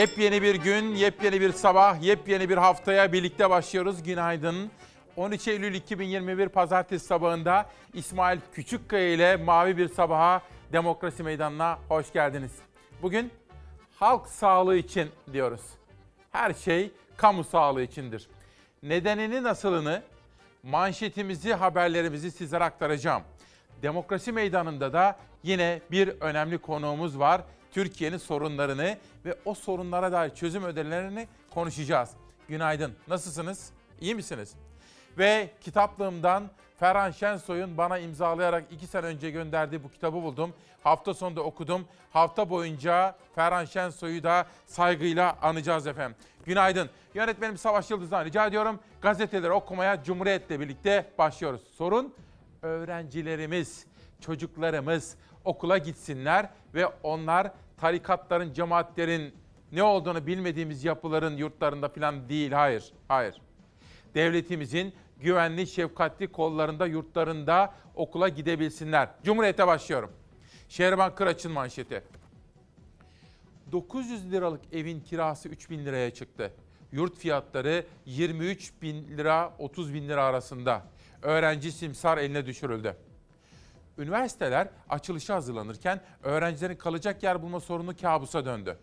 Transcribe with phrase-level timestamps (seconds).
[0.00, 4.02] Yepyeni bir gün, yepyeni bir sabah, yepyeni bir haftaya birlikte başlıyoruz.
[4.02, 4.70] Günaydın.
[5.16, 12.52] 13 Eylül 2021 Pazartesi sabahında İsmail Küçükkaya ile Mavi Bir Sabaha Demokrasi Meydanı'na hoş geldiniz.
[13.02, 13.30] Bugün
[13.98, 15.62] halk sağlığı için diyoruz.
[16.32, 18.28] Her şey kamu sağlığı içindir.
[18.82, 20.02] Nedenini nasılını,
[20.62, 23.22] manşetimizi, haberlerimizi sizlere aktaracağım.
[23.82, 27.40] Demokrasi Meydanı'nda da yine bir önemli konuğumuz var.
[27.72, 32.10] Türkiye'nin sorunlarını ve o sorunlara dair çözüm önerilerini konuşacağız.
[32.48, 32.94] Günaydın.
[33.08, 33.72] Nasılsınız?
[34.00, 34.54] İyi misiniz?
[35.18, 40.54] Ve kitaplığımdan Ferhan Şensoy'un bana imzalayarak iki sene önce gönderdiği bu kitabı buldum.
[40.82, 41.84] Hafta sonunda okudum.
[42.12, 46.16] Hafta boyunca Ferhan Şensoy'u da saygıyla anacağız efendim.
[46.44, 46.90] Günaydın.
[47.14, 48.80] Yönetmenim Savaş Yıldız'dan rica ediyorum.
[49.00, 51.60] Gazeteleri okumaya Cumhuriyet'le birlikte başlıyoruz.
[51.76, 52.14] Sorun
[52.62, 53.86] öğrencilerimiz,
[54.20, 59.34] çocuklarımız okula gitsinler ve onlar tarikatların, cemaatlerin
[59.72, 62.52] ne olduğunu bilmediğimiz yapıların yurtlarında falan değil.
[62.52, 63.34] Hayır, hayır.
[64.14, 69.08] Devletimizin güvenli, şefkatli kollarında, yurtlarında okula gidebilsinler.
[69.24, 70.10] Cumhuriyete başlıyorum.
[70.68, 72.02] Şehriban Kıraç'ın manşeti.
[73.72, 76.52] 900 liralık evin kirası 3 bin liraya çıktı.
[76.92, 80.82] Yurt fiyatları 23 bin lira 30 bin lira arasında.
[81.22, 82.96] Öğrenci simsar eline düşürüldü.
[84.00, 88.78] Üniversiteler açılışa hazırlanırken öğrencilerin kalacak yer bulma sorunu kabusa döndü.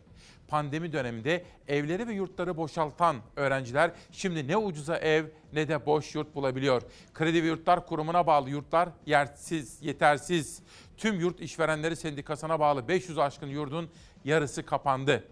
[0.47, 6.35] Pandemi döneminde evleri ve yurtları boşaltan öğrenciler şimdi ne ucuza ev ne de boş yurt
[6.35, 6.81] bulabiliyor.
[7.13, 10.59] Kredi ve Yurtlar Kurumu'na bağlı yurtlar yersiz, yetersiz.
[10.97, 13.89] Tüm yurt işverenleri sendikasına bağlı 500 aşkın yurdun
[14.25, 15.23] yarısı kapandı.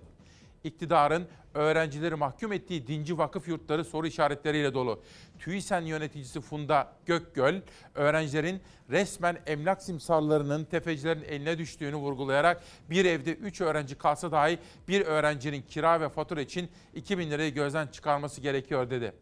[0.64, 5.02] İktidarın öğrencileri mahkum ettiği dinci vakıf yurtları soru işaretleriyle dolu.
[5.40, 7.62] TÜİSEN yöneticisi Funda Gökgöl,
[7.96, 15.02] öğrencilerin resmen emlak simsarlarının tefecilerin eline düştüğünü vurgulayarak bir evde 3 öğrenci kalsa dahi bir
[15.02, 19.14] öğrencinin kira ve fatura için 2 bin lirayı gözden çıkarması gerekiyor dedi.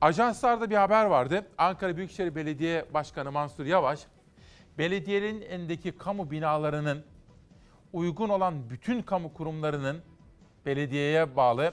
[0.00, 1.46] Ajanslarda bir haber vardı.
[1.58, 4.00] Ankara Büyükşehir Belediye Başkanı Mansur Yavaş,
[4.78, 7.04] belediyenin elindeki kamu binalarının
[7.92, 10.02] uygun olan bütün kamu kurumlarının
[10.66, 11.72] belediyeye bağlı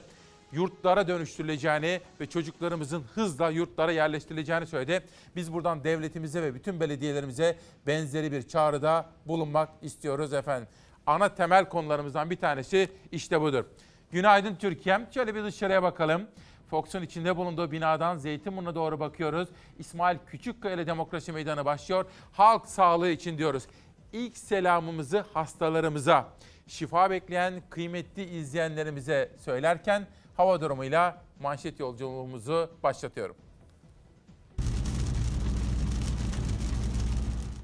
[0.52, 5.06] yurtlara dönüştürüleceğini ve çocuklarımızın hızla yurtlara yerleştirileceğini söyledi.
[5.36, 10.68] Biz buradan devletimize ve bütün belediyelerimize benzeri bir çağrıda bulunmak istiyoruz efendim.
[11.06, 13.64] Ana temel konularımızdan bir tanesi işte budur.
[14.10, 15.06] Günaydın Türkiye'm.
[15.14, 16.26] Şöyle bir dışarıya bakalım.
[16.70, 19.48] Fox'un içinde bulunduğu binadan Zeytinburnu'na doğru bakıyoruz.
[19.78, 22.06] İsmail Küçükkaya ile Demokrasi Meydanı başlıyor.
[22.32, 23.66] Halk sağlığı için diyoruz.
[24.12, 26.28] İlk selamımızı hastalarımıza,
[26.66, 30.06] şifa bekleyen kıymetli izleyenlerimize söylerken
[30.36, 33.36] hava durumuyla manşet yolculuğumuzu başlatıyorum.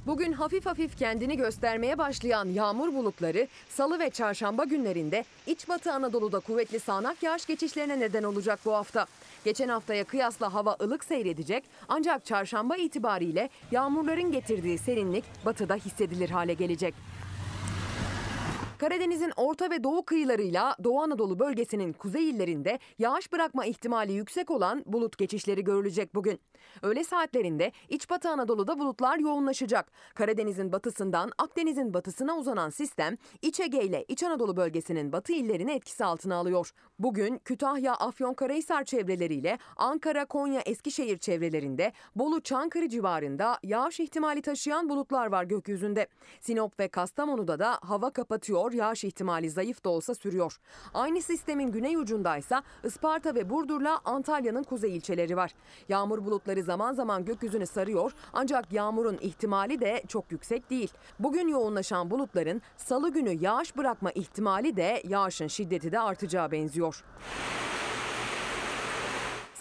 [0.07, 6.41] Bugün hafif hafif kendini göstermeye başlayan yağmur bulutları salı ve çarşamba günlerinde iç batı Anadolu'da
[6.41, 9.07] kuvvetli sağanak yağış geçişlerine neden olacak bu hafta.
[9.45, 16.55] Geçen haftaya kıyasla hava ılık seyredecek ancak çarşamba itibariyle yağmurların getirdiği serinlik batıda hissedilir hale
[16.55, 16.95] gelecek.
[18.83, 24.83] Karadeniz'in orta ve doğu kıyılarıyla Doğu Anadolu bölgesinin kuzey illerinde yağış bırakma ihtimali yüksek olan
[24.87, 26.41] bulut geçişleri görülecek bugün.
[26.83, 29.93] Öğle saatlerinde iç batı Anadolu'da bulutlar yoğunlaşacak.
[30.15, 36.05] Karadeniz'in batısından Akdeniz'in batısına uzanan sistem İç Ege ile İç Anadolu bölgesinin batı illerini etkisi
[36.05, 36.71] altına alıyor.
[36.99, 45.27] Bugün Kütahya, Afyonkarahisar çevreleriyle Ankara, Konya, Eskişehir çevrelerinde Bolu, Çankırı civarında yağış ihtimali taşıyan bulutlar
[45.27, 46.07] var gökyüzünde.
[46.41, 50.57] Sinop ve Kastamonu'da da hava kapatıyor, yağış ihtimali zayıf da olsa sürüyor.
[50.95, 55.51] Aynı sistemin güney ucundaysa Isparta ve Burdur'la Antalya'nın kuzey ilçeleri var.
[55.89, 60.93] Yağmur bulutları zaman zaman gökyüzünü sarıyor ancak yağmurun ihtimali de çok yüksek değil.
[61.19, 67.05] Bugün yoğunlaşan bulutların salı günü yağış bırakma ihtimali de yağışın şiddeti de artacağı benziyor.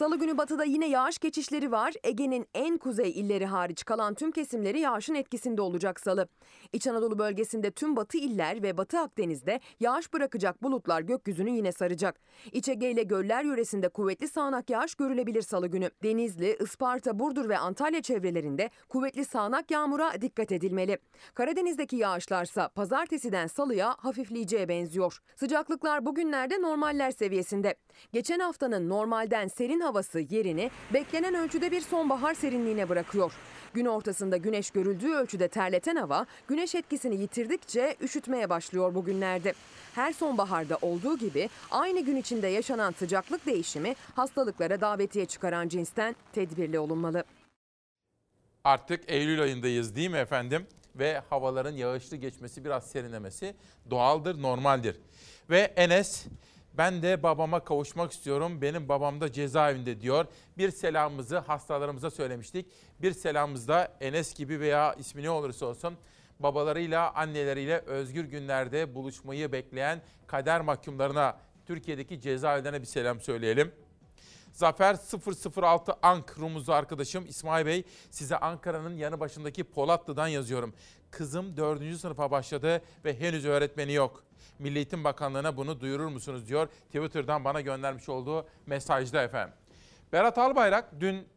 [0.01, 1.93] Salı günü batıda yine yağış geçişleri var.
[2.03, 6.27] Ege'nin en kuzey illeri hariç kalan tüm kesimleri yağışın etkisinde olacak salı.
[6.73, 12.19] İç Anadolu bölgesinde tüm batı iller ve batı Akdeniz'de yağış bırakacak bulutlar gökyüzünü yine saracak.
[12.51, 15.89] İç Ege ile göller yöresinde kuvvetli sağanak yağış görülebilir salı günü.
[16.03, 20.97] Denizli, Isparta, Burdur ve Antalya çevrelerinde kuvvetli sağanak yağmura dikkat edilmeli.
[21.33, 25.19] Karadeniz'deki yağışlarsa pazartesiden salıya hafifleyeceğe benziyor.
[25.35, 27.75] Sıcaklıklar bugünlerde normaller seviyesinde.
[28.13, 33.33] Geçen haftanın normalden serin havası yerini beklenen ölçüde bir sonbahar serinliğine bırakıyor.
[33.73, 39.53] Gün ortasında güneş görüldüğü ölçüde terleten hava güneş etkisini yitirdikçe üşütmeye başlıyor bugünlerde.
[39.95, 46.79] Her sonbaharda olduğu gibi aynı gün içinde yaşanan sıcaklık değişimi hastalıklara davetiye çıkaran cinsten tedbirli
[46.79, 47.23] olunmalı.
[48.63, 50.67] Artık Eylül ayındayız değil mi efendim?
[50.95, 53.55] Ve havaların yağışlı geçmesi biraz serinlemesi
[53.89, 54.95] doğaldır, normaldir.
[55.49, 56.25] Ve Enes
[56.73, 58.61] ben de babama kavuşmak istiyorum.
[58.61, 60.25] Benim babam da cezaevinde diyor.
[60.57, 62.65] Bir selamımızı hastalarımıza söylemiştik.
[63.01, 65.97] Bir selamımız da Enes gibi veya ismi ne olursa olsun
[66.43, 73.71] babalarıyla, anneleriyle özgür günlerde buluşmayı bekleyen kader mahkumlarına, Türkiye'deki cezaevlerine bir selam söyleyelim.
[74.53, 80.73] Zafer 006 Ank Rumuzlu arkadaşım İsmail Bey size Ankara'nın yanı başındaki Polatlı'dan yazıyorum.
[81.11, 81.97] Kızım 4.
[81.99, 84.23] sınıfa başladı ve henüz öğretmeni yok.
[84.61, 89.53] Milli Eğitim Bakanlığı'na bunu duyurur musunuz diyor Twitter'dan bana göndermiş olduğu mesajda efendim.
[90.13, 91.27] Berat Albayrak dün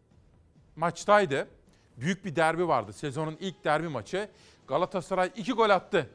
[0.77, 1.49] maçtaydı.
[1.97, 2.93] Büyük bir derbi vardı.
[2.93, 4.29] Sezonun ilk derbi maçı.
[4.69, 6.11] Galatasaray 2 gol attı.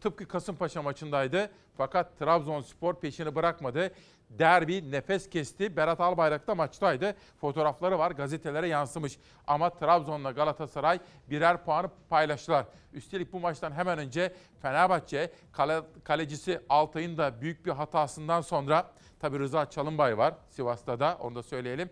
[0.00, 1.50] Tıpkı Kasımpaşa maçındaydı.
[1.76, 3.92] Fakat Trabzonspor peşini bırakmadı.
[4.30, 5.76] Derbi nefes kesti.
[5.76, 7.14] Berat Albayrak da maçtaydı.
[7.40, 9.18] Fotoğrafları var gazetelere yansımış.
[9.46, 11.00] Ama Trabzon'la Galatasaray
[11.30, 12.66] birer puanı paylaştılar.
[12.92, 14.32] Üstelik bu maçtan hemen önce
[14.62, 18.90] Fenerbahçe kale, kalecisi Altay'ın da büyük bir hatasından sonra
[19.20, 21.90] tabi Rıza Çalınbay var Sivas'ta da onu da söyleyelim.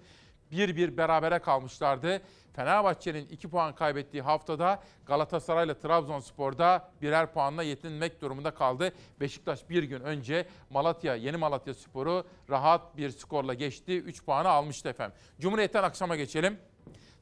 [0.50, 2.22] Bir bir berabere kalmışlardı.
[2.56, 8.92] Fenerbahçe'nin 2 puan kaybettiği haftada Galatasaray ile Trabzonspor'da birer puanla yetinmek durumunda kaldı.
[9.20, 13.98] Beşiktaş bir gün önce Malatya, Yeni Malatya Spor'u rahat bir skorla geçti.
[13.98, 15.16] 3 puanı almıştı efendim.
[15.40, 16.58] Cumhuriyet'ten akşama geçelim.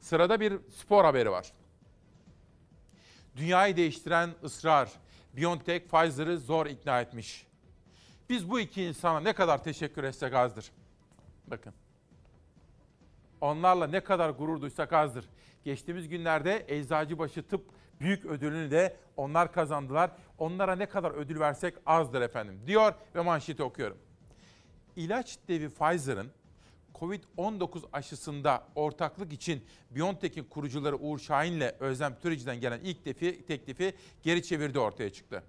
[0.01, 1.51] Sırada bir spor haberi var.
[3.35, 4.89] Dünyayı değiştiren ısrar.
[5.33, 7.47] BioNTech Pfizer'ı zor ikna etmiş.
[8.29, 10.71] Biz bu iki insana ne kadar teşekkür etsek azdır.
[11.47, 11.73] Bakın.
[13.43, 15.29] Onlarla ne kadar gurur duysak azdır.
[15.63, 17.61] Geçtiğimiz günlerde Eczacıbaşı Tıp
[17.99, 20.11] büyük ödülünü de onlar kazandılar.
[20.37, 23.97] Onlara ne kadar ödül versek azdır efendim diyor ve manşeti okuyorum.
[24.95, 26.31] İlaç devi Pfizer'ın
[26.93, 33.95] Covid-19 aşısında ortaklık için BioNTech'in kurucuları Uğur Şahin ile Özlem Türeci'den gelen ilk defi, teklifi
[34.21, 35.43] geri çevirdi ortaya çıktı.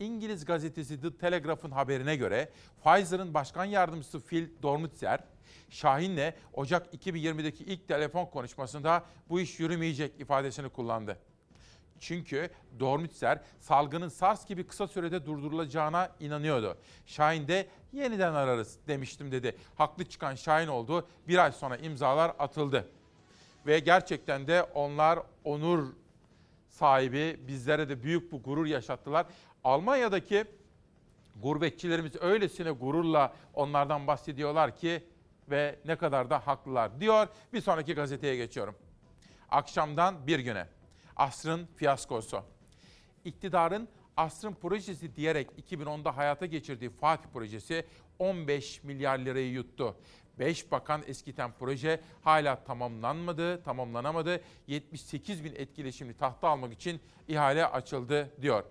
[0.00, 2.48] İngiliz gazetesi The Telegraph'ın haberine göre
[2.84, 5.20] Pfizer'ın başkan yardımcısı Phil Dormitzer,
[5.70, 11.18] Şahin'le Ocak 2020'deki ilk telefon konuşmasında bu iş yürümeyecek ifadesini kullandı.
[11.98, 12.50] Çünkü
[12.80, 16.78] Dormitzer salgının SARS gibi kısa sürede durdurulacağına inanıyordu.
[17.06, 19.56] Şahin de yeniden ararız demiştim dedi.
[19.74, 21.06] Haklı çıkan Şahin oldu.
[21.28, 22.88] Bir ay sonra imzalar atıldı.
[23.66, 25.92] Ve gerçekten de onlar onur
[26.68, 29.26] sahibi bizlere de büyük bu gurur yaşattılar.
[29.64, 30.44] Almanya'daki
[31.42, 35.04] gurbetçilerimiz öylesine gururla onlardan bahsediyorlar ki
[35.50, 37.28] ve ne kadar da haklılar diyor.
[37.52, 38.74] Bir sonraki gazeteye geçiyorum.
[39.48, 40.66] Akşamdan bir güne.
[41.16, 42.42] Asrın fiyaskosu.
[43.24, 47.86] İktidarın Asrın projesi diyerek 2010'da hayata geçirdiği Fatih projesi
[48.18, 49.96] 15 milyar lirayı yuttu.
[50.38, 54.40] 5 bakan eskiten proje hala tamamlanmadı, tamamlanamadı.
[54.66, 58.64] 78 bin etkileşimli tahta almak için ihale açıldı diyor.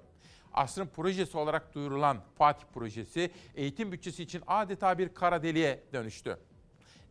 [0.54, 6.38] Asrın projesi olarak duyurulan Fatih projesi eğitim bütçesi için adeta bir kara deliğe dönüştü.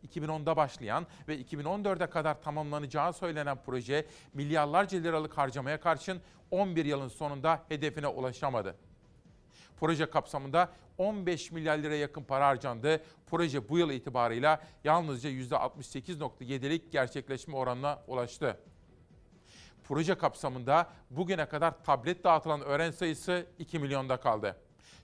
[0.07, 6.21] 2010'da başlayan ve 2014'e kadar tamamlanacağı söylenen proje milyarlarca liralık harcamaya karşın
[6.51, 8.77] 11 yılın sonunda hedefine ulaşamadı.
[9.81, 13.03] Proje kapsamında 15 milyar lira yakın para harcandı.
[13.27, 18.59] Proje bu yıl itibarıyla yalnızca %68.7'lik gerçekleşme oranına ulaştı.
[19.89, 24.57] Proje kapsamında bugüne kadar tablet dağıtılan öğrenci sayısı 2 milyonda kaldı.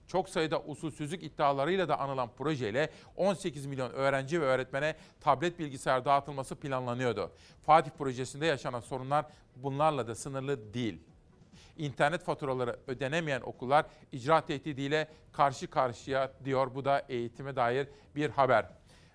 [0.07, 6.57] Çok sayıda usulsüzlük iddialarıyla da anılan projeyle 18 milyon öğrenci ve öğretmene tablet bilgisayar dağıtılması
[6.57, 7.33] planlanıyordu.
[7.63, 9.27] Fatih projesinde yaşanan sorunlar
[9.57, 10.99] bunlarla da sınırlı değil.
[11.79, 16.75] İnternet faturaları ödenemeyen okullar icra tehdidiyle karşı karşıya diyor.
[16.75, 18.67] Bu da eğitime dair bir haber.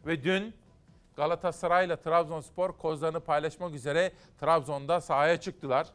[0.06, 0.54] Ve dün
[1.20, 5.88] Galatasaray ile Trabzonspor kozlarını paylaşmak üzere Trabzon'da sahaya çıktılar.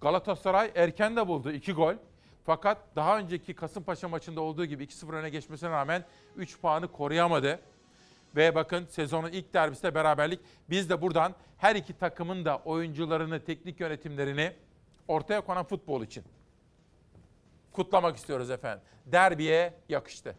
[0.00, 1.94] Galatasaray erken de buldu 2 gol.
[2.44, 6.04] Fakat daha önceki Kasımpaşa maçında olduğu gibi 2-0 öne geçmesine rağmen
[6.36, 7.60] 3 puanı koruyamadı.
[8.36, 10.40] Ve bakın sezonun ilk derbisinde beraberlik.
[10.70, 14.52] Biz de buradan her iki takımın da oyuncularını, teknik yönetimlerini
[15.08, 16.24] ortaya konan futbol için
[17.72, 18.82] kutlamak istiyoruz efendim.
[19.06, 20.36] Derbiye yakıştı.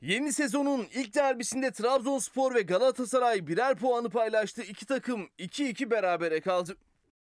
[0.00, 4.62] Yeni sezonun ilk derbisinde Trabzonspor ve Galatasaray birer puanı paylaştı.
[4.62, 6.76] İki takım 2-2 berabere kaldı.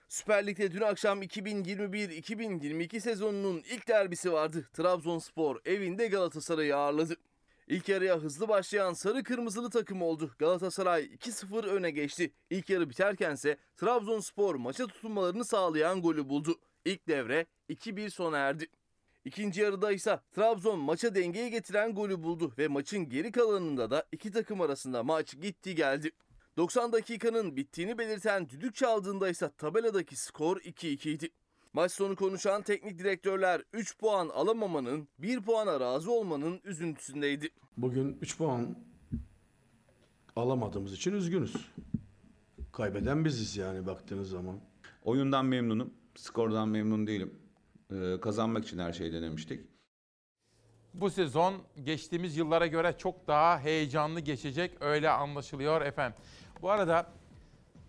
[0.09, 4.69] Süper Lig'de dün akşam 2021-2022 sezonunun ilk derbisi vardı.
[4.73, 7.17] Trabzonspor evinde Galatasaray'ı ağırladı.
[7.69, 10.31] İlk yarıya hızlı başlayan sarı kırmızılı takım oldu.
[10.39, 12.33] Galatasaray 2-0 öne geçti.
[12.51, 16.61] İlk yarı biterkense Trabzonspor maça tutunmalarını sağlayan golü buldu.
[16.85, 18.67] İlk devre 2-1 sona erdi.
[19.29, 24.31] İkinci yarıda ise Trabzon maça dengeye getiren golü buldu ve maçın geri kalanında da iki
[24.31, 26.11] takım arasında maç gitti geldi.
[26.57, 31.31] 90 dakikanın bittiğini belirten düdük çaldığında ise tabeladaki skor 2-2 idi.
[31.73, 37.49] Maç sonu konuşan teknik direktörler 3 puan alamamanın, 1 puana razı olmanın üzüntüsündeydi.
[37.77, 38.77] Bugün 3 puan
[40.37, 41.71] alamadığımız için üzgünüz.
[42.73, 44.61] Kaybeden biziz yani baktığınız zaman.
[45.05, 45.95] Oyundan memnunum.
[46.15, 47.48] Skordan memnun değilim.
[47.93, 49.67] Ee, kazanmak için her şeyi denemiştik.
[50.95, 56.19] Bu sezon geçtiğimiz yıllara göre çok daha heyecanlı geçecek öyle anlaşılıyor efendim.
[56.63, 57.07] Bu arada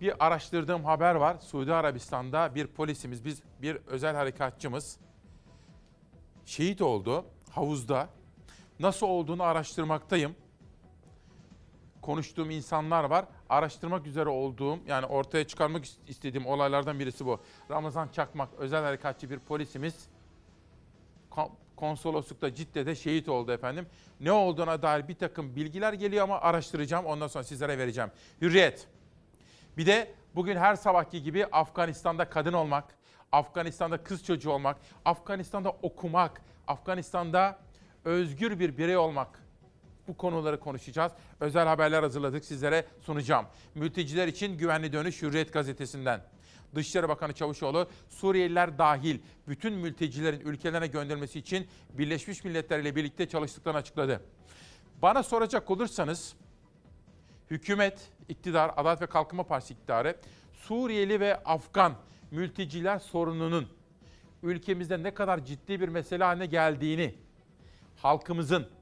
[0.02, 1.38] bir araştırdığım haber var.
[1.40, 5.00] Suudi Arabistan'da bir polisimiz, biz bir özel harekatçımız
[6.46, 8.10] şehit oldu havuzda.
[8.80, 10.36] Nasıl olduğunu araştırmaktayım.
[12.02, 13.26] Konuştuğum insanlar var.
[13.50, 17.40] Araştırmak üzere olduğum yani ortaya çıkarmak istediğim olaylardan birisi bu.
[17.72, 20.08] Ramazan Çakmak özel harekatçı bir polisimiz
[21.30, 23.88] kon- konsoloslukta Cidde'de şehit oldu efendim.
[24.20, 27.06] Ne olduğuna dair bir takım bilgiler geliyor ama araştıracağım.
[27.06, 28.12] Ondan sonra sizlere vereceğim.
[28.42, 28.88] Hürriyet.
[29.78, 32.86] Bir de bugün her sabahki gibi Afganistan'da kadın olmak,
[33.32, 37.60] Afganistan'da kız çocuğu olmak, Afganistan'da okumak, Afganistan'da
[38.06, 39.49] özgür bir birey olmak.
[40.10, 41.12] Bu konuları konuşacağız.
[41.40, 43.46] Özel haberler hazırladık sizlere sunacağım.
[43.76, 46.22] Mülteciler için güvenli dönüş Hürriyet gazetesinden.
[46.76, 53.80] Dışişleri Bakanı Çavuşoğlu Suriyeliler dahil bütün mültecilerin ülkelerine gönderilmesi için Birleşmiş Milletler ile birlikte çalıştıklarını
[53.80, 54.22] açıkladı.
[55.02, 56.36] Bana soracak olursanız
[57.52, 60.16] hükümet, iktidar, Adalet ve Kalkınma Partisi iktidarı
[60.54, 61.94] Suriyeli ve Afgan
[62.32, 63.68] mülteciler sorununun
[64.44, 67.16] ülkemizde ne kadar ciddi bir mesele haline geldiğini,
[67.96, 68.79] halkımızın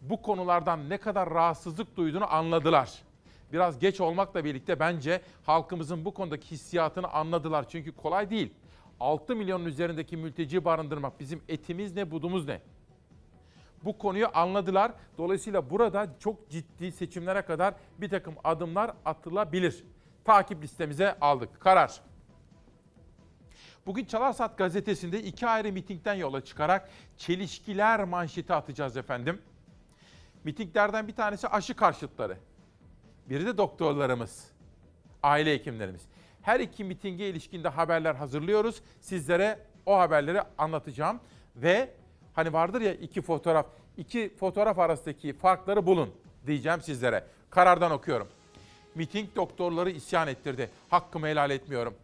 [0.00, 3.02] bu konulardan ne kadar rahatsızlık duyduğunu anladılar.
[3.52, 7.68] Biraz geç olmakla birlikte bence halkımızın bu konudaki hissiyatını anladılar.
[7.68, 8.52] Çünkü kolay değil.
[9.00, 12.60] 6 milyonun üzerindeki mülteci barındırmak bizim etimiz ne, budumuz ne?
[13.84, 14.92] Bu konuyu anladılar.
[15.18, 19.84] Dolayısıyla burada çok ciddi seçimlere kadar bir takım adımlar atılabilir.
[20.24, 21.60] Takip listemize aldık.
[21.60, 22.00] Karar.
[23.86, 29.42] Bugün Çalarsat gazetesinde iki ayrı mitingden yola çıkarak çelişkiler manşeti atacağız efendim.
[30.44, 32.36] Mitinglerden bir tanesi aşı karşıtları.
[33.30, 34.44] Biri de doktorlarımız,
[35.22, 36.02] aile hekimlerimiz.
[36.42, 38.82] Her iki mitinge ilişkinde haberler hazırlıyoruz.
[39.00, 41.20] Sizlere o haberleri anlatacağım.
[41.56, 41.90] Ve
[42.34, 43.66] hani vardır ya iki fotoğraf,
[43.96, 46.10] iki fotoğraf arasındaki farkları bulun
[46.46, 47.24] diyeceğim sizlere.
[47.50, 48.28] Karardan okuyorum.
[48.94, 50.70] Miting doktorları isyan ettirdi.
[50.88, 51.94] Hakkımı helal etmiyorum.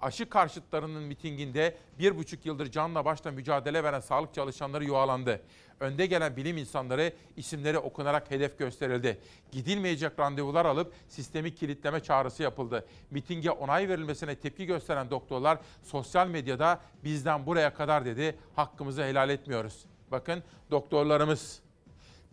[0.00, 5.40] Aşı karşıtlarının mitinginde bir buçuk yıldır canla başla mücadele veren sağlık çalışanları yuvalandı.
[5.80, 9.18] Önde gelen bilim insanları isimleri okunarak hedef gösterildi.
[9.52, 12.86] Gidilmeyecek randevular alıp sistemi kilitleme çağrısı yapıldı.
[13.10, 18.38] Mitinge onay verilmesine tepki gösteren doktorlar sosyal medyada bizden buraya kadar dedi.
[18.56, 19.84] Hakkımızı helal etmiyoruz.
[20.10, 21.60] Bakın doktorlarımız,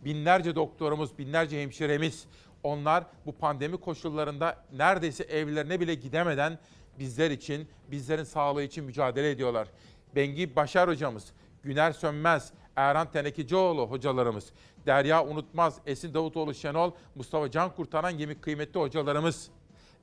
[0.00, 2.26] binlerce doktorumuz, binlerce hemşiremiz
[2.62, 6.58] onlar bu pandemi koşullarında neredeyse evlerine bile gidemeden
[6.98, 9.68] bizler için, bizlerin sağlığı için mücadele ediyorlar.
[10.16, 11.32] Bengi Başar hocamız,
[11.62, 14.52] Güner Sönmez, Erhan Tenekecioğlu hocalarımız,
[14.86, 19.50] Derya Unutmaz, Esin Davutoğlu Şenol, Mustafa Can Kurtaran gibi kıymetli hocalarımız.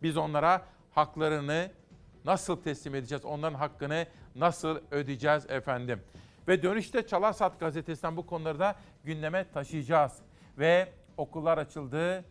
[0.04, 1.72] Biz onlara haklarını
[2.26, 4.06] nasıl teslim edeceğiz, onların hakkını
[4.36, 6.02] nasıl ödeyeceğiz efendim.
[6.48, 10.14] Ve dönüşte Çalarsat gazetesinden bu konuları da gündeme taşıyacağız.
[10.58, 12.26] Ve okullar açıldı.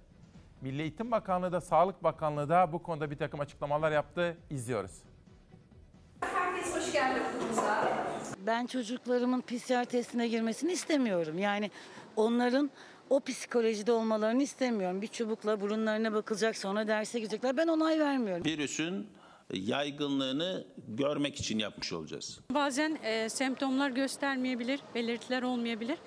[0.62, 4.36] Milli Eğitim Bakanlığı da Sağlık Bakanlığı da bu konuda bir takım açıklamalar yaptı.
[4.50, 4.92] İzliyoruz.
[6.20, 7.88] Herkes hoş geldi okulumuza.
[8.46, 11.38] Ben çocuklarımın PCR testine girmesini istemiyorum.
[11.38, 11.70] Yani
[12.16, 12.70] onların
[13.10, 15.02] o psikolojide olmalarını istemiyorum.
[15.02, 17.56] Bir çubukla burunlarına bakılacak sonra derse girecekler.
[17.56, 18.44] Ben onay vermiyorum.
[18.44, 19.06] virüsün
[19.52, 22.40] yaygınlığını görmek için yapmış olacağız.
[22.54, 25.98] Bazen e, semptomlar göstermeyebilir, belirtiler olmayabilir.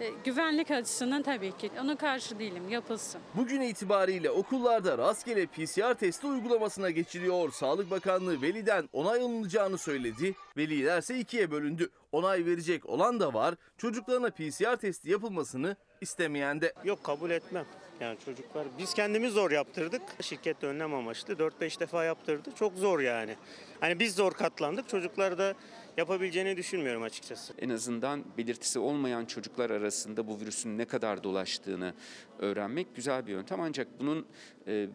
[0.00, 3.20] E, güvenlik açısından tabii ki ona karşı değilim, yapılsın.
[3.34, 7.52] Bugün itibariyle okullarda rastgele PCR testi uygulamasına geçiliyor.
[7.52, 10.34] Sağlık Bakanlığı veliden onay alınacağını söyledi.
[10.56, 11.90] Velilerse ikiye bölündü.
[12.12, 13.54] Onay verecek olan da var.
[13.78, 16.72] Çocuklarına PCR testi yapılmasını istemeyen de.
[16.84, 17.66] Yok kabul etmem.
[18.00, 20.02] Yani çocuklar biz kendimiz zor yaptırdık.
[20.20, 22.50] Şirket de önlem amaçlı 4-5 defa yaptırdı.
[22.58, 23.36] Çok zor yani.
[23.80, 24.88] Hani biz zor katlandık.
[24.88, 25.54] Çocuklar da
[25.98, 27.54] yapabileceğini düşünmüyorum açıkçası.
[27.58, 31.94] en azından belirtisi olmayan çocuklar arasında bu virüsün ne kadar dolaştığını
[32.38, 33.60] öğrenmek güzel bir yöntem.
[33.60, 34.26] Ancak bunun
[34.66, 34.88] e,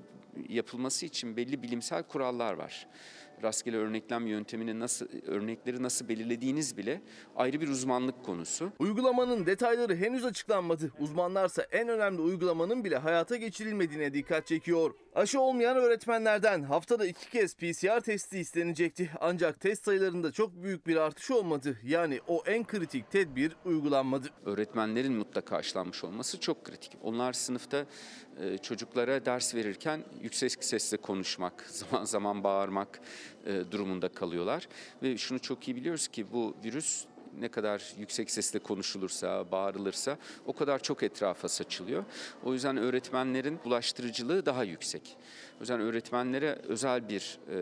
[0.49, 2.87] yapılması için belli bilimsel kurallar var.
[3.43, 7.01] Rastgele örneklem yöntemini nasıl örnekleri nasıl belirlediğiniz bile
[7.35, 8.71] ayrı bir uzmanlık konusu.
[8.79, 10.91] Uygulamanın detayları henüz açıklanmadı.
[10.99, 14.93] Uzmanlarsa en önemli uygulamanın bile hayata geçirilmediğine dikkat çekiyor.
[15.15, 19.09] Aşı olmayan öğretmenlerden haftada iki kez PCR testi istenecekti.
[19.21, 21.77] Ancak test sayılarında çok büyük bir artış olmadı.
[21.83, 24.27] Yani o en kritik tedbir uygulanmadı.
[24.45, 26.91] Öğretmenlerin mutlaka aşılanmış olması çok kritik.
[27.01, 27.85] Onlar sınıfta
[28.39, 32.99] e, çocuklara ders verirken yüksek sesle konuşmak, zaman zaman bağırmak
[33.71, 34.67] durumunda kalıyorlar.
[35.03, 37.05] Ve şunu çok iyi biliyoruz ki bu virüs
[37.39, 42.03] ne kadar yüksek sesle konuşulursa, bağırılırsa o kadar çok etrafa saçılıyor.
[42.43, 45.17] O yüzden öğretmenlerin bulaştırıcılığı daha yüksek.
[45.57, 47.53] O yüzden öğretmenlere özel bir e,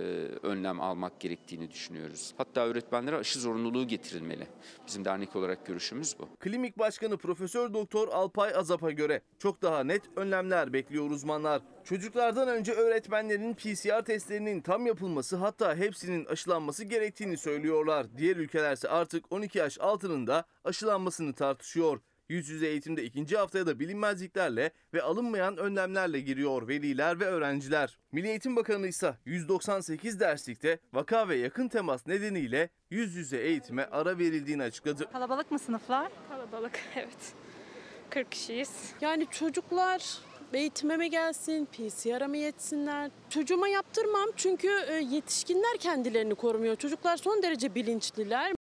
[0.48, 2.34] önlem almak gerektiğini düşünüyoruz.
[2.38, 4.48] Hatta öğretmenlere aşı zorunluluğu getirilmeli.
[4.88, 6.30] Bizim dernek olarak görüşümüz bu.
[6.40, 11.62] Klinik Başkanı Profesör Doktor Alpay Azap'a göre çok daha net önlemler bekliyor uzmanlar.
[11.84, 18.08] Çocuklardan önce öğretmenlerin PCR testlerinin tam yapılması hatta hepsinin aşılanması gerektiğini söylüyorlar.
[18.18, 22.00] Diğer ülkelerse artık 12 yaş altının da aşılanmasını tartışıyor.
[22.30, 27.98] Yüz yüze eğitimde ikinci haftaya da bilinmezliklerle ve alınmayan önlemlerle giriyor veliler ve öğrenciler.
[28.12, 34.18] Milli Eğitim Bakanı ise 198 derslikte vaka ve yakın temas nedeniyle yüz yüze eğitime ara
[34.18, 35.12] verildiğini açıkladı.
[35.12, 36.12] Kalabalık mı sınıflar?
[36.30, 37.34] Kalabalık evet.
[38.10, 38.94] 40 kişiyiz.
[39.02, 40.18] Yani çocuklar
[40.54, 43.12] eğitime mi gelsin, PCR'a mı yetsinler?
[43.30, 46.76] Çocuğuma yaptırmam çünkü e, yetişkinler kendilerini korumuyor.
[46.76, 48.52] Çocuklar son derece bilinçliler.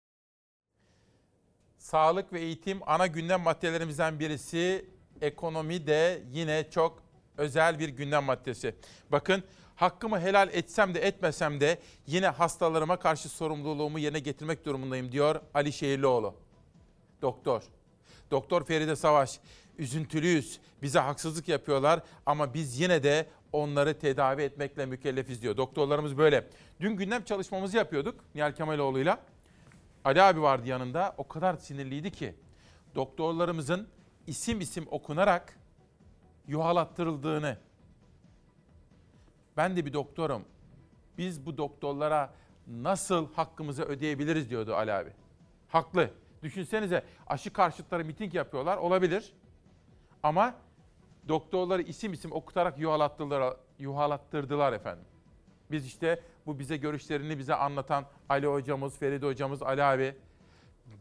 [1.81, 4.85] Sağlık ve eğitim ana gündem maddelerimizden birisi.
[5.21, 7.03] Ekonomi de yine çok
[7.39, 8.75] özel bir gündem maddesi.
[9.13, 9.43] Bakın
[9.77, 15.73] hakkımı helal etsem de etmesem de yine hastalarıma karşı sorumluluğumu yerine getirmek durumundayım diyor Ali
[15.73, 16.35] Şehirlioğlu.
[17.23, 17.63] Doktor.
[18.31, 19.41] Doktor Feride Savaş.
[19.79, 20.61] Üzüntülüyüz.
[20.83, 25.57] Bize haksızlık yapıyorlar ama biz yine de onları tedavi etmekle mükellefiz diyor.
[25.57, 26.49] Doktorlarımız böyle.
[26.81, 29.19] Dün gündem çalışmamızı yapıyorduk Nihal Kemaloğlu'yla.
[30.05, 31.15] Ali abi vardı yanında.
[31.19, 32.35] O kadar sinirliydi ki
[32.95, 33.89] doktorlarımızın
[34.27, 35.59] isim isim okunarak
[36.47, 37.57] yuhalattırıldığını.
[39.57, 40.45] Ben de bir doktorum.
[41.19, 42.35] Biz bu doktorlara
[42.67, 45.11] nasıl hakkımızı ödeyebiliriz diyordu Ali abi.
[45.69, 46.11] Haklı.
[46.43, 48.77] Düşünsenize aşı karşıtları miting yapıyorlar.
[48.77, 49.33] Olabilir.
[50.23, 50.55] Ama
[51.29, 55.05] doktorları isim isim okutarak yuhalattırdılar, yuhalattırdılar efendim.
[55.71, 60.15] Biz işte bu bize görüşlerini bize anlatan Ali hocamız, Feride hocamız, Ali abi,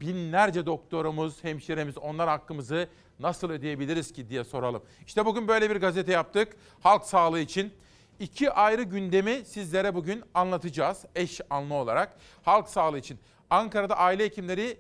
[0.02, 4.84] binlerce doktorumuz, hemşiremiz onlar hakkımızı nasıl ödeyebiliriz ki diye soralım.
[5.08, 7.74] İşte bugün böyle bir gazete yaptık halk sağlığı için.
[8.20, 12.18] İki ayrı gündemi sizlere bugün anlatacağız eş anlı olarak.
[12.44, 14.78] Halk sağlığı için Ankara'da aile hekimleri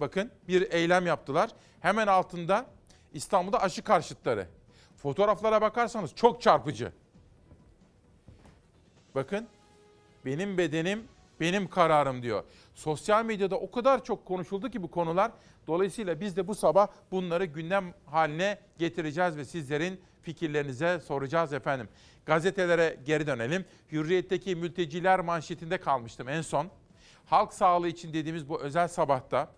[0.00, 1.50] bakın bir eylem yaptılar.
[1.80, 2.66] Hemen altında
[3.12, 4.48] İstanbul'da aşı karşıtları.
[4.96, 6.92] Fotoğraflara bakarsanız çok çarpıcı.
[9.14, 9.48] Bakın
[10.28, 11.04] benim bedenim
[11.40, 12.44] benim kararım diyor.
[12.74, 15.30] Sosyal medyada o kadar çok konuşuldu ki bu konular.
[15.66, 21.88] Dolayısıyla biz de bu sabah bunları gündem haline getireceğiz ve sizlerin fikirlerinize soracağız efendim.
[22.26, 23.64] Gazetelere geri dönelim.
[23.92, 26.68] Hürriyet'teki mülteciler manşetinde kalmıştım en son.
[27.26, 29.52] Halk sağlığı için dediğimiz bu özel sabahta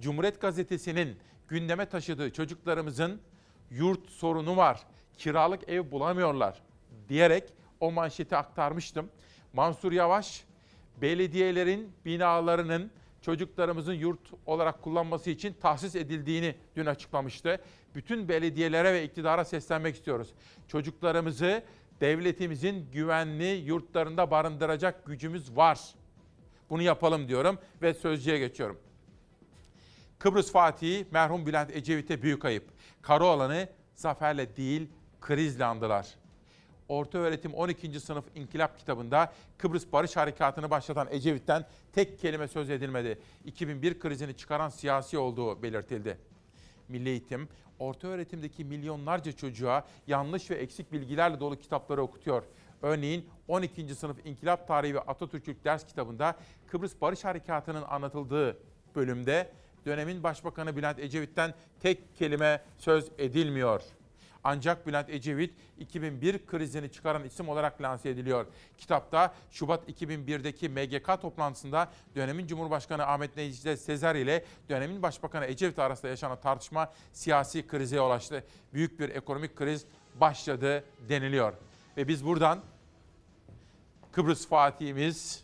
[0.00, 3.20] Cumhuriyet Gazetesi'nin gündeme taşıdığı çocuklarımızın
[3.70, 4.80] yurt sorunu var,
[5.18, 6.62] kiralık ev bulamıyorlar
[7.08, 7.44] diyerek
[7.80, 9.08] o manşeti aktarmıştım.
[9.52, 10.44] Mansur Yavaş,
[11.02, 17.60] belediyelerin binalarının çocuklarımızın yurt olarak kullanması için tahsis edildiğini dün açıklamıştı.
[17.94, 20.28] Bütün belediyelere ve iktidara seslenmek istiyoruz.
[20.68, 21.62] Çocuklarımızı
[22.00, 25.80] devletimizin güvenli yurtlarında barındıracak gücümüz var.
[26.70, 28.78] Bunu yapalım diyorum ve sözcüye geçiyorum.
[30.18, 32.64] Kıbrıs Fatihi merhum Bülent Ecevit'e büyük ayıp.
[33.02, 34.88] Karaoğlan'ı zaferle değil
[35.20, 36.21] krizle andılar.
[36.92, 38.00] Orta öğretim 12.
[38.00, 43.18] sınıf İnkılap kitabında Kıbrıs Barış Harekatı'nı başlatan Ecevit'ten tek kelime söz edilmedi.
[43.44, 46.18] 2001 krizini çıkaran siyasi olduğu belirtildi.
[46.88, 52.42] Milli Eğitim, orta öğretimdeki milyonlarca çocuğa yanlış ve eksik bilgilerle dolu kitapları okutuyor.
[52.82, 53.94] Örneğin 12.
[53.94, 58.58] sınıf İnkılap Tarihi ve Atatürkçülük ders kitabında Kıbrıs Barış Harekatı'nın anlatıldığı
[58.94, 59.52] bölümde
[59.86, 63.82] dönemin Başbakanı Bülent Ecevit'ten tek kelime söz edilmiyor.
[64.44, 68.46] Ancak Bülent Ecevit 2001 krizini çıkaran isim olarak lanse ediliyor.
[68.78, 76.08] Kitapta Şubat 2001'deki MGK toplantısında dönemin Cumhurbaşkanı Ahmet Necdet Sezer ile dönemin Başbakanı Ecevit arasında
[76.08, 78.44] yaşanan tartışma siyasi krize yol açtı.
[78.74, 79.84] Büyük bir ekonomik kriz
[80.20, 81.52] başladı deniliyor.
[81.96, 82.60] Ve biz buradan
[84.12, 85.42] Kıbrıs Fatihimiz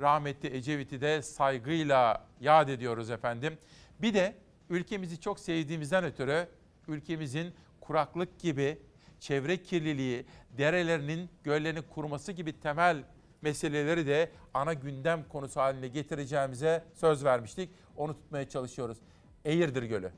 [0.00, 3.58] rahmetli Ecevit'i de saygıyla yad ediyoruz efendim.
[4.02, 4.34] Bir de
[4.70, 6.48] ülkemizi çok sevdiğimizden ötürü
[6.88, 7.54] ülkemizin
[7.86, 8.78] kuraklık gibi,
[9.20, 10.26] çevre kirliliği,
[10.58, 13.04] derelerinin, göllerinin kuruması gibi temel
[13.42, 17.70] meseleleri de ana gündem konusu haline getireceğimize söz vermiştik.
[17.96, 18.98] Onu tutmaya çalışıyoruz.
[19.44, 20.10] Eğirdir Gölü.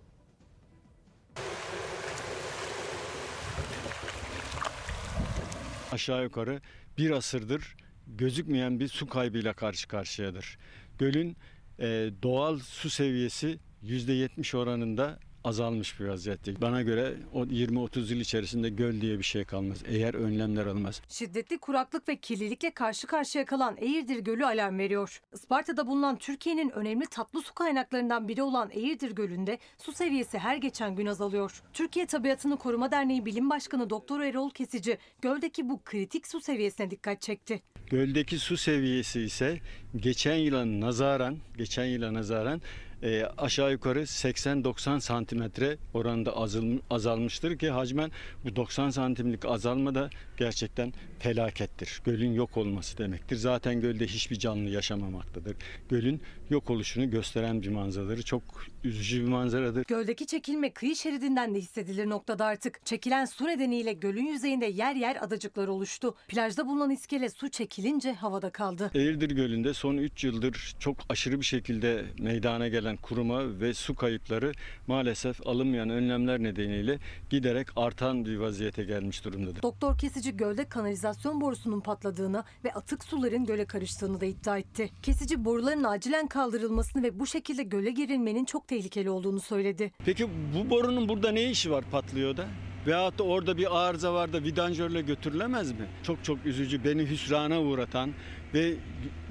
[5.93, 6.61] Aşağı yukarı
[6.99, 7.77] bir asırdır
[8.07, 10.59] gözükmeyen bir su kaybıyla karşı karşıyadır.
[10.99, 11.37] Gölün
[11.79, 16.61] e, doğal su seviyesi %70 oranında azalmış bir vaziyette.
[16.61, 21.03] Bana göre o 20-30 yıl içerisinde göl diye bir şey kalmaz eğer önlemler alınmaz.
[21.09, 25.21] Şiddetli kuraklık ve kirlilikle karşı karşıya kalan Eğirdir Gölü alarm veriyor.
[25.35, 30.97] Isparta'da bulunan Türkiye'nin önemli tatlı su kaynaklarından biri olan Eğirdir Gölü'nde su seviyesi her geçen
[30.97, 31.63] gün azalıyor.
[31.73, 37.21] Türkiye Tabiatını Koruma Derneği Bilim Başkanı Doktor Erol Kesici göldeki bu kritik su seviyesine dikkat
[37.21, 37.63] çekti.
[37.91, 39.61] Göldeki su seviyesi ise
[39.97, 42.61] geçen yıla nazaran, geçen yıla nazaran
[43.03, 48.11] e, aşağı yukarı 80-90 santimetre oranında azal, azalmıştır ki hacmen
[48.45, 52.03] bu 90 santimlik azalma da gerçekten felakettir.
[52.05, 53.37] Gölün yok olması demektir.
[53.37, 55.57] Zaten gölde hiçbir canlı yaşamamaktadır.
[55.89, 58.23] Gölün yok oluşunu gösteren bir manzaradır.
[58.23, 58.43] Çok
[58.85, 59.85] üzücü bir manzaradır.
[59.89, 62.87] Göldeki çekilme kıyı şeridinden de hissedilir noktada artık.
[62.87, 66.15] Çekilen su nedeniyle gölün yüzeyinde yer yer adacıklar oluştu.
[66.29, 68.91] Plajda bulunan iskele su çekilince havada kaldı.
[68.95, 74.53] Eğirdir Gölü'nde son 3 yıldır çok aşırı bir şekilde meydana gelen kuruma ve su kayıpları
[74.87, 76.99] maalesef alınmayan önlemler nedeniyle
[77.31, 79.63] giderek artan bir vaziyete gelmiş durumdadır.
[79.63, 84.91] Doktor Kesici gölde kanalizasyon borusunun patladığını ve atık suların göle karıştığını da iddia etti.
[85.03, 89.93] Kesici boruların acilen kaldırılmasını ve bu şekilde göle girilmenin çok tehlikeli olduğunu söyledi.
[90.05, 92.47] Peki bu borunun burada ne işi var patlıyor da?
[92.87, 95.89] Veyahut da orada bir arıza var da vidanjörle götürülemez mi?
[96.03, 98.11] Çok çok üzücü, beni hüsrana uğratan
[98.55, 98.75] ve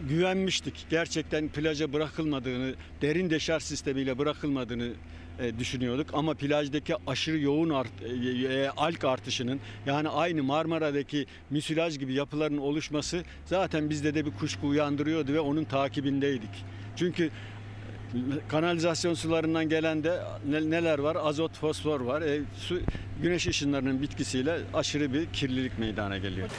[0.09, 0.85] güvenmiştik.
[0.89, 4.89] Gerçekten plaja bırakılmadığını, derin deşarj sistemiyle bırakılmadığını
[5.39, 11.99] e, düşünüyorduk ama plajdaki aşırı yoğun art, e, e, alg artışının yani aynı Marmara'daki müsilaj
[11.99, 16.65] gibi yapıların oluşması zaten bizde de bir kuşku uyandırıyordu ve onun takibindeydik.
[16.95, 17.29] Çünkü
[18.47, 21.15] kanalizasyon sularından gelen de neler var?
[21.15, 22.21] Azot, fosfor var.
[22.21, 22.79] E, su,
[23.21, 26.49] güneş ışınlarının bitkisiyle aşırı bir kirlilik meydana geliyor.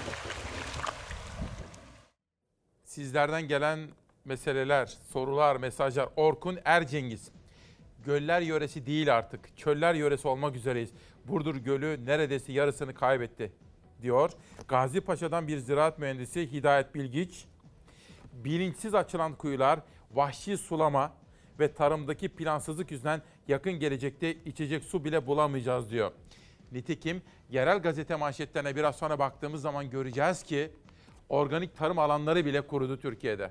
[2.98, 3.88] Sizlerden gelen
[4.24, 6.08] meseleler, sorular, mesajlar.
[6.16, 7.30] Orkun Ercengiz.
[8.04, 9.56] Göller yöresi değil artık.
[9.56, 10.90] Çöller yöresi olmak üzereyiz.
[11.24, 13.52] Burdur Gölü neredeyse yarısını kaybetti
[14.02, 14.30] diyor.
[14.68, 17.44] Gazi Paşa'dan bir ziraat mühendisi Hidayet Bilgiç.
[18.32, 19.80] Bilinçsiz açılan kuyular,
[20.10, 21.12] vahşi sulama
[21.60, 26.12] ve tarımdaki plansızlık yüzünden yakın gelecekte içecek su bile bulamayacağız diyor.
[26.72, 30.70] Nitekim yerel gazete manşetlerine biraz sonra baktığımız zaman göreceğiz ki
[31.28, 33.50] organik tarım alanları bile kurudu Türkiye'de.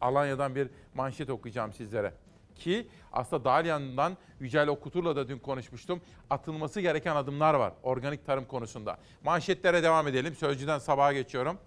[0.00, 2.14] Alanya'dan bir manşet okuyacağım sizlere.
[2.54, 6.00] Ki aslında Dalyan'dan Yücel Okutur'la da dün konuşmuştum.
[6.30, 8.98] Atılması gereken adımlar var organik tarım konusunda.
[9.24, 10.34] Manşetlere devam edelim.
[10.34, 11.58] Sözcüden sabaha geçiyorum.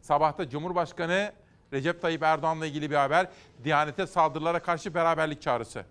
[0.00, 1.32] Sabahta Cumhurbaşkanı
[1.72, 3.28] Recep Tayyip Erdoğan'la ilgili bir haber.
[3.64, 5.84] Diyanete saldırılara karşı beraberlik çağrısı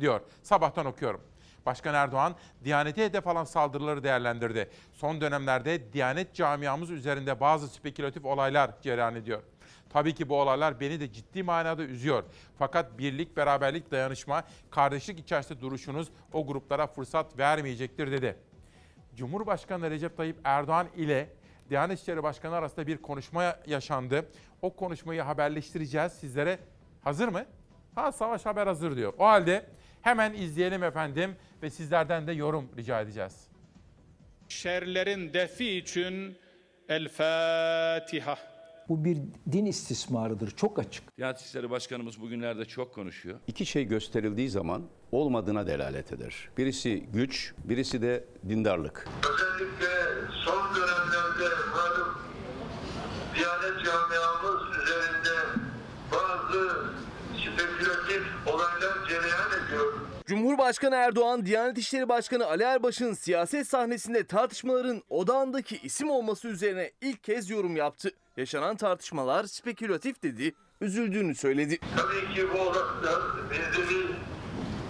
[0.00, 0.20] diyor.
[0.42, 1.20] Sabahtan okuyorum.
[1.66, 4.70] Başkan Erdoğan, Diyanete hedef alan saldırıları değerlendirdi.
[4.92, 9.42] Son dönemlerde Diyanet camiamız üzerinde bazı spekülatif olaylar cereyan ediyor.
[9.92, 12.24] Tabii ki bu olaylar beni de ciddi manada üzüyor.
[12.58, 18.36] Fakat birlik, beraberlik, dayanışma, kardeşlik içerisinde duruşunuz o gruplara fırsat vermeyecektir dedi.
[19.16, 21.28] Cumhurbaşkanı Recep Tayyip Erdoğan ile
[21.70, 24.28] Diyanet İşleri Başkanı arasında bir konuşma yaşandı.
[24.62, 26.58] O konuşmayı haberleştireceğiz sizlere.
[27.04, 27.44] Hazır mı?
[27.94, 29.12] Ha Savaş Haber hazır diyor.
[29.18, 29.66] O halde
[30.02, 33.48] hemen izleyelim efendim ve sizlerden de yorum rica edeceğiz.
[34.48, 36.36] Şerlerin defi için
[36.88, 38.38] El Fatiha.
[38.88, 39.18] Bu bir
[39.52, 40.50] din istismarıdır.
[40.50, 41.16] Çok açık.
[41.18, 43.38] Diyanet İşleri Başkanımız bugünlerde çok konuşuyor.
[43.46, 46.48] İki şey gösterildiği zaman olmadığına delalet eder.
[46.58, 49.08] Birisi güç, birisi de dindarlık.
[49.18, 49.86] Özellikle
[50.44, 52.18] son dönemlerde malum
[53.34, 55.62] Diyanet camiamız üzerinde
[56.12, 56.92] bazı
[57.42, 59.92] spekülatif olaylar cereyan ediyor.
[60.26, 67.24] Cumhurbaşkanı Erdoğan, Diyanet İşleri Başkanı Ali Erbaş'ın siyaset sahnesinde tartışmaların odağındaki isim olması üzerine ilk
[67.24, 68.10] kez yorum yaptı.
[68.36, 71.78] Yaşanan tartışmalar spekülatif dedi, üzüldüğünü söyledi.
[71.96, 74.06] Tabii ki bu olasılıklar bizi bir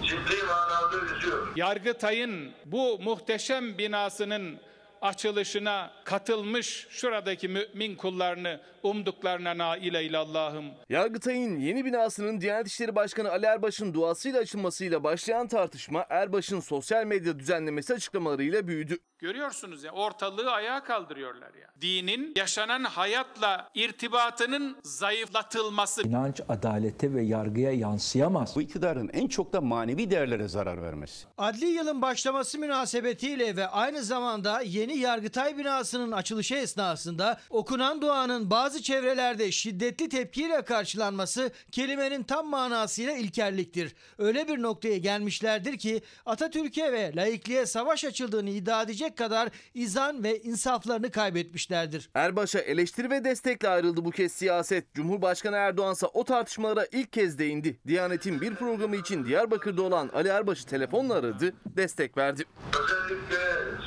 [0.07, 1.57] ciddi manada üzüyor.
[1.57, 4.59] Yargıtay'ın bu muhteşem binasının
[5.03, 10.64] açılışına katılmış şuradaki mümin kullarını umduklarına nail eyle Allah'ım.
[10.88, 17.38] Yargıtay'ın yeni binasının Diyanet İşleri Başkanı Ali Erbaş'ın duasıyla açılmasıyla başlayan tartışma Erbaş'ın sosyal medya
[17.38, 18.99] düzenlemesi açıklamalarıyla büyüdü.
[19.18, 21.68] Görüyorsunuz ya ortalığı ayağa kaldırıyorlar ya.
[21.81, 26.03] Dinin yaşanan hayatla irtibatının zayıflatılması.
[26.03, 28.57] İnanç adalete ve yargıya yansıyamaz.
[28.57, 31.27] Bu iktidarın en çok da manevi değerlere zarar vermesi.
[31.38, 38.72] Adli yılın başlaması münasebetiyle ve aynı zamanda yeni Yargıtay binasının açılışı esnasında okunan duanın bazı
[38.81, 43.95] çevrelerde şiddetli tepkiyle karşılanması kelimenin tam manasıyla ilkelliktir.
[44.19, 50.41] Öyle bir noktaya gelmişlerdir ki Atatürk'e ve laikliğe savaş açıldığını iddia edecek kadar izan ve
[50.41, 52.11] insaflarını kaybetmişlerdir.
[52.15, 54.95] Erbaş'a eleştiri ve destekle ayrıldı bu kez siyaset.
[54.95, 57.81] Cumhurbaşkanı Erdoğan ise o tartışmalara ilk kez değindi.
[57.87, 62.45] Diyanet'in bir programı için Diyarbakır'da olan Ali Erbaş'ı telefonla aradı, destek verdi.
[62.69, 63.39] Özellikle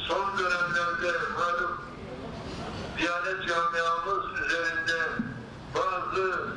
[0.07, 1.81] son dönemlerde malum
[2.97, 4.34] Diyanet camiamız
[6.15, 6.49] bazı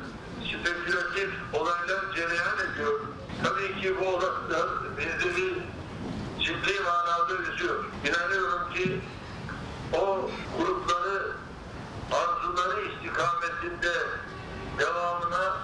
[0.43, 2.99] spekülatif olaylar cereyan ediyor.
[3.43, 5.19] Tabii ki bu olaylar bir
[6.43, 7.85] ciddi manada üzüyor.
[8.07, 9.01] İnanıyorum ki
[9.93, 11.31] o grupları
[12.11, 13.93] arzuları istikametinde
[14.79, 15.57] devamına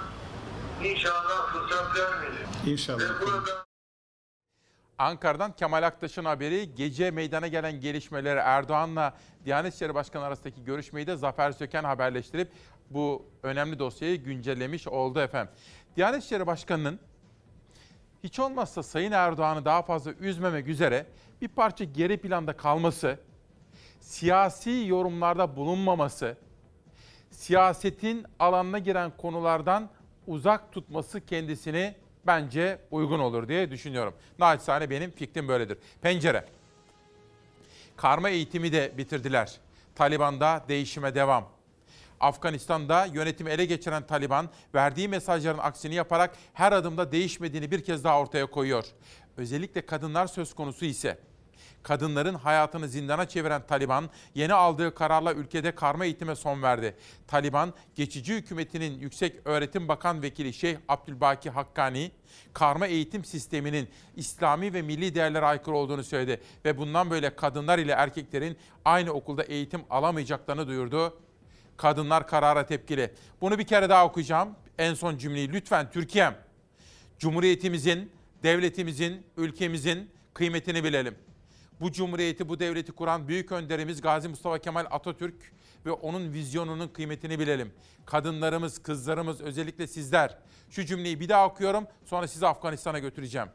[0.83, 2.47] inşallah fırsat vermeyecek.
[2.65, 2.99] İnşallah.
[2.99, 3.65] Ve burada
[4.97, 9.13] Ankara'dan Kemal Aktaş'ın haberi gece meydana gelen gelişmeleri Erdoğan'la
[9.45, 12.51] Diyanet İşleri Başkanı arasındaki görüşmeyi de Zafer Söken haberleştirip
[12.89, 15.53] bu önemli dosyayı güncellemiş oldu efendim.
[15.95, 16.99] Diyanet İşleri Başkanı'nın
[18.23, 21.05] hiç olmazsa Sayın Erdoğan'ı daha fazla üzmemek üzere
[21.41, 23.19] bir parça geri planda kalması,
[23.99, 26.37] siyasi yorumlarda bulunmaması,
[27.31, 29.89] siyasetin alanına giren konulardan
[30.27, 31.95] uzak tutması kendisini
[32.27, 34.13] bence uygun olur diye düşünüyorum.
[34.39, 35.77] Naçizane benim fikrim böyledir.
[36.01, 36.45] Pencere.
[37.97, 39.59] Karma eğitimi de bitirdiler.
[39.95, 41.54] Taliban'da değişime devam.
[42.19, 48.19] Afganistan'da yönetimi ele geçiren Taliban verdiği mesajların aksini yaparak her adımda değişmediğini bir kez daha
[48.19, 48.85] ortaya koyuyor.
[49.37, 51.19] Özellikle kadınlar söz konusu ise
[51.83, 56.95] kadınların hayatını zindana çeviren Taliban yeni aldığı kararla ülkede karma eğitime son verdi.
[57.27, 62.11] Taliban geçici hükümetinin Yüksek Öğretim Bakan Vekili Şeyh Abdülbaki Hakkani
[62.53, 67.91] karma eğitim sisteminin İslami ve milli değerlere aykırı olduğunu söyledi ve bundan böyle kadınlar ile
[67.91, 71.19] erkeklerin aynı okulda eğitim alamayacaklarını duyurdu.
[71.77, 73.13] Kadınlar karara tepkili.
[73.41, 74.55] Bunu bir kere daha okuyacağım.
[74.77, 76.35] En son cümleyi lütfen Türkiye'm.
[77.19, 78.11] Cumhuriyetimizin,
[78.43, 81.15] devletimizin, ülkemizin kıymetini bilelim.
[81.81, 85.35] Bu cumhuriyeti, bu devleti kuran büyük önderimiz Gazi Mustafa Kemal Atatürk
[85.85, 87.73] ve onun vizyonunun kıymetini bilelim.
[88.05, 90.37] Kadınlarımız, kızlarımız, özellikle sizler.
[90.69, 93.47] Şu cümleyi bir daha okuyorum, sonra sizi Afganistan'a götüreceğim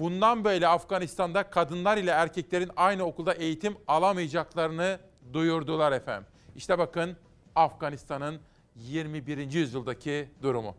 [0.00, 4.98] bundan böyle Afganistan'da kadınlar ile erkeklerin aynı okulda eğitim alamayacaklarını
[5.32, 6.28] duyurdular efendim.
[6.56, 7.16] İşte bakın
[7.54, 8.40] Afganistan'ın
[8.76, 9.52] 21.
[9.52, 10.74] yüzyıldaki durumu.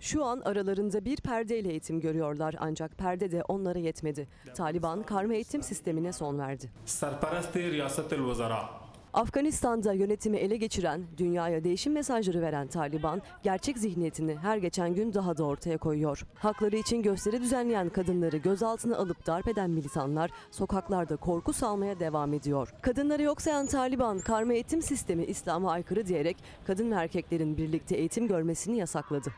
[0.00, 4.28] Şu an aralarında bir perdeyle eğitim görüyorlar ancak perde de onlara yetmedi.
[4.54, 6.70] Taliban karma eğitim sistemine son verdi.
[6.84, 8.81] Serperest Riyaset-i Vezara
[9.14, 15.36] Afganistan'da yönetimi ele geçiren, dünyaya değişim mesajları veren Taliban, gerçek zihniyetini her geçen gün daha
[15.36, 16.26] da ortaya koyuyor.
[16.34, 22.74] Hakları için gösteri düzenleyen kadınları gözaltına alıp darp eden militanlar sokaklarda korku salmaya devam ediyor.
[22.82, 28.28] Kadınları yok sayan Taliban, karma eğitim sistemi İslam'a aykırı diyerek kadın ve erkeklerin birlikte eğitim
[28.28, 29.32] görmesini yasakladı.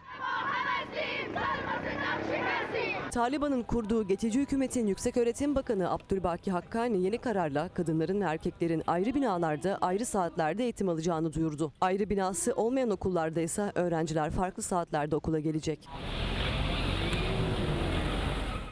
[3.15, 9.79] Taliban'ın kurduğu geçici hükümetin Yükseköğretim Bakanı Abdülbaki Hakkani yeni kararla kadınların ve erkeklerin ayrı binalarda
[9.81, 11.73] ayrı saatlerde eğitim alacağını duyurdu.
[11.81, 15.89] Ayrı binası olmayan okullarda ise öğrenciler farklı saatlerde okula gelecek.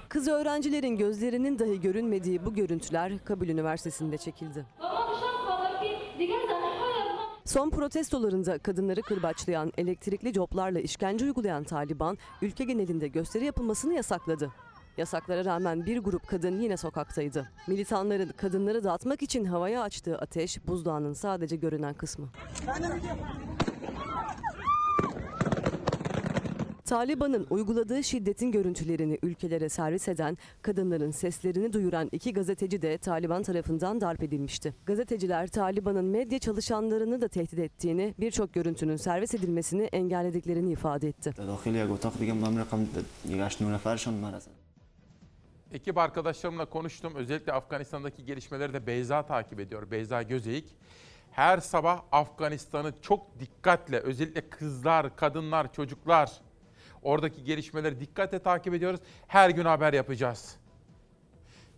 [0.09, 4.67] Kız öğrencilerin gözlerinin dahi görünmediği bu görüntüler Kabul Üniversitesi'nde çekildi.
[7.53, 14.51] Son protestolarında kadınları kırbaçlayan, elektrikli coplarla işkence uygulayan Taliban, ülke genelinde gösteri yapılmasını yasakladı.
[14.97, 17.51] Yasaklara rağmen bir grup kadın yine sokaktaydı.
[17.69, 22.29] Militanların kadınları dağıtmak için havaya açtığı ateş buzdağının sadece görünen kısmı.
[26.85, 34.01] Taliban'ın uyguladığı şiddetin görüntülerini ülkelere servis eden, kadınların seslerini duyuran iki gazeteci de Taliban tarafından
[34.01, 34.75] darp edilmişti.
[34.87, 41.33] Gazeteciler Taliban'ın medya çalışanlarını da tehdit ettiğini, birçok görüntünün servis edilmesini engellediklerini ifade etti.
[45.73, 47.15] Ekip arkadaşlarımla konuştum.
[47.15, 49.91] Özellikle Afganistan'daki gelişmeleri de Beyza takip ediyor.
[49.91, 50.77] Beyza Gözeyik.
[51.31, 56.41] Her sabah Afganistan'ı çok dikkatle, özellikle kızlar, kadınlar, çocuklar,
[57.03, 59.01] oradaki gelişmeleri dikkatle takip ediyoruz.
[59.27, 60.57] Her gün haber yapacağız.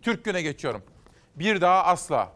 [0.03, 0.83] Türk Gün'e geçiyorum.
[1.37, 2.33] Bir daha asla.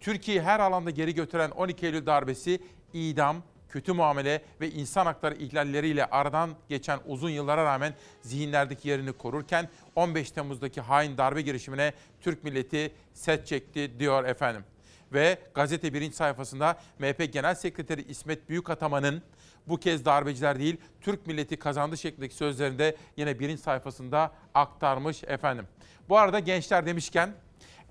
[0.00, 6.06] Türkiye'yi her alanda geri götüren 12 Eylül darbesi idam, kötü muamele ve insan hakları ihlalleriyle
[6.06, 12.92] aradan geçen uzun yıllara rağmen zihinlerdeki yerini korurken 15 Temmuz'daki hain darbe girişimine Türk milleti
[13.14, 14.64] set çekti diyor efendim.
[15.12, 19.22] Ve gazete birinci sayfasında MHP Genel Sekreteri İsmet Büyükataman'ın
[19.68, 25.68] bu kez darbeciler değil Türk milleti kazandı şeklindeki sözlerinde yine birinci sayfasında aktarmış efendim.
[26.08, 27.34] Bu arada gençler demişken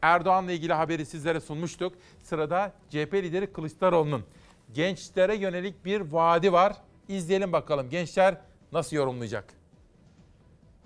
[0.01, 1.93] Erdoğan'la ilgili haberi sizlere sunmuştuk.
[2.23, 4.25] Sırada CHP lideri Kılıçdaroğlu'nun
[4.73, 6.73] gençlere yönelik bir vaadi var.
[7.07, 8.37] İzleyelim bakalım gençler
[8.71, 9.53] nasıl yorumlayacak?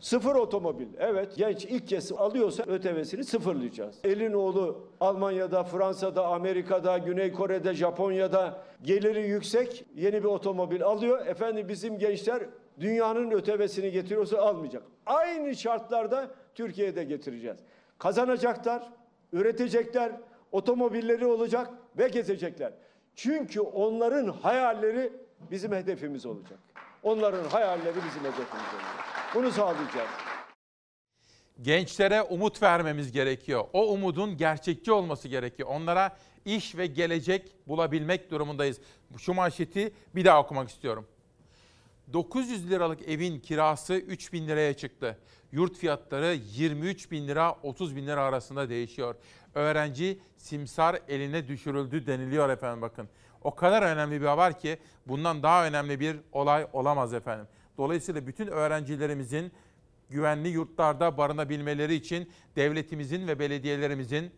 [0.01, 0.87] Sıfır otomobil.
[0.99, 3.95] Evet genç ilk kez alıyorsa ÖTV'sini sıfırlayacağız.
[4.03, 11.25] Elin oğlu Almanya'da, Fransa'da, Amerika'da, Güney Kore'de, Japonya'da geliri yüksek yeni bir otomobil alıyor.
[11.25, 12.43] Efendim bizim gençler
[12.79, 14.83] dünyanın ÖTV'sini getiriyorsa almayacak.
[15.05, 17.57] Aynı şartlarda Türkiye'de getireceğiz.
[17.97, 18.89] Kazanacaklar,
[19.33, 20.11] üretecekler,
[20.51, 22.73] otomobilleri olacak ve gezecekler.
[23.15, 25.13] Çünkü onların hayalleri
[25.51, 26.59] bizim hedefimiz olacak.
[27.03, 29.10] Onların hayalleri bizim hedefimiz olacak.
[29.35, 30.09] Bunu sağlayacağız.
[31.61, 33.63] Gençlere umut vermemiz gerekiyor.
[33.73, 35.69] O umudun gerçekçi olması gerekiyor.
[35.69, 38.81] Onlara iş ve gelecek bulabilmek durumundayız.
[39.17, 41.07] Şu manşeti bir daha okumak istiyorum.
[42.13, 45.17] 900 liralık evin kirası 3 bin liraya çıktı.
[45.51, 49.15] Yurt fiyatları 23 bin lira 30 bin lira arasında değişiyor.
[49.55, 53.09] Öğrenci simsar eline düşürüldü deniliyor efendim bakın.
[53.43, 57.47] O kadar önemli bir haber ki bundan daha önemli bir olay olamaz efendim.
[57.77, 59.51] Dolayısıyla bütün öğrencilerimizin
[60.09, 64.31] güvenli yurtlarda barınabilmeleri için devletimizin ve belediyelerimizin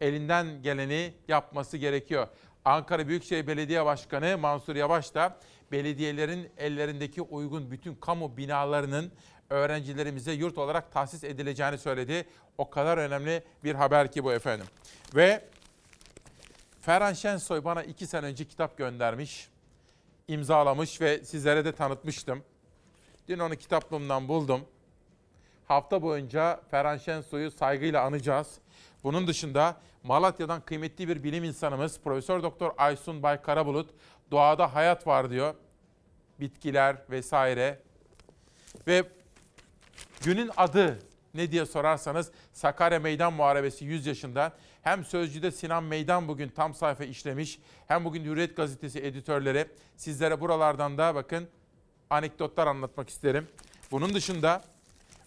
[0.00, 2.28] elinden geleni yapması gerekiyor.
[2.64, 5.38] Ankara Büyükşehir Belediye Başkanı Mansur Yavaş da
[5.72, 9.12] belediyelerin ellerindeki uygun bütün kamu binalarının
[9.50, 12.26] öğrencilerimize yurt olarak tahsis edileceğini söyledi.
[12.58, 14.66] O kadar önemli bir haber ki bu efendim.
[15.14, 15.44] Ve
[16.80, 19.48] Ferhan Şensoy bana iki sene önce kitap göndermiş,
[20.28, 22.42] imzalamış ve sizlere de tanıtmıştım.
[23.28, 24.60] Dün onu kitaplığımdan buldum.
[25.68, 28.58] Hafta boyunca Ferhan Şensoy'u saygıyla anacağız.
[29.04, 33.90] Bunun dışında Malatya'dan kıymetli bir bilim insanımız Profesör Doktor Aysun Bay Karabulut
[34.30, 35.54] doğada hayat var diyor.
[36.40, 37.80] Bitkiler vesaire.
[38.86, 39.04] Ve
[40.24, 40.98] günün adı
[41.34, 44.52] ne diye sorarsanız Sakarya Meydan Muharebesi 100 yaşında.
[44.82, 47.58] Hem Sözcü'de Sinan Meydan bugün tam sayfa işlemiş.
[47.86, 49.68] Hem bugün Hürriyet Gazetesi editörleri.
[49.96, 51.48] Sizlere buralardan da bakın
[52.10, 53.48] anekdotlar anlatmak isterim.
[53.90, 54.64] Bunun dışında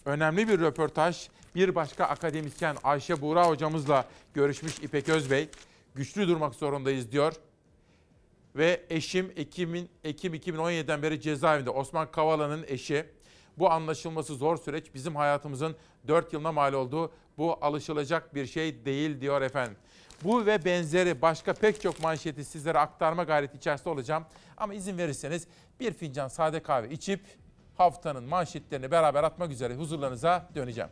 [0.06, 5.50] önemli bir röportaj bir başka akademisyen Ayşe Buğra hocamızla görüşmüş İpek Özbey.
[5.96, 7.34] Güçlü durmak zorundayız diyor.
[8.56, 13.06] Ve eşim Ekim, Ekim 2017'den beri cezaevinde Osman Kavala'nın eşi.
[13.58, 15.76] Bu anlaşılması zor süreç bizim hayatımızın
[16.08, 19.78] 4 yılına mal olduğu bu alışılacak bir şey değil diyor efendim.
[20.24, 24.26] Bu ve benzeri başka pek çok manşeti sizlere aktarma gayreti içerisinde olacağım.
[24.58, 25.48] Ama izin verirseniz
[25.80, 27.26] bir fincan sade kahve içip
[27.78, 30.90] haftanın manşetlerini beraber atmak üzere huzurlarınıza döneceğim.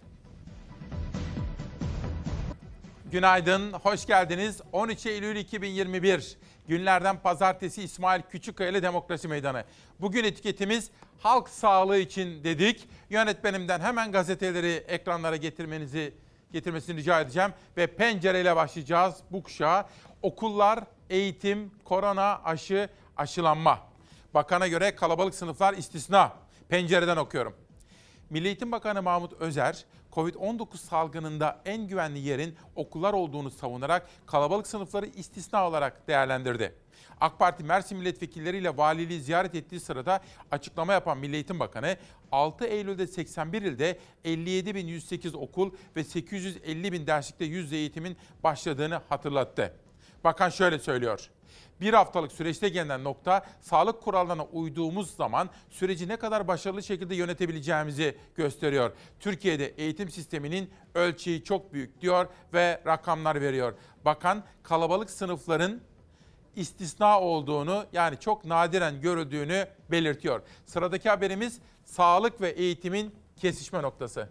[3.12, 4.62] Günaydın, hoş geldiniz.
[4.72, 6.38] 13 Eylül 2021
[6.68, 9.64] günlerden pazartesi İsmail Küçükkaya ile Demokrasi Meydanı.
[10.00, 12.90] Bugün etiketimiz halk sağlığı için dedik.
[13.10, 16.14] Yönetmenimden hemen gazeteleri ekranlara getirmenizi
[16.52, 19.90] getirmesini rica edeceğim ve pencereyle başlayacağız bu kuşağa.
[20.22, 23.80] Okullar, eğitim, korona, aşı, aşılanma.
[24.34, 26.34] Bakana göre kalabalık sınıflar istisna.
[26.70, 27.54] Pencereden okuyorum.
[28.30, 35.06] Milli Eğitim Bakanı Mahmut Özer, Covid-19 salgınında en güvenli yerin okullar olduğunu savunarak kalabalık sınıfları
[35.06, 36.76] istisna olarak değerlendirdi.
[37.22, 41.98] AK Parti Mersin milletvekilleriyle valiliği ziyaret ettiği sırada açıklama yapan Milli Eğitim Bakanı,
[42.32, 49.74] 6 Eylül'de 81 ilde 57.108 okul ve 850 bin derslikte yüz eğitimin başladığını hatırlattı.
[50.24, 51.30] Bakan şöyle söylüyor.
[51.82, 58.18] Bir haftalık süreçte gelinen nokta sağlık kurallarına uyduğumuz zaman süreci ne kadar başarılı şekilde yönetebileceğimizi
[58.36, 58.92] gösteriyor.
[59.20, 63.74] Türkiye'de eğitim sisteminin ölçeği çok büyük diyor ve rakamlar veriyor.
[64.06, 65.82] Bakan kalabalık sınıfların
[66.58, 70.42] istisna olduğunu yani çok nadiren görüldüğünü belirtiyor.
[70.66, 74.30] Sıradaki haberimiz sağlık ve eğitimin kesişme noktası.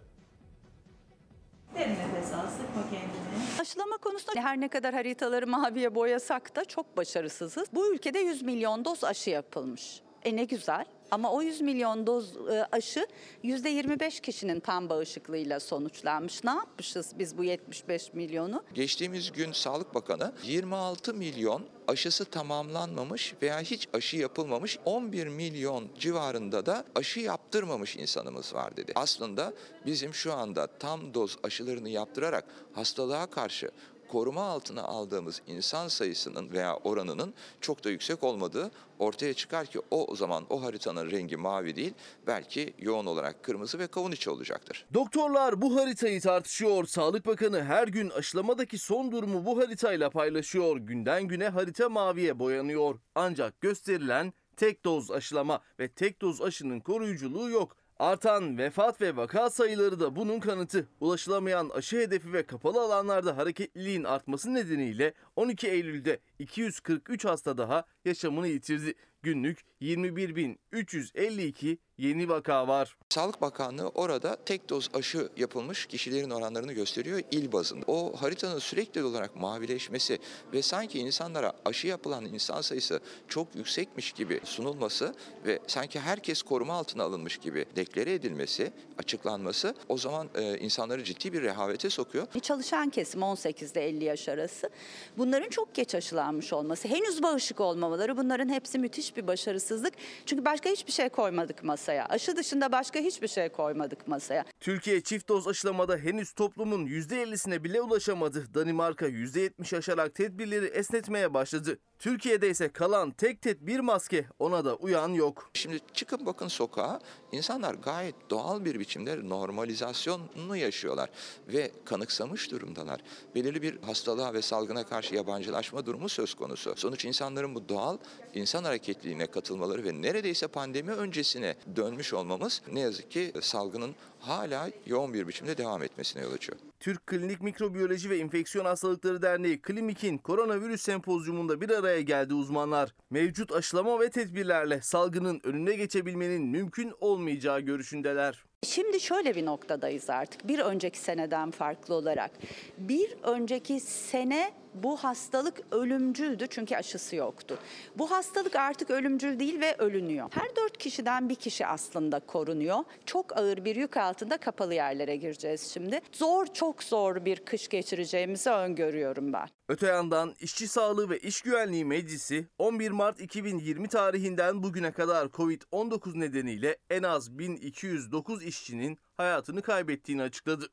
[1.75, 3.61] Derin nefes al, sıkma kendini.
[3.61, 7.67] Aşılama konusunda her ne kadar haritaları maviye boyasak da çok başarısızız.
[7.73, 10.01] Bu ülkede 100 milyon doz aşı yapılmış.
[10.23, 10.85] E ne güzel.
[11.11, 13.07] Ama o 100 milyon doz e, aşı
[13.43, 16.43] %25 kişinin tam bağışıklığıyla sonuçlanmış.
[16.43, 18.63] Ne yapmışız biz bu 75 milyonu?
[18.73, 26.65] Geçtiğimiz gün Sağlık Bakanı 26 milyon aşısı tamamlanmamış veya hiç aşı yapılmamış 11 milyon civarında
[26.65, 28.91] da aşı yaptırmamış insanımız var dedi.
[28.95, 29.53] Aslında
[29.85, 33.71] bizim şu anda tam doz aşılarını yaptırarak hastalığa karşı
[34.07, 40.15] koruma altına aldığımız insan sayısının veya oranının çok da yüksek olmadığı ortaya çıkar ki o
[40.15, 41.93] zaman o haritanın rengi mavi değil
[42.27, 44.85] belki yoğun olarak kırmızı ve kavun içi olacaktır.
[44.93, 46.85] Doktorlar bu haritayı tartışıyor.
[46.85, 50.77] Sağlık Bakanı her gün aşılamadaki son durumu bu haritayla paylaşıyor.
[50.77, 52.95] Günden güne harita maviye boyanıyor.
[53.15, 57.77] Ancak gösterilen tek doz aşılama ve tek doz aşının koruyuculuğu yok.
[57.99, 60.87] Artan vefat ve vaka sayıları da bunun kanıtı.
[60.99, 68.47] Ulaşılamayan aşı hedefi ve kapalı alanlarda hareketliliğin artması nedeniyle 12 Eylül'de 243 hasta daha yaşamını
[68.47, 68.93] yitirdi.
[69.27, 72.97] Günlük 21.352 yeni vaka var.
[73.09, 77.85] Sağlık Bakanlığı orada tek doz aşı yapılmış kişilerin oranlarını gösteriyor il bazında.
[77.87, 80.19] O haritanın sürekli olarak mavileşmesi
[80.53, 85.15] ve sanki insanlara aşı yapılan insan sayısı çok yüksekmiş gibi sunulması
[85.45, 91.33] ve sanki herkes koruma altına alınmış gibi deklare edilmesi, açıklanması o zaman e, insanları ciddi
[91.33, 92.27] bir rehavete sokuyor.
[92.41, 94.69] Çalışan kesim 18 ile 50 yaş arası.
[95.17, 99.93] Bunların çok geç aşılanmış olması, henüz bağışık olmamaları bunların hepsi müthiş bir başarısızlık.
[100.25, 102.05] Çünkü başka hiçbir şey koymadık masaya.
[102.05, 104.45] Aşı dışında başka hiçbir şey koymadık masaya.
[104.59, 108.53] Türkiye çift doz aşılamada henüz toplumun %50'sine bile ulaşamadı.
[108.53, 111.79] Danimarka %70 aşarak tedbirleri esnetmeye başladı.
[111.99, 114.25] Türkiye'de ise kalan tek tedbir maske.
[114.39, 115.49] Ona da uyan yok.
[115.53, 116.99] Şimdi çıkın bakın sokağa
[117.31, 121.09] insanlar gayet doğal bir biçimde normalizasyonunu yaşıyorlar
[121.47, 123.01] ve kanıksamış durumdalar.
[123.35, 126.73] Belirli bir hastalığa ve salgına karşı yabancılaşma durumu söz konusu.
[126.75, 127.97] Sonuç insanların bu doğal
[128.37, 135.13] insan hareketliliğine katılmaları ve neredeyse pandemi öncesine dönmüş olmamız ne yazık ki salgının hala yoğun
[135.13, 136.59] bir biçimde devam etmesine yol açıyor.
[136.79, 142.93] Türk Klinik Mikrobiyoloji ve İnfeksiyon Hastalıkları Derneği Klimik'in koronavirüs sempozyumunda bir araya geldi uzmanlar.
[143.09, 148.43] Mevcut aşılama ve tedbirlerle salgının önüne geçebilmenin mümkün olmayacağı görüşündeler.
[148.67, 152.31] Şimdi şöyle bir noktadayız artık bir önceki seneden farklı olarak.
[152.77, 154.51] Bir önceki sene
[154.83, 157.59] bu hastalık ölümcüldü çünkü aşısı yoktu.
[157.95, 160.27] Bu hastalık artık ölümcül değil ve ölünüyor.
[160.31, 162.77] Her dört kişiden bir kişi aslında korunuyor.
[163.05, 166.01] Çok ağır bir yük altında kapalı yerlere gireceğiz şimdi.
[166.11, 169.47] Zor çok zor bir kış geçireceğimizi öngörüyorum ben.
[169.69, 176.19] Öte yandan İşçi Sağlığı ve İş Güvenliği Meclisi 11 Mart 2020 tarihinden bugüne kadar Covid-19
[176.19, 180.69] nedeniyle en az 1209 işçinin hayatını kaybettiğini açıkladı.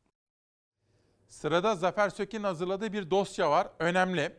[1.29, 3.69] Sırada Zafer Söke'nin hazırladığı bir dosya var.
[3.79, 4.33] Önemli.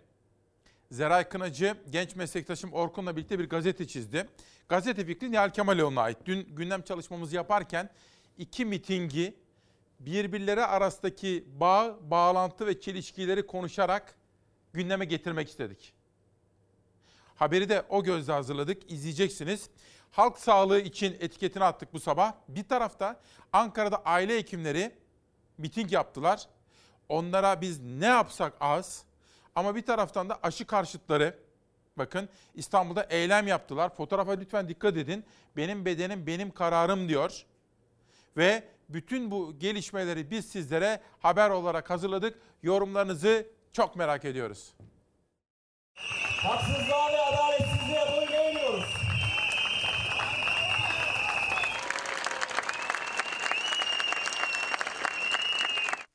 [0.92, 4.30] Zeray Kınacı genç meslektaşım Orkun'la birlikte bir gazete çizdi.
[4.70, 6.18] Gazete fikri Nihal Kemaloğlu'na ait.
[6.26, 7.90] Dün gündem çalışmamızı yaparken
[8.38, 9.38] iki mitingi
[10.00, 14.16] birbirleri arasındaki bağ, bağlantı ve çelişkileri konuşarak
[14.74, 15.94] gündeme getirmek istedik.
[17.36, 18.92] Haberi de o gözle hazırladık.
[18.92, 19.70] İzleyeceksiniz.
[20.16, 22.34] Halk sağlığı için etiketini attık bu sabah.
[22.48, 23.20] Bir tarafta
[23.54, 24.96] Ankara'da aile hekimleri
[25.58, 26.48] miting yaptılar.
[27.10, 29.04] Onlara biz ne yapsak az.
[29.56, 31.40] Ama bir taraftan da aşı karşıtları
[31.98, 33.96] bakın İstanbul'da eylem yaptılar.
[33.96, 35.26] Fotoğrafa lütfen dikkat edin.
[35.58, 37.46] Benim bedenim benim kararım diyor.
[38.38, 42.40] Ve bütün bu gelişmeleri biz sizlere haber olarak hazırladık.
[42.64, 44.74] Yorumlarınızı çok merak ediyoruz.
[46.44, 49.06] Haksızlığa ve adaletsizliğe boyun eğmiyoruz.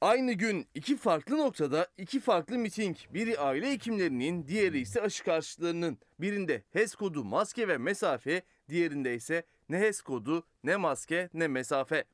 [0.01, 2.97] Aynı gün iki farklı noktada iki farklı miting.
[3.11, 5.99] Biri aile hekimlerinin, diğeri ise aşı karşıtlarının.
[6.21, 12.05] Birinde HES kodu maske ve mesafe, diğerinde ise ne HES kodu, ne maske, ne mesafe.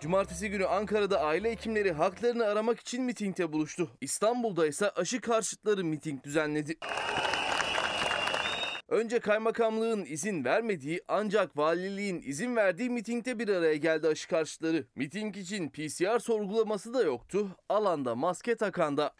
[0.00, 3.90] Cumartesi günü Ankara'da aile hekimleri haklarını aramak için mitingde buluştu.
[4.00, 6.76] İstanbul'da ise aşı karşıtları miting düzenledi.
[8.88, 14.84] Önce kaymakamlığın izin vermediği ancak valiliğin izin verdiği mitingde bir araya geldi aşı karşıtları.
[14.96, 17.48] Miting için PCR sorgulaması da yoktu.
[17.68, 19.10] Alanda maske takan da.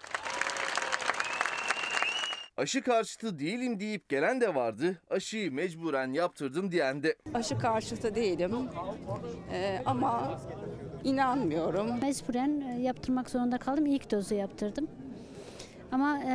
[2.56, 5.02] Aşı karşıtı değilim deyip gelen de vardı.
[5.10, 7.14] Aşıyı mecburen yaptırdım diyen de.
[7.34, 8.68] Aşı karşıtı değilim
[9.52, 10.40] Ee, ama
[11.04, 12.00] inanmıyorum.
[12.00, 13.86] Mecburen e, yaptırmak zorunda kaldım.
[13.86, 14.88] İlk dozu yaptırdım.
[15.92, 16.34] Ama e,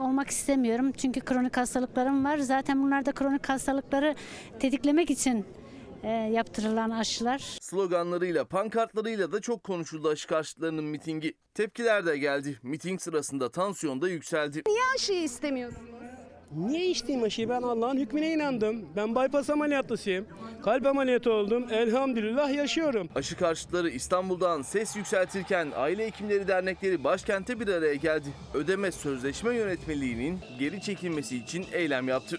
[0.00, 2.38] olmak istemiyorum çünkü kronik hastalıklarım var.
[2.38, 4.14] Zaten bunlar da kronik hastalıkları
[4.60, 5.46] tetiklemek için
[6.02, 7.58] e, yaptırılan aşılar.
[7.60, 11.34] Sloganlarıyla, pankartlarıyla da çok konuşuldu aşı karşıtlarının mitingi.
[11.54, 12.58] Tepkiler de geldi.
[12.62, 14.62] Miting sırasında tansiyon da yükseldi.
[14.66, 16.07] Niye aşıyı istemiyorsunuz?
[16.56, 17.48] Niye içtiğim aşıyı?
[17.48, 18.88] Ben Allah'ın hükmüne inandım.
[18.96, 20.26] Ben bypass ameliyatlısıyım.
[20.64, 21.66] Kalp ameliyatı oldum.
[21.72, 23.08] Elhamdülillah yaşıyorum.
[23.14, 28.28] Aşı karşıtları İstanbul'dan ses yükseltirken aile hekimleri dernekleri başkente bir araya geldi.
[28.54, 32.38] Ödeme sözleşme yönetmeliğinin geri çekilmesi için eylem yaptı.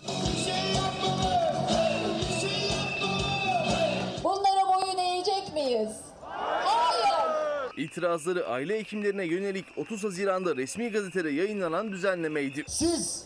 [4.24, 5.89] Bunlara boyun eğecek miyiz?
[6.22, 7.78] Hayır.
[7.78, 12.64] İtirazları aile hekimlerine yönelik 30 Haziran'da resmi gazetede yayınlanan düzenlemeydi.
[12.68, 13.26] Siz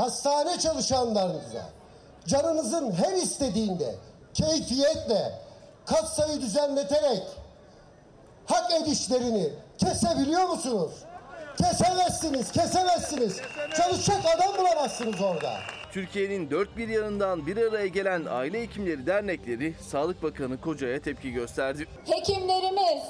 [0.00, 1.62] hastane çalışanlarınıza
[2.26, 3.94] canınızın her istediğinde
[4.34, 5.32] keyfiyetle
[5.86, 7.22] katsayı düzenleterek
[8.46, 9.48] hak edişlerini
[9.78, 10.90] kesebiliyor musunuz?
[11.58, 13.36] Kesemezsiniz, kesemezsiniz.
[13.76, 15.52] Çalışacak adam bulamazsınız orada.
[15.92, 21.86] Türkiye'nin dört bir yanından bir araya gelen aile hekimleri dernekleri Sağlık Bakanı Koca'ya tepki gösterdi.
[22.06, 23.02] Hekimlerimiz,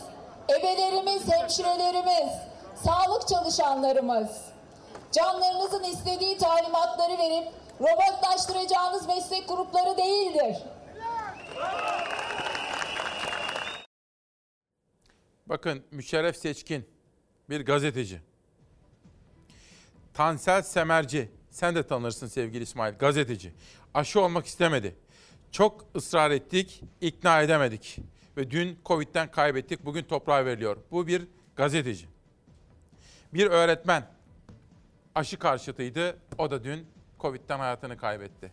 [0.49, 2.33] ebelerimiz, hemşirelerimiz,
[2.85, 4.50] sağlık çalışanlarımız
[5.13, 10.57] canlarınızın istediği talimatları verip robotlaştıracağınız meslek grupları değildir.
[15.47, 16.89] Bakın Müşerref Seçkin
[17.51, 18.21] bir gazeteci.
[20.15, 23.53] Tansel Semerci sen de tanırsın sevgili İsmail gazeteci.
[23.95, 24.97] Aşı olmak istemedi.
[25.53, 27.99] Çok ısrar ettik, ikna edemedik.
[28.37, 30.77] Ve dün Covid'den kaybettik, bugün toprağa veriliyor.
[30.91, 32.07] Bu bir gazeteci.
[33.35, 34.07] Bir öğretmen
[35.15, 36.19] aşı karşıtıydı.
[36.39, 36.87] O da dün
[37.21, 38.53] Covid'den hayatını kaybetti.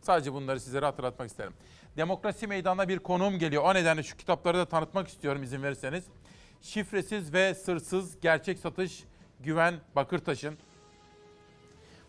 [0.00, 1.52] Sadece bunları sizlere hatırlatmak isterim.
[1.96, 3.62] Demokrasi Meydanı'na bir konuğum geliyor.
[3.64, 6.04] O nedenle şu kitapları da tanıtmak istiyorum izin verirseniz.
[6.60, 9.04] Şifresiz ve Sırsız Gerçek Satış
[9.40, 10.58] Güven Bakırtaş'ın.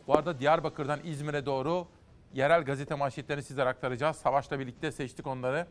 [0.07, 1.87] Bu arada Diyarbakır'dan İzmir'e doğru
[2.33, 4.17] yerel gazete manşetlerini sizlere aktaracağız.
[4.17, 5.67] Savaş'la birlikte seçtik onları.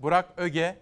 [0.00, 0.78] Burak Öge,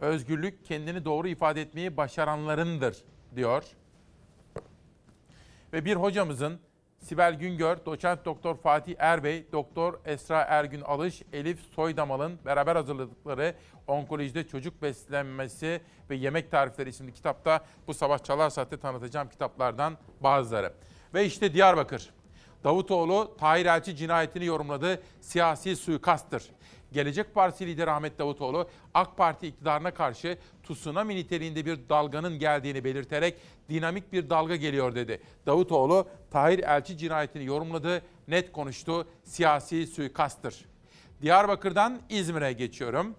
[0.00, 3.04] özgürlük kendini doğru ifade etmeyi başaranlarındır
[3.36, 3.64] diyor.
[5.74, 6.60] Ve bir hocamızın
[6.98, 13.54] Sibel Güngör, doçent doktor Fatih Erbey, doktor Esra Ergün Alış, Elif Soydamal'ın beraber hazırladıkları
[13.86, 20.72] Onkolojide Çocuk Beslenmesi ve Yemek Tarifleri isimli kitapta bu sabah Çalar Saat'te tanıtacağım kitaplardan bazıları.
[21.14, 22.10] Ve işte Diyarbakır.
[22.64, 25.02] Davutoğlu Tahir Elçi cinayetini yorumladı.
[25.20, 26.50] Siyasi suikasttır.
[26.94, 33.36] Gelecek Partisi lideri Ahmet Davutoğlu AK Parti iktidarına karşı tsunami niteliğinde bir dalganın geldiğini belirterek
[33.68, 35.20] dinamik bir dalga geliyor dedi.
[35.46, 39.08] Davutoğlu Tahir Elçi cinayetini yorumladı, net konuştu.
[39.24, 40.64] Siyasi suikasttır.
[41.22, 43.14] Diyarbakır'dan İzmir'e geçiyorum.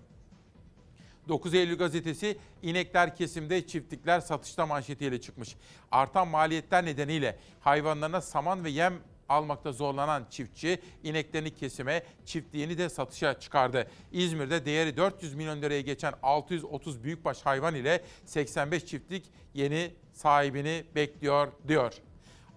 [1.28, 5.56] 9 Eylül gazetesi inekler kesimde çiftlikler satışta manşetiyle çıkmış.
[5.92, 8.94] Artan maliyetler nedeniyle hayvanlarına saman ve yem
[9.30, 13.88] almakta zorlanan çiftçi ineklerini kesime, çiftliğini de satışa çıkardı.
[14.12, 21.48] İzmir'de değeri 400 milyon liraya geçen 630 büyükbaş hayvan ile 85 çiftlik yeni sahibini bekliyor
[21.68, 21.94] diyor.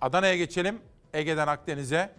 [0.01, 0.79] Adana'ya geçelim.
[1.15, 2.13] Ege'den Akdeniz'e.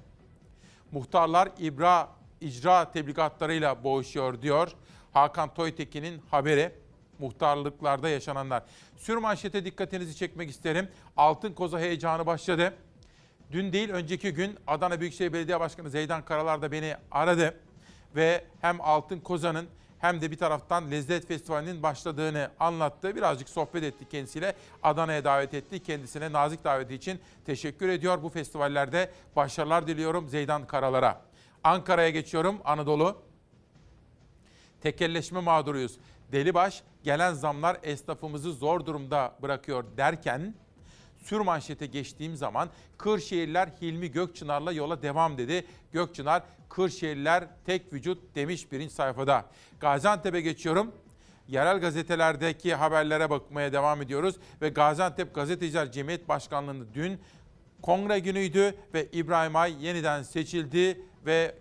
[0.92, 2.10] Muhtarlar ibra
[2.42, 4.72] icra tebligatlarıyla boğuşuyor diyor.
[5.14, 6.72] Hakan Toytekin'in haberi
[7.20, 8.64] muhtarlıklarda yaşananlar.
[8.98, 10.90] Sür manşete dikkatinizi çekmek isterim.
[11.18, 12.74] Altın koza heyecanı başladı.
[13.52, 17.60] Dün değil önceki gün Adana Büyükşehir Belediye Başkanı Zeydan Karalar da beni aradı.
[18.16, 19.68] Ve hem Altın Koza'nın
[20.00, 23.16] hem de bir taraftan Lezzet Festivali'nin başladığını anlattı.
[23.16, 24.56] Birazcık sohbet ettik kendisiyle.
[24.84, 25.84] Adana'ya davet etti.
[25.84, 28.24] Kendisine nazik daveti için teşekkür ediyor.
[28.24, 31.22] Bu festivallerde başarılar diliyorum Zeydan Karalar'a.
[31.64, 33.22] Ankara'ya geçiyorum Anadolu.
[34.82, 35.98] Tekelleşme mağduruyuz.
[36.32, 40.54] Delibaş gelen zamlar esnafımızı zor durumda bırakıyor derken
[41.24, 45.66] sür manşete geçtiğim zaman Kırşehirler Hilmi Gökçınar'la yola devam dedi.
[45.92, 49.46] Gökçınar Kırşehirler tek vücut demiş birinci sayfada.
[49.80, 50.92] Gaziantep'e geçiyorum.
[51.48, 57.20] Yerel gazetelerdeki haberlere bakmaya devam ediyoruz ve Gaziantep Gazeteciler Cemiyet Başkanlığı'nda dün
[57.82, 61.56] kongre günüydü ve İbrahim Ay yeniden seçildi ve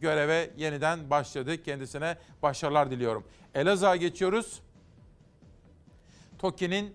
[0.00, 1.62] göreve yeniden başladı.
[1.62, 3.24] Kendisine başarılar diliyorum.
[3.54, 4.60] Elazığ'a geçiyoruz.
[6.38, 6.94] TOKİ'nin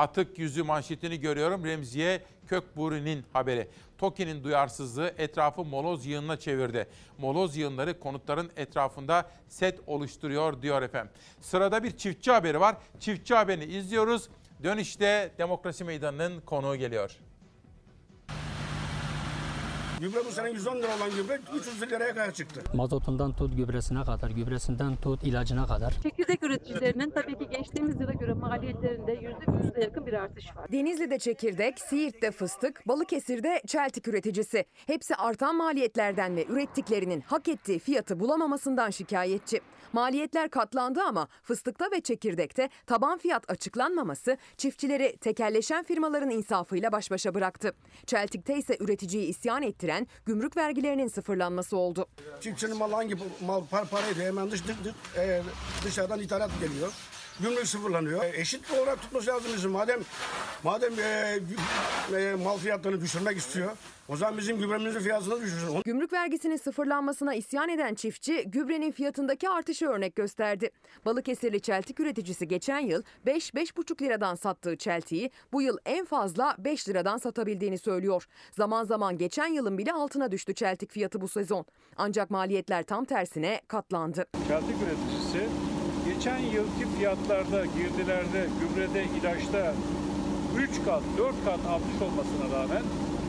[0.00, 1.64] atık yüzü manşetini görüyorum.
[1.64, 3.68] Remziye Kökburi'nin haberi.
[3.98, 6.86] TOKİ'nin duyarsızlığı etrafı moloz yığınına çevirdi.
[7.18, 11.12] Moloz yığınları konutların etrafında set oluşturuyor diyor efendim.
[11.40, 12.76] Sırada bir çiftçi haberi var.
[13.00, 14.28] Çiftçi haberini izliyoruz.
[14.62, 17.16] Dönüşte Demokrasi Meydanı'nın konuğu geliyor.
[20.00, 22.62] Gübre bu sene 110 lira olan gübre 300 liraya kadar çıktı.
[22.74, 25.94] Mazotundan tut gübresine kadar, gübresinden tut ilacına kadar.
[26.02, 30.72] Çekirdek üreticilerinin tabii ki geçtiğimiz yıla göre maliyetlerinde %100'e yakın bir artış var.
[30.72, 34.64] Denizli'de çekirdek, Siirt'te fıstık, Balıkesir'de çeltik üreticisi.
[34.86, 39.60] Hepsi artan maliyetlerden ve ürettiklerinin hak ettiği fiyatı bulamamasından şikayetçi.
[39.92, 47.34] Maliyetler katlandı ama fıstıkta ve çekirdekte taban fiyat açıklanmaması çiftçileri tekelleşen firmaların insafıyla baş başa
[47.34, 47.72] bıraktı.
[48.06, 49.89] Çeltik'te ise üreticiyi isyan ettiren
[50.26, 52.06] gümrük vergilerinin sıfırlanması oldu.
[52.40, 53.16] Çiftçinin malı hangi
[53.46, 54.94] mal par paraydı hemen dış, dış, dış-
[55.84, 56.92] dışarıdan ithalat geliyor.
[57.42, 58.24] Gümrük sıfırlanıyor.
[58.24, 59.70] E, eşit olarak tutması lazım bizim.
[59.70, 60.00] Madem
[60.64, 61.38] madem e,
[62.16, 63.70] e, mal fiyatlarını düşürmek istiyor.
[64.08, 65.82] O zaman bizim gübremizin fiyatını düşürsün.
[65.84, 70.70] Gümrük vergisinin sıfırlanmasına isyan eden çiftçi gübrenin fiyatındaki artışı örnek gösterdi.
[71.04, 77.18] Balıkesirli çeltik üreticisi geçen yıl 5-5,5 liradan sattığı çeltiği bu yıl en fazla 5 liradan
[77.18, 78.26] satabildiğini söylüyor.
[78.52, 81.64] Zaman zaman geçen yılın bile altına düştü çeltik fiyatı bu sezon.
[81.96, 84.26] Ancak maliyetler tam tersine katlandı.
[84.48, 85.69] Çeltik üreticisi
[86.20, 89.74] geçen yılki fiyatlarda, girdilerde, gübrede, ilaçta
[90.58, 92.82] 3 kat, 4 kat artış olmasına rağmen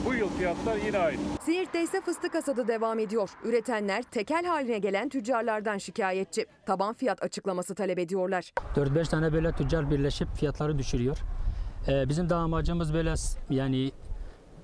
[0.06, 1.20] Bu yıl fiyatlar yine aynı.
[1.42, 3.30] Siirt'te ise fıstık hasadı devam ediyor.
[3.44, 6.46] Üretenler tekel haline gelen tüccarlardan şikayetçi.
[6.66, 8.54] Taban fiyat açıklaması talep ediyorlar.
[8.76, 11.18] 4-5 tane böyle tüccar birleşip fiyatları düşürüyor.
[11.88, 13.14] Ee, bizim de amacımız böyle
[13.50, 13.92] yani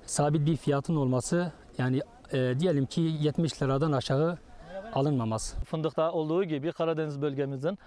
[0.06, 1.52] sabit bir fiyatın olması.
[1.78, 2.00] Yani
[2.32, 4.38] e, diyelim ki 70 liradan aşağı
[4.94, 5.56] alınmaması.
[5.64, 7.78] Fındıkta olduğu gibi Karadeniz bölgemizin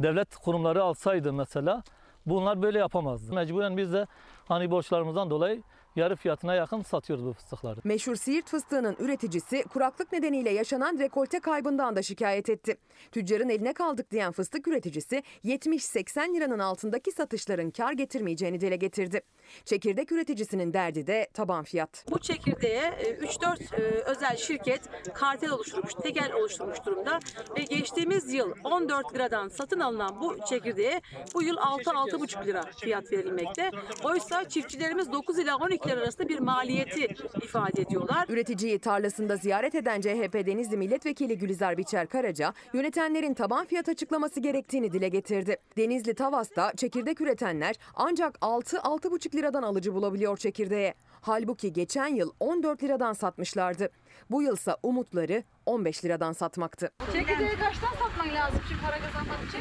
[0.00, 1.82] devlet kurumları alsaydı mesela
[2.26, 3.34] bunlar böyle yapamazdı.
[3.34, 4.06] Mecburen biz de
[4.48, 5.62] hani borçlarımızdan dolayı
[5.98, 7.80] yarı fiyatına yakın satıyoruz bu fıstıkları.
[7.84, 12.76] Meşhur Siirt fıstığının üreticisi kuraklık nedeniyle yaşanan rekolte kaybından da şikayet etti.
[13.12, 19.20] Tüccarın eline kaldık diyen fıstık üreticisi 70-80 liranın altındaki satışların kar getirmeyeceğini dile getirdi.
[19.64, 22.04] Çekirdek üreticisinin derdi de taban fiyat.
[22.10, 24.80] Bu çekirdeğe e, 3-4 e, özel şirket
[25.14, 27.18] kartel oluşturmuş, tekel oluşturmuş durumda
[27.58, 31.00] ve geçtiğimiz yıl 14 liradan satın alınan bu çekirdeğe
[31.34, 33.70] bu yıl 6-6,5 lira fiyat verilmekte.
[34.04, 37.08] Oysa çiftçilerimiz 9 ila 12 lira arasında bir maliyeti
[37.42, 38.26] ifade ediyorlar.
[38.28, 44.92] Üreticiyi tarlasında ziyaret eden CHP Denizli Milletvekili Gülizar Biçer Karaca, yönetenlerin taban fiyat açıklaması gerektiğini
[44.92, 45.56] dile getirdi.
[45.76, 50.94] Denizli Tavas'ta çekirdek üretenler ancak 6-6,5 liradan alıcı bulabiliyor çekirdeğe.
[51.20, 53.90] Halbuki geçen yıl 14 liradan satmışlardı.
[54.30, 56.90] Bu yılsa umutları 15 liradan satmaktı.
[57.12, 59.58] Çekirdeği kaçtan satman lazım şimdi para kazanmak için?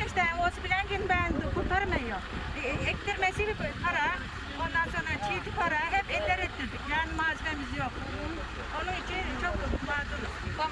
[0.00, 2.18] 15 tane olsun bilen ben kurtarmıyor.
[2.64, 4.06] E, Ektirmesi bir para,
[5.30, 6.80] çiğdi para hep eller ettirdik.
[6.90, 7.92] Yani malzememiz yok.
[8.82, 10.70] Onun için çok mağduruz.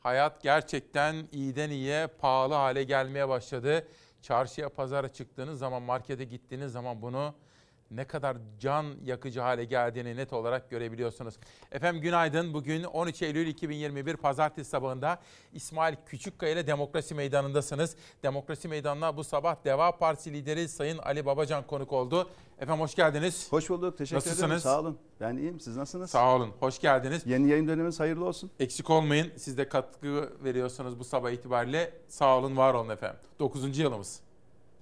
[0.00, 3.88] Hayat gerçekten iyiden iyiye pahalı hale gelmeye başladı.
[4.22, 7.34] Çarşıya, pazara çıktığınız zaman, markete gittiğiniz zaman bunu
[7.96, 11.34] ne kadar can yakıcı hale geldiğini net olarak görebiliyorsunuz.
[11.72, 12.54] Efendim günaydın.
[12.54, 15.20] Bugün 13 Eylül 2021 Pazartesi sabahında
[15.52, 17.96] İsmail Küçükkaya ile Demokrasi Meydanı'ndasınız.
[18.22, 22.30] Demokrasi Meydanı'na bu sabah Deva Partisi lideri Sayın Ali Babacan konuk oldu.
[22.62, 23.52] Efendim hoş geldiniz.
[23.52, 23.98] Hoş bulduk.
[23.98, 24.30] Teşekkür ederim.
[24.30, 24.62] Nasılsınız?
[24.62, 24.98] Sağ olun.
[25.20, 25.60] Ben iyiyim.
[25.60, 26.10] Siz nasılsınız?
[26.10, 26.52] Sağ olun.
[26.60, 27.22] Hoş geldiniz.
[27.26, 28.50] Yeni yayın döneminiz hayırlı olsun.
[28.60, 29.32] Eksik olmayın.
[29.36, 31.92] Siz de katkı veriyorsunuz bu sabah itibariyle.
[32.08, 33.20] Sağ olun, var olun efendim.
[33.38, 33.78] 9.
[33.78, 34.20] yılımız.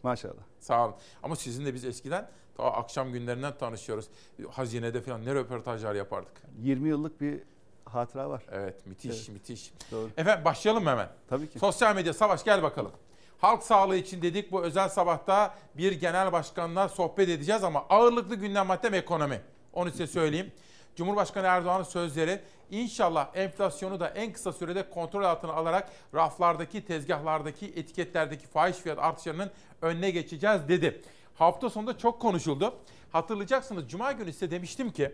[0.02, 0.42] Maşallah.
[0.60, 0.94] Sağ olun.
[1.22, 4.08] Ama sizinle biz eskiden ta akşam günlerinden tanışıyoruz.
[4.50, 6.42] Hazinede falan ne röportajlar yapardık.
[6.62, 7.42] 20 yıllık bir
[7.84, 8.42] hatıra var.
[8.52, 9.28] Evet, müthiş, Evet.
[9.28, 9.72] müthiş.
[9.92, 10.08] Doğru.
[10.16, 11.08] Efendim başlayalım mı hemen?
[11.28, 11.58] Tabii ki.
[11.58, 12.92] Sosyal medya Savaş gel bakalım.
[13.40, 18.66] Halk sağlığı için dedik bu özel sabahta bir genel başkanla sohbet edeceğiz ama ağırlıklı gündem
[18.66, 19.40] maddem ekonomi.
[19.72, 20.52] Onu size söyleyeyim.
[20.96, 28.46] Cumhurbaşkanı Erdoğan'ın sözleri inşallah enflasyonu da en kısa sürede kontrol altına alarak raflardaki, tezgahlardaki, etiketlerdeki
[28.46, 29.50] fahiş fiyat artışlarının
[29.82, 31.02] önüne geçeceğiz dedi.
[31.34, 32.74] Hafta sonunda çok konuşuldu.
[33.12, 35.12] Hatırlayacaksınız Cuma günü size demiştim ki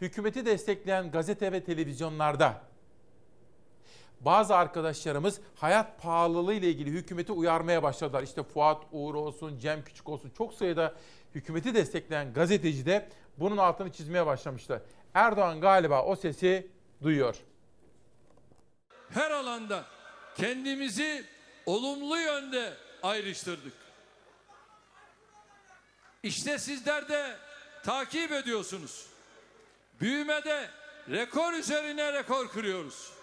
[0.00, 2.67] hükümeti destekleyen gazete ve televizyonlarda
[4.20, 8.22] bazı arkadaşlarımız hayat pahalılığı ile ilgili hükümeti uyarmaya başladılar.
[8.22, 10.94] İşte Fuat Uğur olsun, Cem Küçük olsun çok sayıda
[11.34, 14.82] hükümeti destekleyen gazeteci de bunun altını çizmeye başlamıştı.
[15.14, 16.70] Erdoğan galiba o sesi
[17.02, 17.36] duyuyor.
[19.10, 19.84] her alanda
[20.36, 21.24] kendimizi
[21.66, 23.72] olumlu yönde ayrıştırdık.
[26.22, 27.36] İşte sizler de
[27.84, 29.06] takip ediyorsunuz.
[30.00, 30.68] Büyümede
[31.10, 33.17] rekor üzerine rekor kırıyoruz.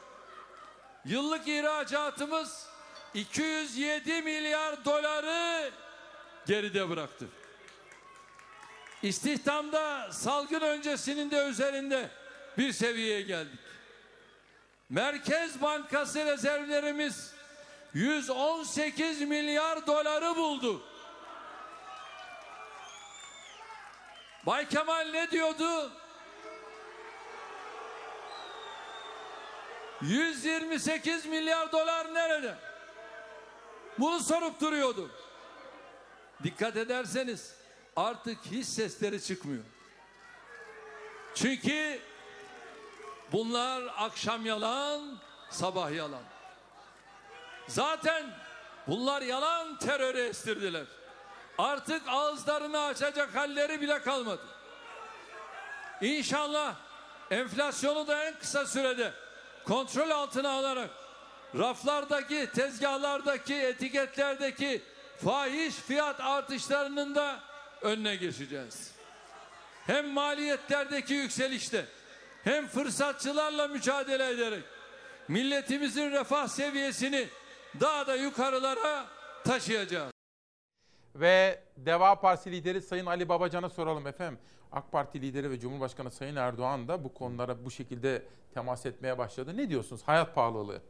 [1.05, 2.67] Yıllık ihracatımız
[3.13, 5.71] 207 milyar doları
[6.47, 7.27] geride bıraktı.
[9.03, 12.09] İstihdamda salgın öncesinin de üzerinde
[12.57, 13.59] bir seviyeye geldik.
[14.89, 17.33] Merkez Bankası rezervlerimiz
[17.93, 20.83] 118 milyar doları buldu.
[24.45, 25.91] Bay Kemal ne diyordu?
[30.01, 32.55] 128 milyar dolar nerede?
[33.99, 35.11] Bunu sorup duruyordu.
[36.43, 37.55] Dikkat ederseniz
[37.95, 39.63] artık hiç sesleri çıkmıyor.
[41.35, 41.99] Çünkü
[43.31, 45.17] bunlar akşam yalan,
[45.49, 46.23] sabah yalan.
[47.67, 48.25] Zaten
[48.87, 50.85] bunlar yalan terörü estirdiler.
[51.57, 54.41] Artık ağızlarını açacak halleri bile kalmadı.
[56.01, 56.75] İnşallah
[57.31, 59.13] enflasyonu da en kısa sürede
[59.67, 60.89] kontrol altına alarak
[61.57, 64.81] raflardaki, tezgahlardaki, etiketlerdeki
[65.23, 67.39] fahiş fiyat artışlarının da
[67.81, 68.91] önüne geçeceğiz.
[69.87, 71.85] Hem maliyetlerdeki yükselişte
[72.43, 74.63] hem fırsatçılarla mücadele ederek
[75.27, 77.27] milletimizin refah seviyesini
[77.79, 79.05] daha da yukarılara
[79.43, 80.11] taşıyacağız.
[81.15, 84.39] Ve Deva Partisi lideri Sayın Ali Babacan'a soralım efendim.
[84.75, 88.23] AK Parti lideri ve Cumhurbaşkanı Sayın Erdoğan da bu konulara bu şekilde
[88.53, 89.57] temas etmeye başladı.
[89.57, 90.03] Ne diyorsunuz?
[90.03, 90.81] Hayat pahalılığı.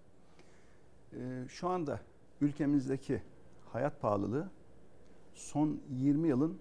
[1.13, 1.99] Ee, şu anda
[2.41, 3.21] ülkemizdeki
[3.73, 4.49] hayat pahalılığı
[5.33, 6.59] son 20 yılın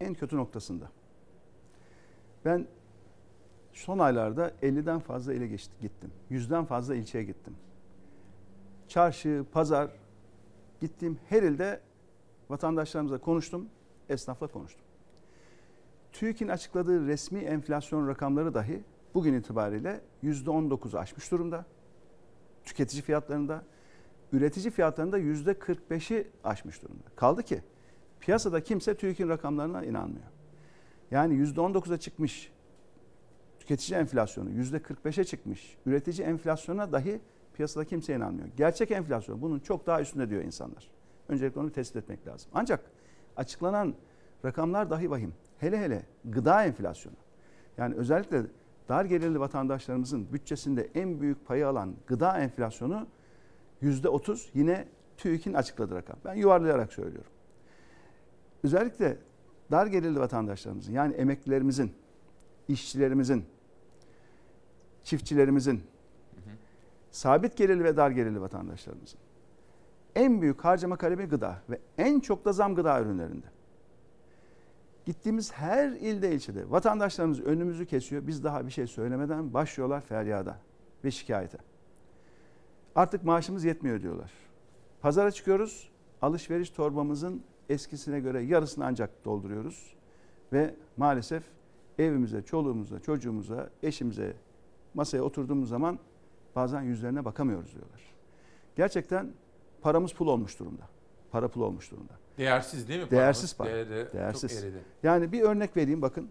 [0.00, 0.90] en kötü noktasında.
[2.44, 2.66] Ben
[3.72, 5.46] son aylarda 50'den fazla ile
[5.80, 6.12] gittim.
[6.30, 7.56] 100'den fazla ilçeye gittim.
[8.88, 9.90] Çarşı, pazar
[10.80, 11.80] gittiğim her ilde
[12.48, 13.68] vatandaşlarımızla konuştum,
[14.08, 14.87] esnafla konuştum.
[16.12, 18.84] TÜİK'in açıkladığı resmi enflasyon rakamları dahi
[19.14, 21.64] bugün itibariyle %19'u aşmış durumda.
[22.64, 23.62] Tüketici fiyatlarında,
[24.32, 27.04] üretici fiyatlarında %45'i aşmış durumda.
[27.16, 27.62] Kaldı ki
[28.20, 30.26] piyasada kimse TÜİK'in rakamlarına inanmıyor.
[31.10, 32.52] Yani %19'a çıkmış
[33.58, 37.20] tüketici enflasyonu, %45'e çıkmış üretici enflasyona dahi
[37.54, 38.48] piyasada kimse inanmıyor.
[38.56, 40.90] Gerçek enflasyon bunun çok daha üstünde diyor insanlar.
[41.28, 42.50] Öncelikle onu tespit etmek lazım.
[42.54, 42.90] Ancak
[43.36, 43.94] açıklanan
[44.44, 45.34] rakamlar dahi vahim.
[45.60, 47.16] Hele hele gıda enflasyonu.
[47.78, 48.42] Yani özellikle
[48.88, 53.06] dar gelirli vatandaşlarımızın bütçesinde en büyük payı alan gıda enflasyonu
[53.82, 56.16] %30 yine TÜİK'in açıkladığı rakam.
[56.24, 57.30] Ben yuvarlayarak söylüyorum.
[58.64, 59.16] Özellikle
[59.70, 61.92] dar gelirli vatandaşlarımızın yani emeklilerimizin,
[62.68, 63.44] işçilerimizin,
[65.02, 65.82] çiftçilerimizin,
[67.10, 69.18] sabit gelirli ve dar gelirli vatandaşlarımızın
[70.18, 73.46] en büyük harcama kalemi gıda ve en çok da zam gıda ürünlerinde.
[75.08, 78.26] Gittiğimiz her ilde ilçede vatandaşlarımız önümüzü kesiyor.
[78.26, 80.58] Biz daha bir şey söylemeden başlıyorlar feryada
[81.04, 81.58] ve şikayete.
[82.94, 84.32] Artık maaşımız yetmiyor diyorlar.
[85.00, 85.90] Pazara çıkıyoruz.
[86.22, 89.94] Alışveriş torbamızın eskisine göre yarısını ancak dolduruyoruz.
[90.52, 91.42] Ve maalesef
[91.98, 94.36] evimize, çoluğumuza, çocuğumuza, eşimize
[94.94, 95.98] masaya oturduğumuz zaman
[96.56, 98.00] bazen yüzlerine bakamıyoruz diyorlar.
[98.76, 99.32] Gerçekten
[99.80, 100.88] paramız pul olmuş durumda.
[101.30, 102.27] Para pul olmuş durumda.
[102.38, 103.10] Değersiz değil mi?
[103.10, 103.70] Değersiz para.
[103.70, 104.52] Değeri Değersiz.
[104.52, 104.78] Çok eridi.
[105.02, 106.28] Yani bir örnek vereyim bakın.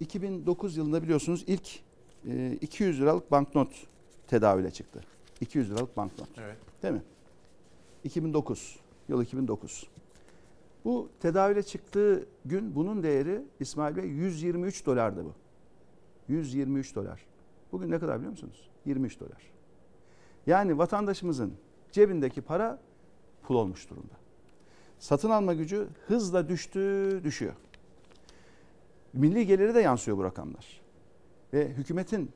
[0.00, 1.80] 2009 yılında biliyorsunuz ilk
[2.28, 3.86] e, 200 liralık banknot
[4.26, 5.00] tedavüle çıktı.
[5.40, 6.28] 200 liralık banknot.
[6.38, 6.56] Evet.
[6.82, 7.02] Değil mi?
[8.04, 8.78] 2009.
[9.08, 9.88] Yıl 2009.
[10.84, 15.34] Bu tedavüle çıktığı gün bunun değeri İsmail Bey 123 dolardı bu.
[16.28, 17.20] 123 dolar.
[17.72, 18.68] Bugün ne kadar biliyor musunuz?
[18.86, 19.50] 23 dolar.
[20.46, 21.54] Yani vatandaşımızın
[21.92, 22.78] cebindeki para
[23.42, 24.19] pul olmuş durumda.
[25.00, 27.52] Satın alma gücü hızla düştü, düşüyor.
[29.12, 30.80] Milli geliri de yansıyor bu rakamlar.
[31.52, 32.32] Ve hükümetin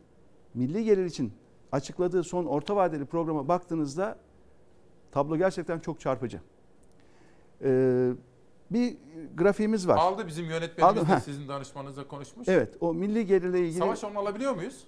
[0.55, 1.33] milli gelir için
[1.73, 4.19] açıkladığı son orta vadeli programa baktığınızda
[5.13, 6.41] tablo gerçekten çok çarpıcı.
[7.63, 8.11] Ee,
[8.71, 8.97] bir
[9.35, 9.97] grafiğimiz var.
[9.97, 11.21] Aldı bizim yönetmenimiz Aldı, de heh.
[11.21, 12.49] sizin danışmanınızla konuşmuş.
[12.49, 14.87] Evet o milli gelirle ilgili Savaş onu alabiliyor muyuz?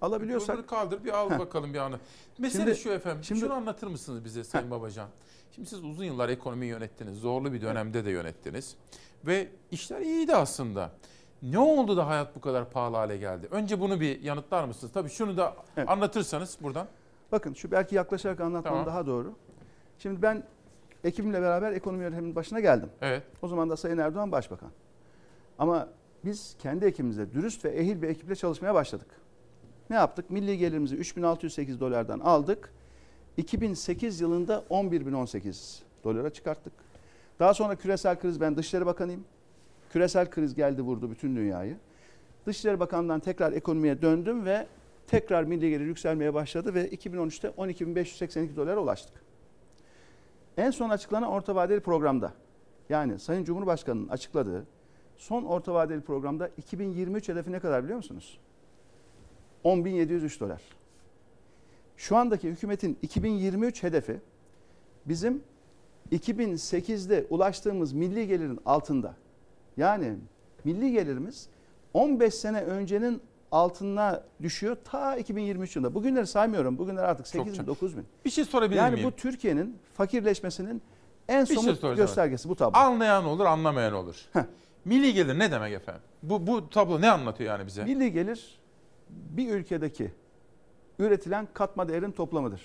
[0.00, 1.38] Alabiliyorsak Bunu kaldır bir al Heh.
[1.38, 1.98] bakalım bir anı.
[2.38, 3.24] Mesele Şimdi- şu efendim.
[3.24, 5.08] şimdi- Şunu anlatır mısınız bize Sayın Babacan?
[5.52, 7.18] Şimdi siz uzun yıllar ekonomi yönettiniz.
[7.18, 8.76] Zorlu bir dönemde de yönettiniz.
[9.26, 10.90] Ve işler iyiydi aslında.
[11.42, 13.48] Ne oldu da hayat bu kadar pahalı hale geldi?
[13.50, 14.92] Önce bunu bir yanıtlar mısınız?
[14.92, 15.88] Tabii şunu da Evet.
[15.90, 16.86] anlatırsanız buradan.
[17.32, 18.86] Bakın şu belki yaklaşarak anlatmam Tamam.
[18.86, 19.34] daha doğru.
[19.98, 20.42] Şimdi ben
[21.04, 22.88] ekibimle beraber ekonomi yönetiminin başına geldim.
[23.00, 23.22] Evet.
[23.42, 24.70] O zaman da Sayın Erdoğan başbakan.
[25.58, 25.88] Ama
[26.24, 29.06] biz kendi ekibimizde dürüst ve ehil bir ekiple çalışmaya başladık.
[29.90, 30.30] Ne yaptık?
[30.30, 32.72] Milli gelirimizi 3608 dolardan aldık.
[33.36, 36.72] 2008 yılında 11018 dolara çıkarttık.
[37.40, 39.24] Daha sonra küresel kriz ben Dışişleri Bakanıyım.
[39.92, 41.76] Küresel kriz geldi vurdu bütün dünyayı.
[42.46, 44.66] Dışişleri Bakanlığı'ndan tekrar ekonomiye döndüm ve
[45.06, 49.14] tekrar milli gelir yükselmeye başladı ve 2013'te 12.582 dolara ulaştık.
[50.56, 52.32] En son açıklanan orta vadeli programda
[52.88, 54.66] yani Sayın Cumhurbaşkanı'nın açıkladığı
[55.16, 58.38] son orta vadeli programda 2023 hedefi ne kadar biliyor musunuz?
[59.66, 60.60] 10.703 dolar.
[61.96, 64.20] Şu andaki hükümetin 2023 hedefi
[65.06, 65.42] bizim
[66.12, 69.14] 2008'de ulaştığımız milli gelirin altında.
[69.76, 70.14] Yani
[70.64, 71.48] milli gelirimiz
[71.94, 75.94] 15 sene öncenin altına düşüyor ta 2023 yılında.
[75.94, 76.78] Bugünleri saymıyorum.
[76.78, 77.66] Bugünler artık 8 bin, çok.
[77.66, 78.04] 9 bin.
[78.24, 79.06] Bir şey sorabilir Yani miyim?
[79.06, 80.82] bu Türkiye'nin fakirleşmesinin
[81.28, 82.06] en Bir şey somut soracağım.
[82.08, 82.78] göstergesi bu tablo.
[82.78, 84.16] Anlayan olur, anlamayan olur.
[84.84, 86.02] Milli gelir ne demek efendim?
[86.22, 87.84] Bu, bu tablo ne anlatıyor yani bize?
[87.84, 88.58] Milli gelir
[89.08, 90.12] bir ülkedeki
[90.98, 92.62] üretilen katma değerin toplamıdır.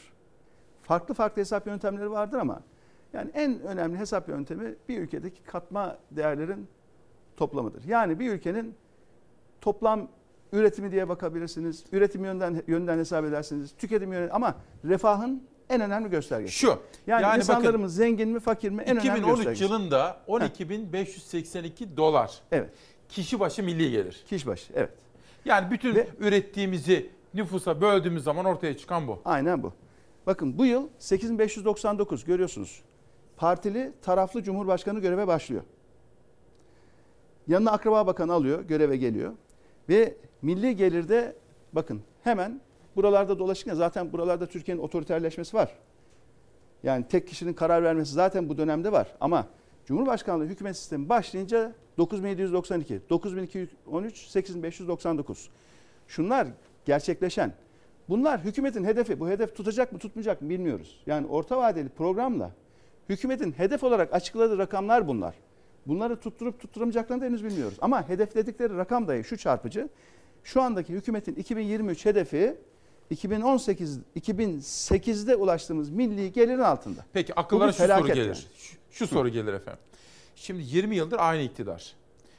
[0.82, 2.62] Farklı farklı hesap yöntemleri vardır ama
[3.14, 6.68] yani en önemli hesap yöntemi bir ülkedeki katma değerlerin
[7.38, 7.84] toplamıdır.
[7.84, 8.76] Yani bir ülkenin
[9.62, 10.08] toplam
[10.52, 11.84] üretimi diye bakabilirsiniz.
[11.92, 13.74] Üretim yönden yönden hesap edersiniz.
[13.78, 16.54] Tüketim yönden ama refahın en önemli göstergesi.
[16.54, 16.80] Şu.
[17.08, 19.64] Yani, yani insanlarımız zengin mi fakir mi en önemli 2013 göstergesi.
[19.64, 22.42] yılında 12.582 dolar.
[22.52, 22.70] Evet.
[23.10, 24.24] Kişi başı milli gelir.
[24.28, 24.92] Kişi başı evet.
[25.46, 29.22] Yani bütün ürettiğimizi nüfusa böldüğümüz zaman ortaya çıkan bu.
[29.26, 29.74] Aynen bu.
[30.28, 32.82] Bakın bu yıl 8599 görüyorsunuz.
[33.38, 35.62] Partili taraflı cumhurbaşkanı göreve başlıyor.
[37.48, 39.34] Yanına akraba bakanı alıyor, göreve geliyor.
[39.90, 41.36] Ve milli gelirde
[41.74, 42.62] bakın hemen
[42.96, 45.72] buralarda dolaşırken zaten buralarda Türkiye'nin otoriterleşmesi var.
[46.84, 49.16] Yani tek kişinin karar vermesi zaten bu dönemde var.
[49.20, 49.48] Ama
[49.92, 55.50] Cumhurbaşkanlığı hükümet sistemi başlayınca 9792, 9213, 8599.
[56.08, 56.48] Şunlar
[56.86, 57.54] gerçekleşen.
[58.10, 59.20] Bunlar hükümetin hedefi.
[59.20, 61.04] Bu hedef tutacak mı tutmayacak mı bilmiyoruz.
[61.06, 62.52] Yani orta vadeli programla
[63.10, 65.36] hükümetin hedef olarak açıkladığı rakamlar bunlar.
[65.88, 67.78] Bunları tutturup tutturamayacaklarını da henüz bilmiyoruz.
[67.82, 69.90] Ama hedefledikleri rakam dahi şu çarpıcı.
[70.44, 72.58] Şu andaki hükümetin 2023 hedefi
[73.12, 77.06] 2018 2008'de ulaştığımız milli gelirin altında.
[77.14, 78.26] Peki akıllara şu soru gelir.
[78.26, 78.36] yani.
[78.36, 79.80] Şu, şu soru gelir efendim.
[80.36, 81.94] Şimdi 20 yıldır aynı iktidar.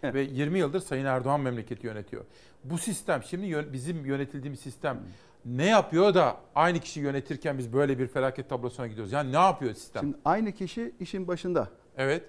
[0.05, 2.25] Ve 20 yıldır Sayın Erdoğan memleketi yönetiyor.
[2.65, 5.01] Bu sistem şimdi yön- bizim yönetildiğimiz sistem
[5.45, 9.13] ne yapıyor da aynı kişi yönetirken biz böyle bir felaket tablosuna gidiyoruz?
[9.13, 10.03] Yani ne yapıyor sistem?
[10.03, 11.69] Şimdi aynı kişi işin başında.
[11.97, 12.25] Evet.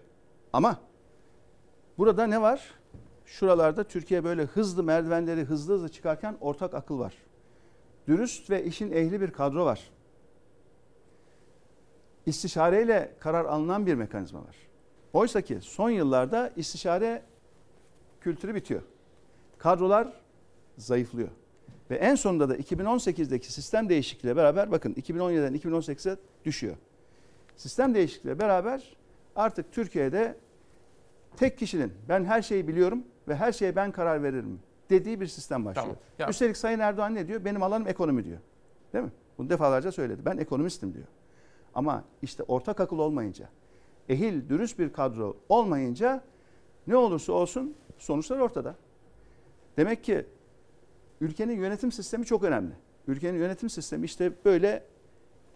[0.53, 0.79] Ama
[1.97, 2.71] burada ne var?
[3.25, 7.13] Şuralarda Türkiye böyle hızlı merdivenleri hızlı hızlı çıkarken ortak akıl var.
[8.07, 9.89] Dürüst ve işin ehli bir kadro var.
[12.25, 14.55] İstişareyle karar alınan bir mekanizma var.
[15.13, 17.23] Oysa ki son yıllarda istişare
[18.21, 18.81] kültürü bitiyor.
[19.57, 20.13] Kadrolar
[20.77, 21.29] zayıflıyor.
[21.89, 26.75] Ve en sonunda da 2018'deki sistem değişikliğiyle beraber bakın 2017'den 2018'e düşüyor.
[27.55, 28.95] Sistem değişikliğiyle beraber
[29.35, 30.37] artık Türkiye'de
[31.37, 34.59] tek kişinin ben her şeyi biliyorum ve her şeye ben karar veririm
[34.89, 35.85] dediği bir sistem başlıyor.
[35.87, 35.97] Tamam.
[36.19, 37.45] Ya- Üstelik Sayın Erdoğan ne diyor?
[37.45, 38.37] Benim alanım ekonomi diyor.
[38.93, 39.11] Değil mi?
[39.37, 40.21] Bunu defalarca söyledi.
[40.25, 41.05] Ben ekonomistim diyor.
[41.75, 43.49] Ama işte ortak akıl olmayınca,
[44.09, 46.23] ehil, dürüst bir kadro olmayınca
[46.87, 48.75] ne olursa olsun sonuçlar ortada.
[49.77, 50.25] Demek ki
[51.21, 52.71] ülkenin yönetim sistemi çok önemli.
[53.07, 54.83] Ülkenin yönetim sistemi işte böyle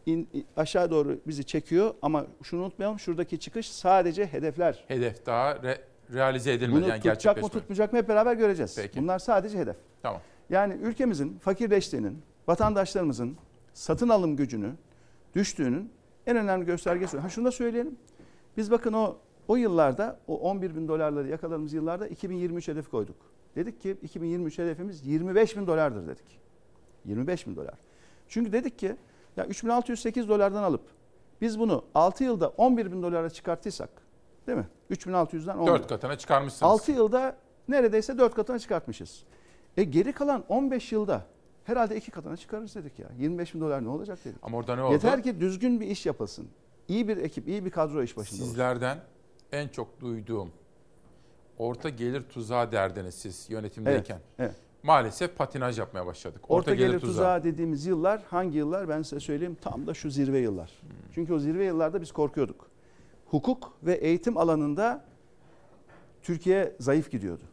[0.06, 4.86] in, aşağı doğru bizi çekiyor ama şunu unutmayalım şuradaki çıkış sadece hedefler.
[4.88, 5.82] Hedef daha re-
[6.14, 8.76] realize edilmedi Bunu yani tutacak mı tutmayacak mı hep beraber göreceğiz.
[8.76, 9.02] Peki.
[9.02, 9.76] Bunlar sadece hedef.
[10.02, 10.22] Tamam.
[10.50, 13.38] Yani ülkemizin fakirleştiğinin, vatandaşlarımızın
[13.74, 14.72] satın alım gücünü
[15.36, 15.92] düştüğünün
[16.28, 17.18] en önemli göstergesi.
[17.18, 17.96] Ha şunu da söyleyelim.
[18.58, 23.16] Biz bakın o o yıllarda o 11 bin dolarları yakaladığımız yıllarda 2023 hedef koyduk.
[23.56, 26.40] Dedik ki 2023 hedefimiz 25 bin dolardır dedik.
[27.06, 27.76] 25 bin dolar.
[28.28, 28.96] Çünkü dedik ki
[29.38, 30.82] ya 3608 dolardan alıp
[31.42, 33.90] biz bunu 6 yılda 11 bin dolara çıkarttıysak
[34.48, 34.68] değil mi?
[34.92, 35.72] 3600'den 11.
[35.72, 36.72] 4 katına çıkarmışsınız.
[36.72, 37.36] 6 yılda
[37.68, 39.24] neredeyse 4 katına çıkartmışız.
[39.78, 41.26] E geri kalan 15 yılda
[41.64, 43.08] herhalde 2 katına çıkarırız dedik ya.
[43.18, 44.38] 25 bin dolar ne olacak dedik.
[44.42, 44.94] Ama orada ne oldu?
[44.94, 46.48] Yeter ki düzgün bir iş yapılsın.
[46.88, 48.46] İyi bir ekip, iyi bir kadro iş başında olsun.
[48.46, 48.98] Sizlerden
[49.52, 50.52] en çok duyduğum
[51.58, 54.20] orta gelir tuzağı derdiniz siz yönetimdeyken.
[54.40, 54.56] Evet, evet.
[54.84, 56.42] Maalesef patinaj yapmaya başladık.
[56.50, 60.70] Orta, gelir tuzağı dediğimiz yıllar hangi yıllar ben size söyleyeyim tam da şu zirve yıllar.
[60.82, 60.90] Hmm.
[61.16, 62.70] Çünkü o zirve yıllarda biz korkuyorduk.
[63.30, 65.06] Hukuk ve eğitim alanında
[66.22, 67.44] Türkiye zayıf gidiyordu.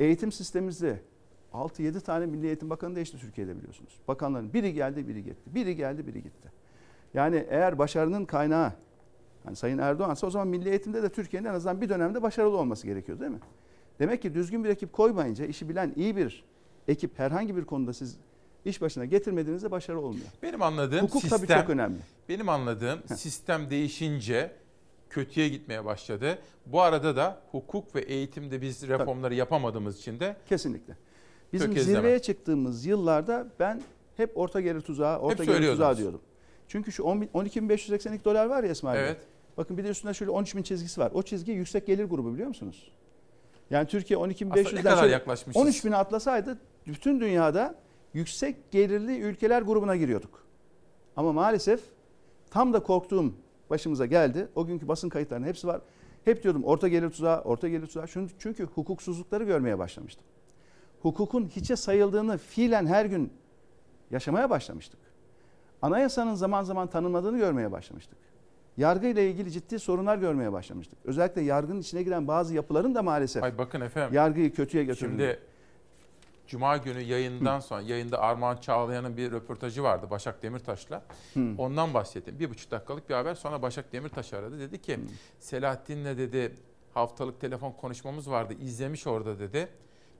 [0.00, 1.00] Eğitim sistemimizde
[1.52, 3.92] 6-7 tane Milli Eğitim Bakanı değişti Türkiye'de biliyorsunuz.
[4.08, 5.54] Bakanların biri geldi biri gitti.
[5.54, 6.52] Biri geldi biri gitti.
[7.14, 8.72] Yani eğer başarının kaynağı
[9.44, 12.86] hani Sayın Erdoğan'sa o zaman milli eğitimde de Türkiye'nin en azından bir dönemde başarılı olması
[12.86, 13.40] gerekiyor değil mi?
[13.98, 16.44] Demek ki düzgün bir ekip koymayınca işi bilen iyi bir
[16.88, 18.16] ekip herhangi bir konuda siz
[18.64, 20.26] iş başına getirmediğinizde başarı olmuyor.
[20.42, 21.98] Benim anladığım Hukuk sistem, tabii çok önemli.
[22.28, 24.52] Benim anladığım sistem değişince
[25.10, 26.38] kötüye gitmeye başladı.
[26.66, 30.96] Bu arada da hukuk ve eğitimde biz reformları yapamadığımız için de Kesinlikle.
[31.52, 31.98] Bizim Tökezleme.
[31.98, 33.82] zirveye çıktığımız yıllarda ben
[34.16, 35.78] hep orta gelir tuzağı, orta gelir söylüyordunuz.
[35.78, 36.20] tuzağı diyordum.
[36.68, 39.04] Çünkü şu 10 bin- 12.582 dolar var ya İsmail Bey.
[39.04, 39.20] Evet.
[39.56, 41.10] Bakın bir de üstünde şöyle 13 bin çizgisi var.
[41.14, 42.92] O çizgi yüksek gelir grubu biliyor musunuz?
[43.70, 45.62] Yani Türkiye Aslında ne 12.500'den kadar şöyle yaklaşmışız?
[45.62, 47.74] 13 bin atlasaydı bütün dünyada
[48.14, 50.46] yüksek gelirli ülkeler grubuna giriyorduk.
[51.16, 51.80] Ama maalesef
[52.50, 53.34] tam da korktuğum
[53.70, 54.48] başımıza geldi.
[54.54, 55.80] O günkü basın kayıtlarının hepsi var.
[56.24, 58.06] Hep diyordum orta gelir tuzağı, orta gelir tuzağı.
[58.38, 60.24] Çünkü, hukuksuzlukları görmeye başlamıştım.
[61.02, 63.32] Hukukun hiçe sayıldığını fiilen her gün
[64.10, 65.00] yaşamaya başlamıştık.
[65.82, 68.18] Anayasanın zaman zaman tanınmadığını görmeye başlamıştık.
[68.76, 70.98] Yargı ile ilgili ciddi sorunlar görmeye başlamıştık.
[71.04, 74.14] Özellikle yargının içine giren bazı yapıların da maalesef Ay bakın efendim.
[74.14, 75.18] yargıyı kötüye götürdüğünü.
[75.18, 75.38] Şimdi
[76.48, 81.02] Cuma günü yayından sonra yayında Armağan Çağlayan'ın bir röportajı vardı Başak Demirtaş'la.
[81.34, 81.40] Hı.
[81.58, 82.38] Ondan bahsettim.
[82.38, 83.34] Bir buçuk dakikalık bir haber.
[83.34, 84.60] Sonra Başak Demirtaş aradı.
[84.60, 85.00] Dedi ki
[85.38, 86.54] Selahattin'le dedi
[86.94, 88.54] haftalık telefon konuşmamız vardı.
[88.60, 89.68] İzlemiş orada dedi.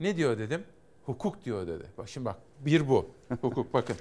[0.01, 0.64] Ne diyor dedim.
[1.07, 1.85] Hukuk diyor dedi.
[1.99, 3.11] Bak şimdi bak bir bu.
[3.41, 3.97] Hukuk bakın.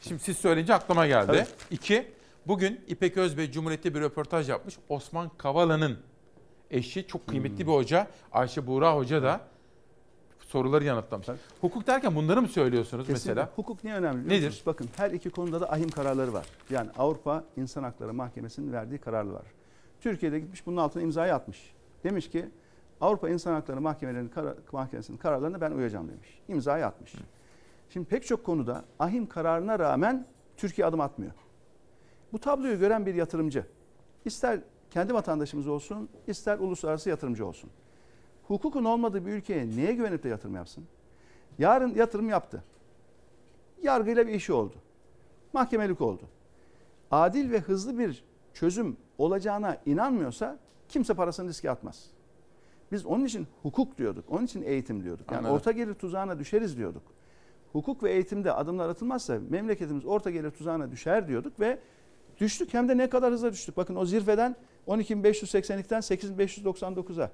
[0.00, 1.26] Şimdi siz söyleyince aklıma geldi.
[1.26, 1.46] Tabii.
[1.70, 2.12] İki,
[2.46, 4.76] bugün İpek Özbey Cumhuriyet'te bir röportaj yapmış.
[4.88, 5.98] Osman Kavala'nın
[6.70, 8.06] eşi çok kıymetli bir hoca.
[8.32, 9.40] Ayşe Buğra Hoca da
[10.46, 11.26] soruları yanıtlamış.
[11.60, 13.30] Hukuk derken bunları mı söylüyorsunuz Kesinlikle.
[13.42, 13.52] mesela?
[13.56, 14.46] Hukuk niye önemli Nedir?
[14.46, 14.62] musunuz?
[14.66, 16.46] Bakın her iki konuda da ahim kararları var.
[16.70, 19.46] Yani Avrupa İnsan Hakları Mahkemesi'nin verdiği kararlar var.
[20.00, 21.74] Türkiye'de gitmiş bunun altına imzayı atmış.
[22.04, 22.46] Demiş ki
[23.00, 26.40] Avrupa İnsan Hakları Mahkemelerinin kara- Mahkemesi'nin kararlarına ben uyacağım demiş.
[26.48, 27.14] İmzayı atmış.
[27.90, 30.26] Şimdi pek çok konuda ahim kararına rağmen
[30.56, 31.32] Türkiye adım atmıyor.
[32.32, 33.66] Bu tabloyu gören bir yatırımcı
[34.24, 37.70] ister kendi vatandaşımız olsun, ister uluslararası yatırımcı olsun.
[38.48, 40.84] Hukukun olmadığı bir ülkeye neye güvenip de yatırım yapsın?
[41.58, 42.64] Yarın yatırım yaptı.
[43.82, 44.74] Yargıyla bir işi oldu.
[45.52, 46.22] Mahkemelik oldu.
[47.10, 48.24] Adil ve hızlı bir
[48.54, 52.06] çözüm olacağına inanmıyorsa kimse parasını riske atmaz.
[52.92, 54.24] Biz onun için hukuk diyorduk.
[54.28, 55.30] Onun için eğitim diyorduk.
[55.30, 55.56] Yani Anladım.
[55.56, 57.02] orta gelir tuzağına düşeriz diyorduk.
[57.72, 61.78] Hukuk ve eğitimde adımlar atılmazsa memleketimiz orta gelir tuzağına düşer diyorduk ve
[62.40, 63.76] düştük hem de ne kadar hızlı düştük.
[63.76, 64.56] Bakın o zirveden
[64.88, 67.30] 12.582'den 8.599'a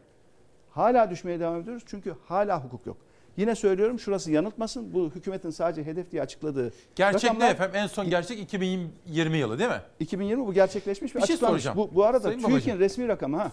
[0.74, 2.96] hala düşmeye devam ediyoruz çünkü hala hukuk yok.
[3.36, 4.94] Yine söylüyorum şurası yanıltmasın.
[4.94, 7.76] Bu hükümetin sadece hedef diye açıkladığı Gerçek rakamlar- ne efendim?
[7.76, 9.80] En son gerçek 2020 yılı değil mi?
[10.00, 11.62] 2020 bu gerçekleşmiş ve Bir şey açıklanmış.
[11.62, 11.76] soracağım.
[11.90, 12.78] Bu, bu arada Sayın TÜİK'in babacığım.
[12.80, 13.52] resmi rakamı ha.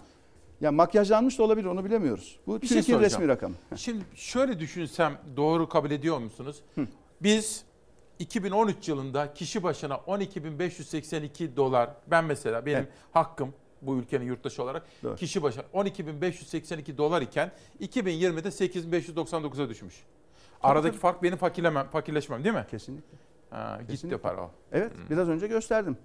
[0.62, 2.40] Ya makyajlanmış da olabilir onu bilemiyoruz.
[2.48, 3.12] Bu Bir şey TÜİK'in soracağım.
[3.22, 3.56] resmi rakamı.
[3.76, 6.62] Şimdi şöyle düşünsem doğru kabul ediyor musunuz?
[7.22, 7.64] Biz
[8.20, 12.90] 2013 yılında kişi başına 12.582 dolar ben mesela benim Evet.
[13.12, 15.16] hakkım bu ülkenin yurttaşı olarak Doğru.
[15.16, 17.52] kişi başına 12.582 dolar iken
[17.82, 19.96] 2020'de 8.599'a düşmüş.
[20.64, 21.02] Aradaki tabii.
[21.02, 22.66] fark benim fakirlemem, fakirleşmem değil mi?
[22.72, 23.18] Kesinlikle.
[23.50, 24.18] Ha, gitti Kesinlikle.
[24.18, 24.52] para o.
[24.72, 25.10] Evet Hmm.
[25.10, 25.98] biraz önce gösterdim.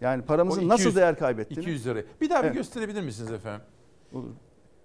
[0.00, 1.62] Yani paramızın O nasıl 200 değer kaybettiğini.
[1.62, 2.06] 200 lirayı.
[2.20, 2.56] Bir daha bir Evet.
[2.56, 3.60] gösterebilir misiniz efendim?
[4.12, 4.30] Olur.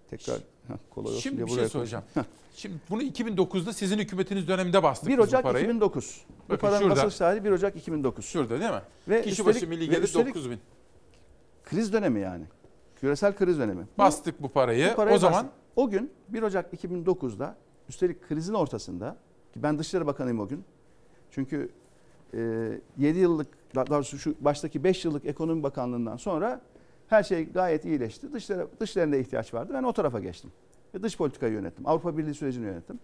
[0.09, 0.35] Tekrar
[0.67, 2.03] heh, kolay olsun Şimdi diye bir şey soracağım.
[2.55, 5.63] Şimdi bunu 2009'da sizin hükümetiniz döneminde bastık 1 biz bu Ocak parayı.
[5.65, 6.21] 2009.
[6.29, 6.95] Bu Bakın paranın şurada.
[6.95, 8.25] basılış tarihi 1 Ocak 2009.
[8.25, 8.81] Şurada değil mi?
[9.07, 10.59] Ve Kişi üstelik- başı milli gelir üstelik 9 bin.
[11.65, 12.45] Kriz dönemi yani.
[12.95, 13.87] Küresel kriz dönemi.
[13.97, 14.91] Bastık bu parayı.
[14.91, 15.51] bu parayı o zaman bastık.
[15.75, 17.55] o gün 1 Ocak 2009'da
[17.89, 19.17] üstelik krizin ortasında
[19.53, 20.63] ki ben Dışişleri Bakanıyım o gün.
[21.31, 21.69] Çünkü
[22.33, 22.39] e,
[22.97, 26.61] 7 yıllık daha doğrusu şu baştaki 5 yıllık ekonomi bakanlığından sonra
[27.07, 28.33] her şey gayet iyileşti.
[28.33, 29.73] Dışişleri, dışlarında ihtiyaç vardı.
[29.73, 30.51] Ben o tarafa geçtim.
[30.93, 31.87] Ve dış politikayı yönettim.
[31.87, 32.99] Avrupa Birliği sürecini yönettim.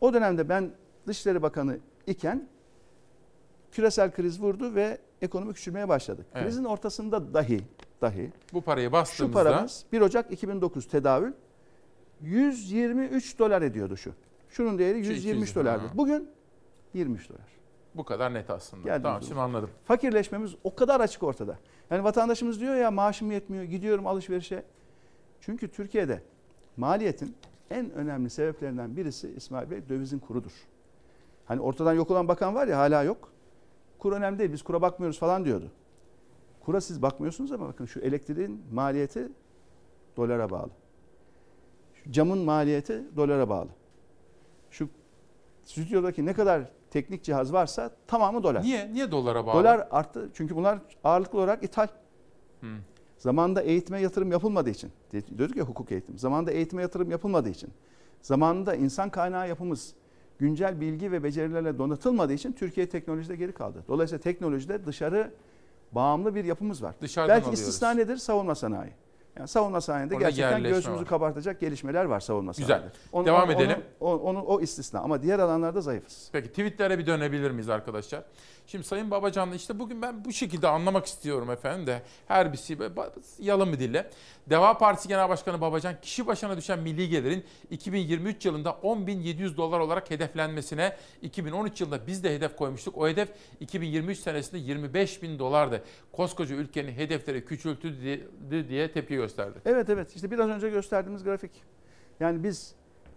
[0.00, 0.70] O dönemde ben
[1.06, 2.48] Dışişleri Bakanı iken
[3.72, 6.26] küresel kriz vurdu ve ekonomi küçülmeye başladı.
[6.34, 6.44] Evet.
[6.44, 7.60] Krizin ortasında dahi
[8.00, 11.32] dahi bu parayı şu bastığımızda paramız 1 Ocak 2009 tedavül
[12.20, 14.12] 123 dolar ediyordu şu.
[14.48, 15.86] Şunun değeri Şu 123 200 dolardı.
[15.86, 15.92] ha.
[15.94, 16.28] Bugün
[16.94, 17.40] 23 dolar.
[17.94, 18.82] bu kadar net aslında.
[18.88, 19.70] Geldi tamam şimdi anladım.
[19.84, 21.58] Fakirleşmemiz o kadar açık ortada.
[21.90, 24.62] Yani vatandaşımız diyor ya maaşım yetmiyor, gidiyorum alışverişe.
[25.40, 26.22] Çünkü Türkiye'de
[26.76, 27.36] maliyetin
[27.70, 30.52] en önemli sebeplerinden birisi İsmail Bey dövizin kurudur.
[31.44, 33.32] Hani ortadan yok olan bakan var ya hala yok.
[33.98, 35.70] Kur önemli değil biz kura bakmıyoruz falan diyordu.
[36.70, 39.28] Kura siz bakmıyorsunuz ama bakın şu elektriğin maliyeti
[40.16, 40.70] dolara bağlı.
[41.94, 43.68] Şu camın maliyeti dolara bağlı.
[44.70, 44.88] Şu
[45.64, 48.62] stüdyodaki ne kadar teknik cihaz varsa tamamı dolar.
[48.62, 48.92] Niye?
[48.92, 49.58] Niye dolara bağlı?
[49.58, 51.88] Dolar arttı çünkü bunlar ağırlıklı olarak ithal.
[52.60, 52.78] Hmm.
[53.18, 54.90] Zamanında eğitime yatırım yapılmadığı için.
[55.38, 56.18] Diyorduk ya hukuk eğitim.
[56.18, 57.70] Zamanında eğitime yatırım yapılmadığı için.
[58.22, 59.94] Zamanında insan kaynağı yapımız
[60.38, 63.84] güncel bilgi ve becerilerle donatılmadığı için Türkiye teknolojide geri kaldı.
[63.88, 65.32] Dolayısıyla teknolojide dışarı
[65.92, 66.94] bağımlı bir yapımız var.
[67.00, 67.60] Dışarıdan Belki alıyoruz.
[67.68, 68.16] istisna nedir?
[68.16, 68.92] Savunma sanayi.
[69.40, 69.80] Yani savunma
[70.14, 71.08] Orada gerçekten göğsümüzü var.
[71.08, 72.82] kabartacak gelişmeler var savunma Güzel.
[73.12, 73.82] Onu- Devam onu- edelim.
[74.00, 76.28] Onu, onu, o istisna ama diğer alanlarda zayıfız.
[76.32, 78.22] Peki tweetlere bir dönebilir miyiz arkadaşlar?
[78.66, 83.10] Şimdi Sayın Babacan'la işte bugün ben bu şekilde anlamak istiyorum efendim de her böyle ba-
[83.38, 84.10] yalın bir dille.
[84.50, 90.10] Deva Partisi Genel Başkanı Babacan kişi başına düşen milli gelirin 2023 yılında 10.700 dolar olarak
[90.10, 92.98] hedeflenmesine 2013 yılında biz de hedef koymuştuk.
[92.98, 93.28] O hedef
[93.60, 95.82] 2023 senesinde 25.000 dolardı.
[96.12, 99.29] Koskoca ülkenin hedefleri küçültüldü diye tepki gösterdi.
[99.64, 101.62] Evet evet işte biraz önce gösterdiğimiz grafik.
[102.20, 102.74] Yani biz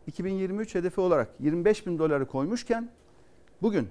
[0.07, 2.89] 2023 hedefi olarak 25 bin doları koymuşken
[3.61, 3.89] bugün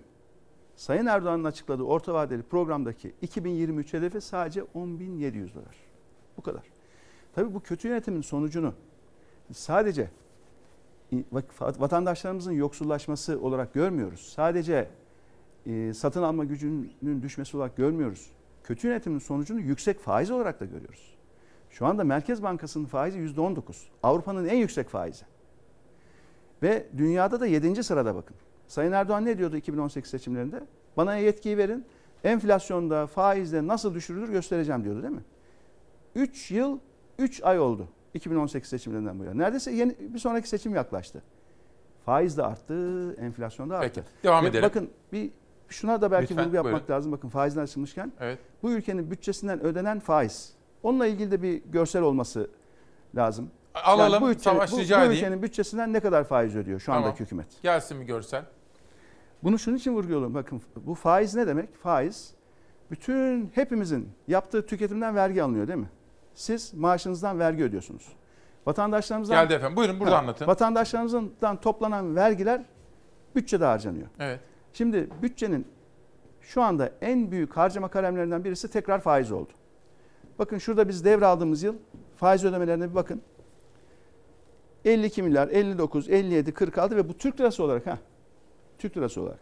[0.77, 5.77] Sayın Erdoğan'ın açıkladığı orta vadeli programdaki 2023 hedefi sadece 10.700 dolar.
[6.37, 6.63] Bu kadar.
[7.35, 8.75] Tabii bu kötü yönetimin sonucunu
[9.53, 10.11] sadece
[11.79, 14.33] vatandaşlarımızın yoksullaşması olarak görmüyoruz.
[14.37, 14.89] Sadece
[15.67, 18.31] e, satın alma gücünün düşmesi olarak görmüyoruz.
[18.65, 21.15] Kötü yönetimin sonucunu yüksek faiz olarak da görüyoruz.
[21.73, 23.61] Şu anda Merkez Bankası'nın faizi %19.
[24.03, 25.25] Avrupa'nın en yüksek faizi.
[26.63, 27.85] Ve dünyada da 7.
[27.85, 28.37] sırada bakın.
[28.69, 30.61] Sayın Erdoğan ne diyordu 2018 seçimlerinde?
[30.97, 31.85] Bana yetkiyi verin.
[32.25, 35.25] Enflasyonda, faizde nasıl düşürülür göstereceğim diyordu değil mi?
[36.15, 36.79] 3 yıl,
[37.19, 39.35] 3 ay oldu 2018 seçimlerinden bu yana.
[39.35, 41.23] Neredeyse yeni, bir sonraki seçim yaklaştı.
[42.05, 43.93] Faiz de arttı, enflasyon da arttı.
[43.95, 44.63] Peki, devam Ve edelim.
[44.65, 45.31] Bakın bir
[45.69, 46.95] şuna da belki Lütfen, vurgu yapmak buyurun.
[46.95, 47.13] lazım.
[47.13, 48.13] Bakın faizden açılmışken.
[48.21, 48.39] Evet.
[48.63, 50.53] Bu ülkenin bütçesinden ödenen faiz.
[50.83, 52.51] Onunla ilgili de bir görsel olması
[53.17, 53.51] lazım.
[53.75, 55.13] Alalım, bu, ülkenin, Savaş bu, bu edeyim.
[55.13, 57.05] ülkenin bütçesinden ne kadar faiz ödüyor şu Tamam.
[57.05, 57.63] andaki hükümet?
[57.63, 58.45] Gelsin bir görsel.
[59.43, 60.35] Bunu şunun için vurguluyorum.
[60.35, 61.77] Bakın bu faiz ne demek?
[61.77, 62.35] Faiz
[62.91, 65.91] bütün hepimizin yaptığı tüketimden vergi alınıyor değil mi?
[66.35, 68.09] Siz maaşınızdan vergi ödüyorsunuz.
[68.67, 69.77] Vatandaşlarımızdan Geldi efendim.
[69.77, 70.47] Buyurun burada anlatın.
[70.47, 72.63] Vatandaşlarımızdan toplanan vergiler
[73.37, 74.07] bütçede harcanıyor.
[74.19, 74.41] Evet.
[74.73, 75.67] Şimdi bütçenin
[76.41, 79.53] şu anda en büyük harcama kalemlerinden birisi tekrar faiz oldu.
[80.39, 81.75] Bakın şurada biz devraldığımız yıl
[82.17, 83.23] faiz ödemelerine bir bakın.
[84.85, 87.99] 52 milyar, 59, 57, 46 ve bu Türk lirası olarak ha.
[88.79, 89.39] Türk lirası olarak.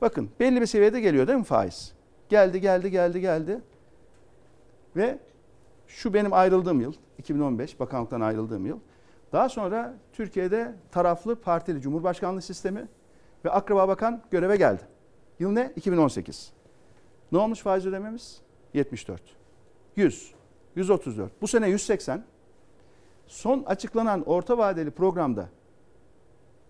[0.00, 1.92] Bakın belli bir seviyede geliyor değil mi faiz?
[2.28, 3.60] Geldi, geldi, geldi, geldi.
[4.96, 5.18] Ve
[5.86, 8.78] şu benim ayrıldığım yıl, 2015 bakanlıktan ayrıldığım yıl.
[9.32, 12.88] Daha sonra Türkiye'de taraflı partili cumhurbaşkanlığı sistemi
[13.44, 14.82] ve akraba bakan göreve geldi.
[15.38, 15.72] Yıl ne?
[15.76, 16.52] 2018.
[17.32, 18.40] Ne olmuş faiz ödememiz?
[18.74, 19.39] 74.
[19.96, 20.34] 100.
[20.76, 21.42] 134.
[21.42, 22.24] Bu sene 180.
[23.26, 25.48] Son açıklanan orta vadeli programda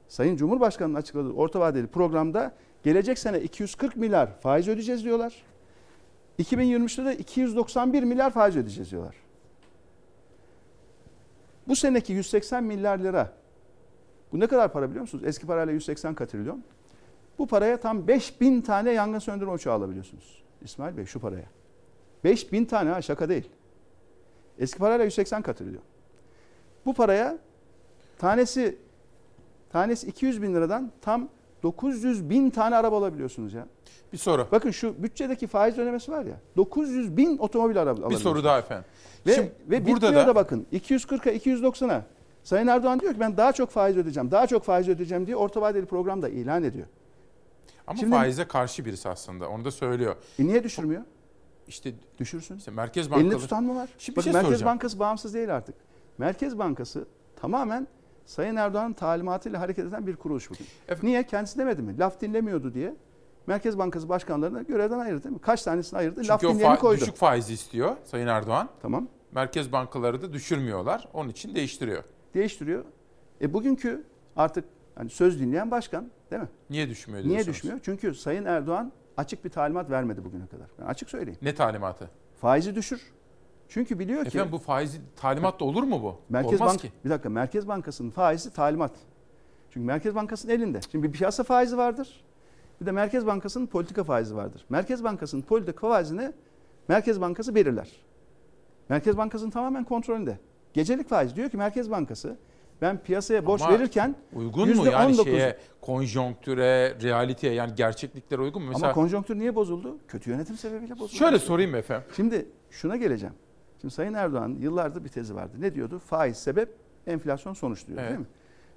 [0.08, 5.34] Sayın Cumhurbaşkanı'nın açıkladığı orta vadeli programda gelecek sene 240 milyar faiz ödeyeceğiz diyorlar.
[6.38, 9.14] 2023'te de 291 milyar faiz ödeyeceğiz diyorlar.
[11.68, 13.32] Bu seneki 180 milyar lira
[14.32, 15.24] bu ne kadar para biliyor musunuz?
[15.26, 16.64] Eski parayla 180 katrilyon.
[17.38, 20.42] Bu paraya tam 5000 tane yangın söndürme uçağı alabiliyorsunuz.
[20.62, 21.59] İsmail Bey şu paraya.
[22.24, 23.48] 5000 tane ha şaka değil.
[24.58, 25.82] Eski parayla 180 katrilyon.
[26.86, 27.38] Bu paraya
[28.18, 28.78] tanesi
[29.70, 31.28] tanesi 200 bin liradan tam
[31.62, 33.66] 900 bin tane araba alabiliyorsunuz ya.
[34.12, 34.46] Bir soru.
[34.52, 38.84] Bakın şu bütçedeki faiz ödemesi var ya 900 bin otomobil araba Bir soru daha efendim.
[39.26, 42.04] Ve, Şimdi ve burada da- da bakın 240'a 290'a
[42.42, 45.60] Sayın Erdoğan diyor ki ben daha çok faiz ödeyeceğim, daha çok faiz ödeyeceğim diye orta
[45.60, 46.86] vadeli programda ilan ediyor.
[47.86, 49.48] Ama Şimdi- faize karşı birisi aslında.
[49.48, 50.16] Onu da söylüyor.
[50.38, 51.02] E niye düşürmüyor?
[51.70, 52.56] İşte düşürsün.
[52.56, 53.40] İşte Merkez Elinde Bankaları.
[53.40, 53.88] tutan mı var?
[53.98, 54.70] Şimdi Bakın şey Merkez soracağım.
[54.70, 55.74] Bankası bağımsız değil artık.
[56.18, 57.04] Merkez Bankası
[57.36, 57.88] tamamen
[58.24, 60.66] Sayın Erdoğan'ın talimatıyla hareket eden bir kuruluş bugün.
[61.02, 61.26] Niye?
[61.26, 61.98] Kendisi demedi mi?
[61.98, 62.96] Laf dinlemiyordu diye.
[63.46, 65.40] Merkez Bankası başkanlarını görevden ayırdı değil mi?
[65.40, 66.20] Kaç tanesini ayırdı?
[66.28, 67.00] Laf Çünkü o dinleyeni koydu.
[67.00, 68.68] düşük faizi istiyor Sayın Erdoğan.
[68.82, 69.08] Tamam.
[69.32, 71.08] Merkez bankaları da düşürmüyorlar.
[71.12, 72.04] Onun için değiştiriyor.
[72.34, 72.84] Değiştiriyor.
[73.40, 74.04] E bugünkü
[74.36, 74.64] artık
[74.94, 76.48] hani söz dinleyen başkan değil mi?
[76.70, 77.78] Niye düşmüyor Niye düşmüyor?
[77.82, 80.66] Çünkü Sayın Erdoğan açık bir talimat vermedi bugüne kadar.
[80.78, 81.38] Ben açık söyleyeyim.
[81.42, 82.10] Ne talimatı?
[82.40, 83.12] Faizi düşür.
[83.68, 86.16] Çünkü biliyor ki Efendim bu faizi talimat da olur mu bu?
[86.28, 86.92] Merkez Olmaz Bank ki.
[87.04, 88.92] bir dakika Merkez Bankası'nın faizi talimat.
[89.70, 90.80] Çünkü Merkez Bankası'nın elinde.
[90.90, 92.24] Şimdi bir piyasa faizi vardır.
[92.80, 94.64] Bir de Merkez Bankası'nın politika faizi vardır.
[94.68, 96.32] Merkez Bankası'nın politika faizini
[96.88, 97.90] Merkez Bankası belirler.
[98.88, 100.38] Merkez Bankası'nın tamamen kontrolünde.
[100.72, 102.36] Gecelik faiz diyor ki Merkez Bankası
[102.82, 108.62] ben piyasaya borç Ama verirken uygun mu yani %19 şeye konjonktüre, realiteye yani gerçekliklere uygun
[108.62, 108.68] mu?
[108.68, 109.98] Mesela Ama konjonktür niye bozuldu?
[110.08, 111.16] Kötü yönetim sebebiyle bozuldu.
[111.18, 112.06] şöyle sorayım efendim.
[112.16, 113.34] Şimdi şuna geleceğim.
[113.80, 115.56] Şimdi Sayın Erdoğan yıllardır bir tezi vardı.
[115.58, 115.98] Ne diyordu?
[115.98, 116.74] Faiz sebep,
[117.06, 118.10] enflasyon sonuç diyordu Evet.
[118.10, 118.26] değil mi?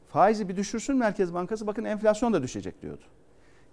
[0.07, 3.03] Faizi bir düşürsün Merkez Bankası bakın enflasyon da düşecek diyordu.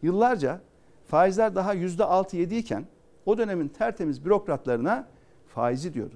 [0.03, 0.61] Yıllarca
[1.07, 2.85] faizler daha yüzde altı yedi iken
[3.27, 5.09] o dönemin tertemiz bürokratlarına
[5.47, 6.15] faizi diyordu.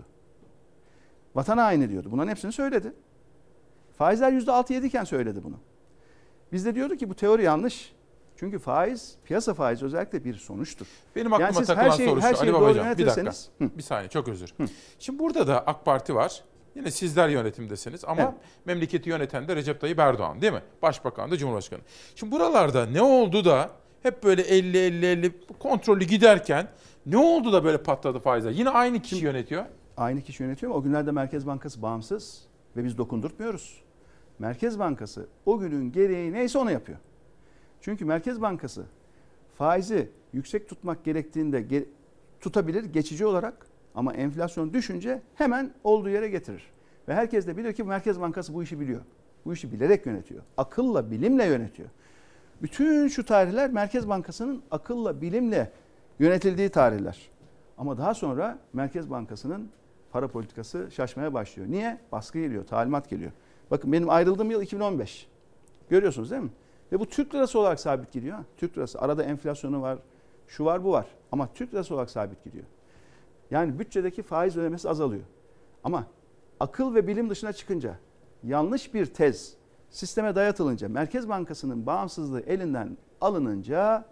[1.34, 2.08] Vatan haini diyordu.
[2.12, 2.92] Bunların hepsini söyledi.
[3.99, 5.57] Faizler yüzde altı yedi iken söyledi bunu.
[6.53, 7.92] Biz de diyorduk ki bu teori yanlış.
[8.36, 10.86] Çünkü faiz, piyasa faizi özellikle bir sonuçtur.
[11.16, 12.26] Benim aklıma Yani takılan her şeyi- soru şu.
[12.26, 13.20] her şeyi Ali Babacan bir dakika.
[13.20, 14.55] yönetirseniz- Bir saniye çok özür.
[14.99, 16.42] Şimdi burada da AK Parti var.
[16.74, 18.32] Yine sizler yönetimdesiniz ama Evet.
[18.64, 20.62] memleketi yöneten de Recep Tayyip Erdoğan değil mi?
[20.82, 21.80] Başbakan da Cumhurbaşkanı.
[22.14, 23.70] Şimdi buralarda ne oldu da
[24.03, 26.68] hep böyle 50-50-50 kontrollü giderken
[27.07, 28.51] ne oldu da böyle patladı faizler?
[28.51, 29.64] Yine aynı kişi yönetiyor.
[29.97, 32.42] Aynı kişi yönetiyor ama o günlerde Merkez Bankası bağımsız
[32.76, 33.84] ve biz dokundurtmuyoruz.
[34.39, 36.99] Merkez Bankası o günün gereği neyse onu yapıyor.
[37.80, 38.85] Çünkü Merkez Bankası
[39.59, 41.87] faizi yüksek tutmak gerektiğinde ge-
[42.41, 46.62] tutabilir geçici olarak ama enflasyon düşünce hemen olduğu yere getirir.
[47.09, 49.01] Ve herkes de biliyor ki Merkez Bankası bu işi biliyor.
[49.45, 50.43] Bu işi bilerek yönetiyor.
[50.57, 51.89] Akılla, bilimle yönetiyor.
[52.62, 55.72] Bütün şu tarihler Merkez Bankası'nın akılla, bilimle
[56.18, 57.30] yönetildiği tarihler.
[57.78, 59.70] Ama daha sonra Merkez Bankası'nın
[60.12, 61.68] para politikası şaşmaya başlıyor.
[61.70, 61.99] Niye?
[62.12, 63.32] Baskı geliyor, talimat geliyor.
[63.70, 65.26] Bakın benim ayrıldığım yıl 2015.
[65.90, 66.51] Görüyorsunuz değil mi?
[66.93, 68.36] Ve bu Türk lirası olarak sabit gidiyor.
[68.36, 68.44] ha.
[68.56, 69.01] Türk lirası.
[69.01, 69.98] Arada enflasyonu var,
[70.48, 71.06] şu var, bu var.
[71.32, 72.64] Ama Türk lirası olarak sabit gidiyor.
[73.51, 75.22] Yani bütçedeki faiz ödemesi azalıyor.
[75.84, 76.06] Ama
[76.60, 77.98] akıl ve bilim dışına çıkınca,
[78.44, 79.55] yanlış bir tez
[79.90, 84.05] sisteme dayatılınca, Merkez Bankası'nın bağımsızlığı elinden alınınca,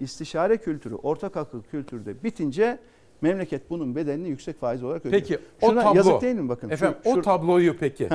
[0.00, 2.78] istişare kültürü, ortak akıl kültürü de bitince
[3.20, 5.20] memleket bunun bedelini yüksek faiz olarak ödüyor.
[5.22, 5.96] Peki o Şuna tablo.
[5.96, 6.70] yazık değil mi bakın?
[6.70, 8.08] Efendim Şu- o şu- tabloyu peki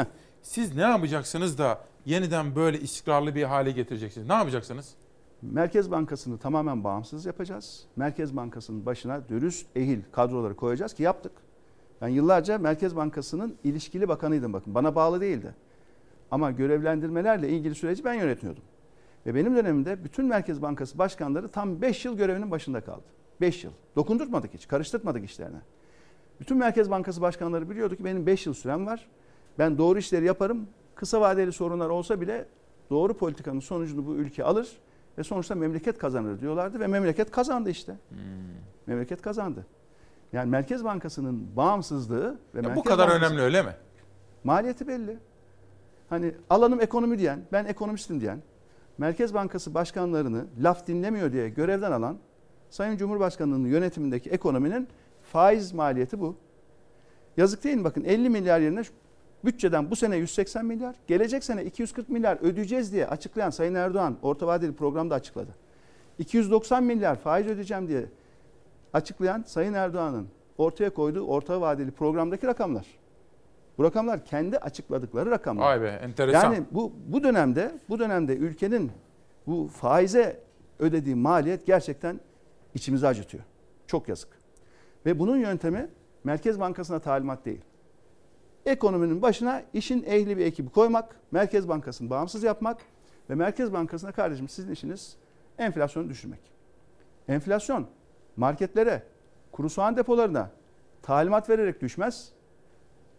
[0.44, 4.28] siz ne yapacaksınız da yeniden böyle istikrarlı bir hale getireceksiniz?
[4.28, 4.96] Ne yapacaksınız?
[5.42, 7.84] Merkez Bankası'nı tamamen bağımsız yapacağız.
[7.96, 11.32] Merkez Bankası'nın başına dürüst, ehil kadroları koyacağız ki yaptık.
[12.02, 14.76] Ben yıllarca Merkez Bankası'nın ilişkili bakanıydım bakın.
[14.76, 15.56] Bana bağlı değildi.
[16.32, 18.64] Ama görevlendirmelerle ilgili süreci ben yönetiyordum.
[19.26, 23.04] Ve benim dönemimde bütün Merkez Bankası başkanları tam 5 yıl görevinin başında kaldı.
[23.42, 23.72] 5 yıl.
[23.96, 25.62] Dokundurtmadık hiç, karıştırmadık işlerine.
[26.40, 29.08] Bütün Merkez Bankası başkanları biliyordu ki benim 5 yıl sürem var.
[29.60, 30.68] Ben doğru işleri yaparım.
[30.96, 32.46] Kısa vadeli sorunlar olsa bile
[32.90, 34.78] doğru politikanın sonucunu bu ülke alır
[35.18, 37.96] ve sonuçta memleket kazanır diyorlardı ve memleket kazandı işte.
[38.88, 39.66] Memleket kazandı.
[40.34, 43.76] Yani Merkez Bankası'nın bağımsızlığı ve Ya Merkez bu kadar Bankası- önemli öyle mi?
[44.44, 45.18] Maliyeti belli.
[46.10, 48.42] Hani alanım ekonomi diyen, ben ekonomistim diyen,
[48.98, 52.18] Merkez Bankası başkanlarını laf dinlemiyor diye görevden alan
[52.70, 54.88] Sayın Cumhurbaşkanı'nın yönetimindeki ekonominin
[55.32, 56.36] faiz maliyeti bu.
[57.38, 57.84] Yazık değil mi?
[57.84, 58.82] Bakın 50 milyar yerine
[59.46, 64.48] bütçeden bu sene 180 milyar, gelecek sene 240 milyar ödeyeceğiz diye açıklayan Sayın Erdoğan orta
[64.48, 65.52] vadeli programda açıkladı.
[66.20, 68.06] 290 milyar faiz ödeyeceğim diye
[68.94, 72.86] açıklayan Sayın Erdoğan'ın ortaya koyduğu orta vadeli programdaki rakamlar.
[73.78, 75.66] Bu rakamlar kendi açıkladıkları rakamlar.
[75.66, 76.54] Vay be, enteresan.
[76.54, 78.92] Yani bu bu dönemde bu dönemde ülkenin
[79.48, 80.40] bu faize
[80.80, 82.20] ödediği maliyet gerçekten
[82.74, 83.44] içimizi acıtıyor.
[83.88, 84.30] Çok yazık.
[85.06, 85.90] Ve bunun yöntemi
[86.24, 87.62] Merkez Bankası'na talimat değil.
[88.66, 92.82] Ekonominin başına işin ehli bir ekibi koymak, Merkez Bankası'nı bağımsız yapmak
[93.30, 95.16] ve Merkez Bankası'na kardeşim sizin işiniz
[95.58, 96.40] enflasyonu düşürmek.
[97.28, 97.88] Enflasyon
[98.38, 99.04] marketlere,
[99.52, 100.50] kuru soğan depolarına
[101.02, 102.32] talimat vererek düşmez.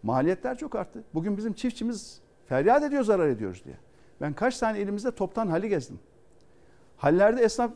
[0.03, 1.05] Maliyetler çok arttı.
[1.15, 3.77] Bugün bizim çiftçimiz feryat ediyor zarar ediyoruz diye.
[4.21, 5.99] Ben kaç tane elimizde toptan hali gezdim.
[6.97, 7.71] Hallerde esnaf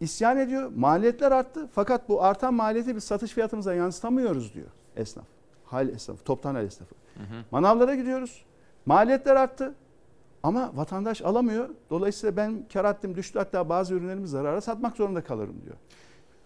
[0.00, 0.72] isyan ediyor.
[0.76, 1.68] Maliyetler arttı.
[1.72, 5.35] Fakat bu artan maliyeti biz satış fiyatımıza yansıtamıyoruz diyor esnaf.
[5.66, 6.94] Hal esnafı, toptan hal esnafı.
[7.50, 8.44] Manavlara gidiyoruz.
[8.86, 9.74] Maliyetler arttı.
[10.42, 11.68] Ama vatandaş alamıyor.
[11.90, 15.76] Dolayısıyla ben kar haddim düştü hatta bazı ürünlerimi zarara satmak zorunda kalırım diyor.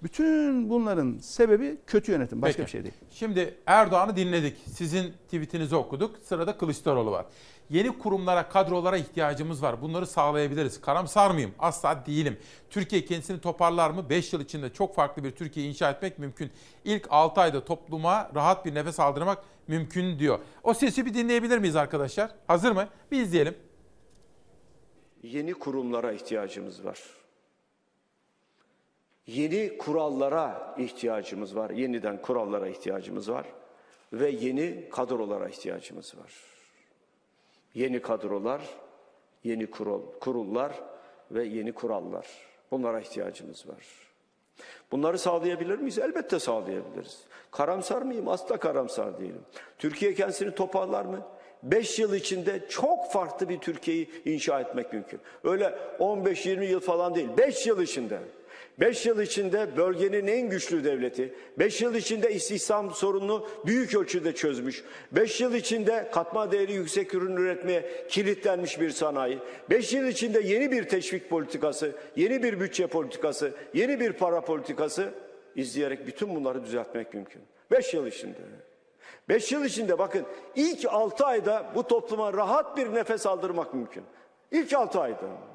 [0.03, 2.43] Bütün bunların sebebi kötü yönetim.
[2.43, 2.67] Başka Peki.
[2.67, 2.95] bir şey değil.
[3.11, 4.57] Şimdi Erdoğan'ı dinledik.
[4.67, 6.19] Sizin tweetinizi okuduk.
[6.25, 7.27] Sırada Kılıçdaroğlu var.
[7.71, 9.83] Yeni kurumlara, kadrolara ihtiyacımız var.
[9.83, 10.81] Bunları sağlayabiliriz.
[10.81, 11.55] Karamsar mıyım?
[11.59, 12.39] Asla değilim.
[12.71, 14.11] Türkiye kendisini toparlar mı?
[14.11, 16.51] 5 yıl içinde çok farklı bir Türkiye inşa etmek mümkün.
[16.85, 20.39] İlk 6 ayda topluma rahat bir nefes aldırmak mümkün diyor.
[20.63, 22.31] O sesi bir dinleyebilir miyiz arkadaşlar?
[22.47, 22.89] Hazır mı?
[23.13, 23.55] Bir izleyelim.
[25.23, 26.99] Yeni kurumlara ihtiyacımız var.
[29.27, 31.71] Yeni kurallara ihtiyacımız var.
[31.71, 33.47] Yeniden kurallara ihtiyacımız var.
[34.13, 36.50] Ve yeni kadrolara ihtiyacımız var.
[37.75, 38.63] Yeni kadrolar,
[39.45, 40.73] yeni kurul, kurullar
[41.31, 42.27] ve yeni kurallar.
[42.71, 43.87] Bunlara ihtiyacımız var.
[44.93, 45.99] Bunları sağlayabilir miyiz?
[45.99, 47.21] Elbette sağlayabiliriz.
[47.51, 48.29] Karamsar mıyım?
[48.29, 49.43] Asla karamsar değilim.
[49.79, 51.27] Türkiye kendisini toparlar mı?
[51.63, 55.21] 5 yıl içinde çok farklı bir Türkiye'yi inşa etmek mümkün.
[55.45, 57.29] Öyle 15-20 yıl falan değil.
[57.39, 58.21] 5 yıl içinde.
[58.81, 64.85] 5 yıl içinde bölgenin en güçlü devleti, 5 yıl içinde istihdam sorununu büyük ölçüde çözmüş,
[65.13, 69.39] 5 yıl içinde katma değeri yüksek ürün üretmeye kilitlenmiş bir sanayi,
[69.71, 75.15] 5 yıl içinde yeni bir teşvik politikası, yeni bir bütçe politikası, yeni bir para politikası
[75.57, 77.43] izleyerek bütün bunları düzeltmek mümkün.
[77.71, 78.39] 5 yıl içinde.
[79.29, 80.27] 5 yıl içinde bakın
[80.57, 84.05] ilk 6 ayda bu topluma rahat bir nefes aldırmak mümkün.
[84.51, 85.50] İlk 6 ayda.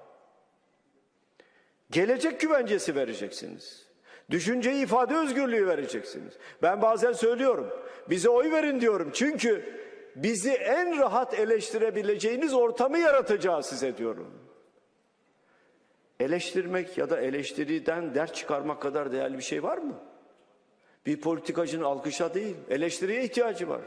[1.92, 3.86] Gelecek güvencesi vereceksiniz.
[4.30, 6.34] Düşünce ifade özgürlüğü vereceksiniz.
[6.62, 7.70] Ben bazen söylüyorum.
[8.10, 9.12] Bize oy verin diyorum.
[9.14, 9.80] Çünkü
[10.16, 14.34] bizi en rahat eleştirebileceğiniz ortamı yaratacağız size diyorum.
[16.20, 20.00] Eleştirmek ya da eleştiriden ders çıkarmak kadar değerli bir şey var mı?
[21.06, 23.82] Bir politikacının alkışa değil, eleştiriye ihtiyacı var.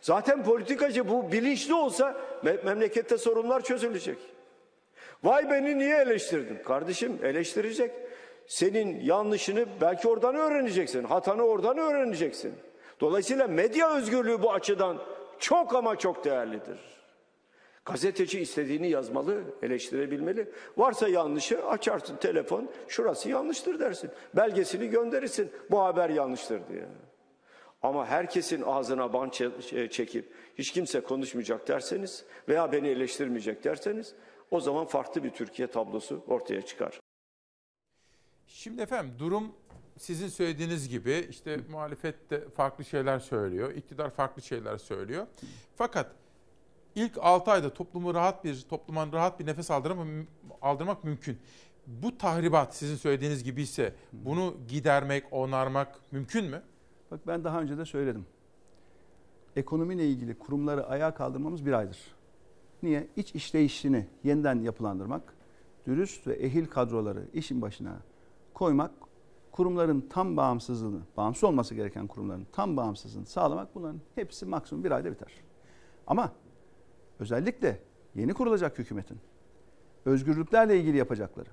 [0.00, 4.18] Zaten politikacı bu bilinçli olsa me- memlekette sorunlar çözülecek.
[5.24, 6.58] Vay beni niye eleştirdin?
[6.64, 7.90] Kardeşim eleştirecek.
[8.46, 11.04] Senin yanlışını belki oradan öğreneceksin.
[11.04, 12.54] Hatanı oradan öğreneceksin.
[13.00, 14.98] Dolayısıyla medya özgürlüğü bu açıdan
[15.38, 16.78] çok ama çok değerlidir.
[17.84, 20.50] Gazeteci istediğini yazmalı, eleştirebilmeli.
[20.76, 24.10] Varsa yanlışı açarsın telefon, şurası yanlıştır dersin.
[24.36, 26.84] Belgesini gönderirsin, bu haber yanlıştır diye.
[27.82, 34.14] Ama herkesin ağzına ban çe- çekip hiç kimse konuşmayacak derseniz veya beni eleştirmeyecek derseniz
[34.52, 37.00] o zaman farklı bir Türkiye tablosu ortaya çıkar.
[38.46, 39.52] Şimdi efendim durum
[39.98, 45.26] sizin söylediğiniz gibi işte muhalefet de farklı şeyler söylüyor, iktidar farklı şeyler söylüyor.
[45.76, 46.10] Fakat
[46.94, 50.26] ilk 6 ayda toplumu rahat bir topluma rahat bir nefes aldırmak,
[50.62, 51.38] aldırmak mümkün.
[51.86, 56.62] Bu tahribat sizin söylediğiniz gibi ise bunu gidermek, onarmak mümkün mü?
[57.10, 58.26] Bak ben daha önce de söyledim.
[59.56, 61.98] Ekonomiyle ilgili kurumları ayağa kaldırmamız bir aydır.
[62.82, 63.08] Niye?
[63.16, 65.34] İç işleyişini yeniden yapılandırmak,
[65.86, 67.96] dürüst ve ehil kadroları işin başına
[68.54, 68.90] koymak,
[69.52, 75.10] kurumların tam bağımsızlığını, bağımsız olması gereken kurumların tam bağımsızlığını sağlamak bunların hepsi maksimum bir ayda
[75.10, 75.32] biter.
[76.06, 76.32] Ama
[77.18, 77.80] özellikle
[78.14, 79.18] yeni kurulacak hükümetin
[80.04, 81.48] özgürlüklerle ilgili yapacakları,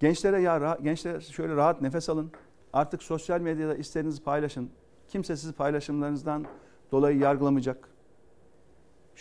[0.00, 2.32] gençlere ya gençler şöyle rahat nefes alın,
[2.72, 4.70] artık sosyal medyada isterinizi paylaşın,
[5.08, 6.46] kimse sizi paylaşımlarınızdan
[6.92, 7.89] dolayı yargılamayacak.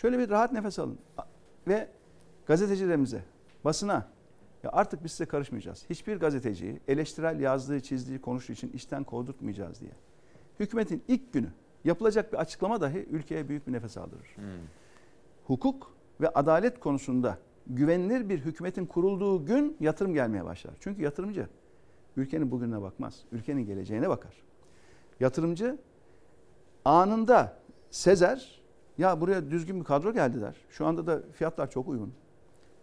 [0.02, 1.00] Şöyle bir rahat nefes alın
[1.68, 1.88] ve
[2.46, 3.24] gazetecilerimize,
[3.66, 4.08] basına
[4.64, 5.86] Ya artık biz size karışmayacağız.
[5.90, 9.92] Hiçbir gazeteciyi eleştirel yazdığı, çizdiği, konuştuğu için işten kovdurtmayacağız diye.
[10.60, 11.48] Hükümetin ilk günü
[11.84, 14.36] yapılacak bir açıklama dahi ülkeye büyük bir nefes aldırır.
[15.48, 20.74] Hukuk ve adalet konusunda güvenilir bir hükümetin kurulduğu gün yatırım gelmeye başlar.
[20.80, 21.48] Çünkü yatırımcı
[22.18, 23.24] ülkenin bugününe bakmaz.
[23.32, 24.34] Ülkenin geleceğine bakar.
[25.20, 25.78] Yatırımcı
[26.86, 27.60] anında
[27.92, 28.59] sezer
[29.00, 30.56] ya buraya düzgün bir kadro geldi der.
[30.70, 32.14] Şu anda da fiyatlar çok uygun.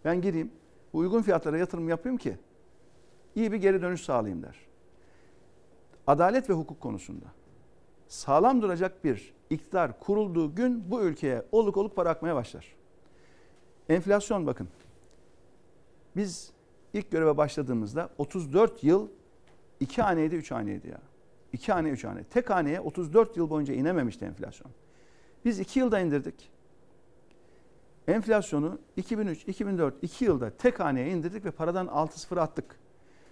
[0.05, 0.51] Ben gireyim
[0.93, 2.37] uygun fiyatlara yatırım yapayım ki
[3.35, 4.55] iyi bir geri dönüş sağlayayım der.
[6.07, 7.25] Adalet ve hukuk konusunda
[8.07, 12.75] sağlam duracak bir iktidar kurulduğu gün bu ülkeye oluk oluk para akmaya başlar.
[13.89, 14.67] Enflasyon bakın.
[16.15, 16.51] Biz
[16.93, 19.07] ilk göreve başladığımızda 34 yıl
[19.79, 21.01] 2 haneydi 3 haneydi ya.
[21.53, 22.23] 2 hane 3 hane.
[22.23, 24.71] Tek haneye 34 yıl boyunca inememişti enflasyon.
[25.47, 26.49] Biz 2 yılda indirdik.
[28.07, 32.79] Enflasyonu 2003, 2004, 2 yılda tek haneye indirdik ve paradan 6-0 attık.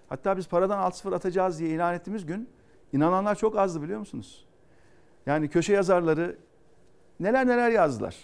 [0.10, 2.50] Hatta biz paradan 6-0 atacağız diye ilan ettiğimiz gün
[2.94, 4.46] inananlar çok azdı biliyor musunuz?
[5.26, 6.38] Yani köşe yazarları
[7.20, 8.16] neler neler yazdılar.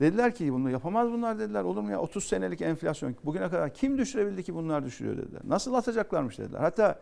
[0.00, 1.64] Dediler ki bunu yapamaz bunlar dediler.
[1.64, 5.42] Olur mu ya 30 senelik enflasyon bugüne kadar kim düşürebildi ki bunlar düşürüyor dediler.
[5.44, 6.60] Nasıl atacaklarmış dediler.
[6.60, 6.98] Hatta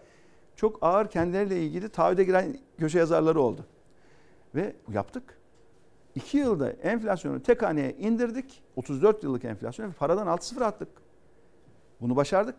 [0.57, 3.67] çok ağır kendileriyle ilgili taahhüde giren köşe yazarları oldu.
[4.55, 5.46] Ve yaptık.
[6.17, 8.63] 2 yılda enflasyonu tek haneye indirdik.
[8.77, 10.89] 34 yıllık enflasyon ve paradan 6-0 attık.
[12.01, 12.55] Bunu başardık.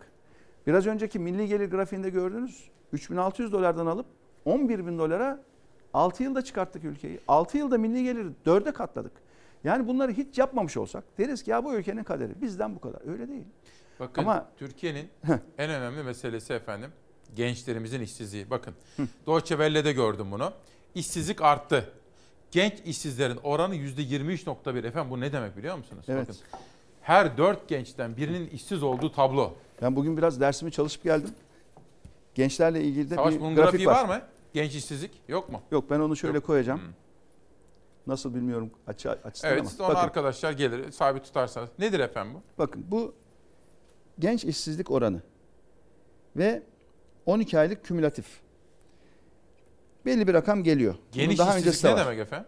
[0.67, 2.69] Biraz önceki milli gelir grafiğinde gördünüz.
[2.93, 4.05] 3600 dolardan alıp
[4.45, 5.43] 11 bin dolara
[5.93, 7.19] 6 yılda çıkarttık ülkeyi.
[7.27, 9.11] 6 yılda milli geliri 4'e katladık.
[9.63, 13.11] Yani bunları hiç yapmamış olsak deriz ki ya bu ülkenin kaderi bizden bu kadar.
[13.11, 13.45] Öyle değil.
[13.99, 15.09] Bakın Ama Türkiye'nin
[15.57, 16.91] en önemli meselesi efendim
[17.35, 18.49] gençlerimizin işsizliği.
[18.49, 18.73] Bakın
[19.27, 20.53] Deutsche Welle'de gördüm bunu.
[20.95, 21.93] İşsizlik arttı.
[22.51, 24.87] Genç işsizlerin oranı %23.1.
[24.87, 26.05] Efendim bu ne demek biliyor musunuz?
[26.07, 26.27] Evet.
[26.27, 26.39] Bakın
[27.01, 29.53] her dört gençten birinin işsiz olduğu tablo.
[29.81, 31.29] Ben bugün biraz dersimi çalışıp geldim.
[32.35, 34.07] Gençlerle ilgili de Savaş bir bunun grafik grafiği var.
[34.07, 34.17] var.
[34.17, 34.21] mı?
[34.53, 35.61] Genç işsizlik yok mu?
[35.71, 36.45] Yok ben onu şöyle Yok.
[36.45, 36.79] koyacağım.
[36.79, 36.93] Hmm.
[38.07, 39.69] Nasıl bilmiyorum açı, açısından Evet ama.
[39.69, 41.69] siz onu Bakın, arkadaşlar gelir sabit tutarsanız.
[41.79, 42.41] Nedir efendim bu?
[42.57, 43.13] bakın bu
[44.19, 45.21] genç işsizlik oranı
[46.35, 46.63] ve
[47.25, 48.25] 12 aylık kümülatif.
[50.07, 50.93] Belli bir rakam geliyor.
[50.93, 52.05] Bunun Geniş daha işsizlik ne var.
[52.05, 52.47] demek efendim?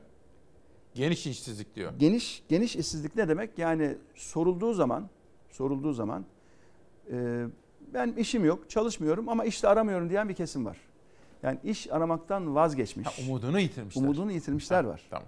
[0.95, 1.93] Geniş işsizlik diyor.
[1.99, 3.57] Geniş geniş işsizlik ne demek?
[3.57, 5.09] Yani sorulduğu zaman
[5.51, 6.25] sorulduğu zaman
[7.11, 7.45] e,
[7.93, 10.77] ben işim yok, çalışmıyorum ama işte aramıyorum diyen bir kesim var.
[11.43, 13.07] Yani iş aramaktan vazgeçmiş.
[13.07, 14.01] Ha, umudunu yitirmişler.
[14.03, 15.01] Umudunu yitirmişler Ha, var.
[15.09, 15.27] Tamam.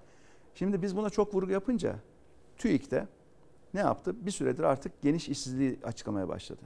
[0.55, 1.95] Şimdi biz buna çok vurgu yapınca
[2.57, 3.07] TÜİK de
[3.73, 4.25] ne yaptı?
[4.25, 6.61] Bir süredir artık geniş işsizliği açıklamaya başladı.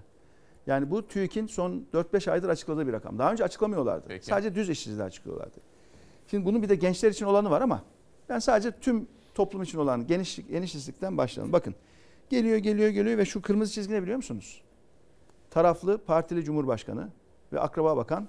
[0.68, 3.20] Yani bu TÜİK'in son 4-5 aydır açıkladığı bir rakam.
[3.20, 4.06] Daha önce açıklamıyorlardı.
[4.08, 4.26] Peki.
[4.26, 5.58] Sadece düz işsizliği açıklıyorlardı.
[6.28, 7.84] Şimdi bunun bir de gençler için olanı var ama
[8.30, 11.54] ben sadece tüm toplum için olan geniş, geniş işsizlikten başlayalım.
[11.54, 11.76] Bakın
[12.30, 14.62] geliyor geliyor geliyor ve şu kırmızı çizgi ne biliyor musunuz?
[15.50, 17.10] Taraflı partili cumhurbaşkanı
[17.54, 18.28] ve akraba bakan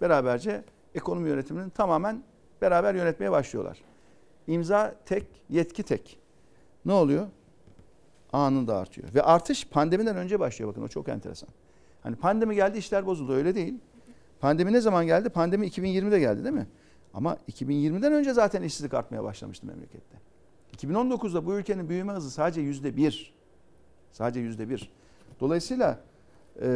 [0.00, 0.64] beraberce
[0.94, 2.22] ekonomi yönetiminin tamamen
[2.62, 3.78] beraber yönetmeye başlıyorlar.
[4.46, 6.18] İmza tek, yetki tek.
[6.84, 7.26] Ne oluyor?
[8.32, 9.14] Anında artıyor.
[9.14, 11.48] Ve artış pandemiden önce başlıyor bakın o çok enteresan.
[12.02, 13.74] Hani pandemi geldi işler bozuldu öyle değil.
[14.40, 15.28] Pandemi ne zaman geldi?
[15.28, 16.66] Pandemi 2020'de geldi değil mi?
[17.14, 20.18] Ama 2020'den önce zaten işsizlik artmaya başlamıştı memlekette.
[20.76, 23.34] 2019'da bu ülkenin büyüme hızı sadece yüzde bir.
[24.12, 24.90] Sadece yüzde bir.
[25.40, 26.00] Dolayısıyla
[26.62, 26.68] e,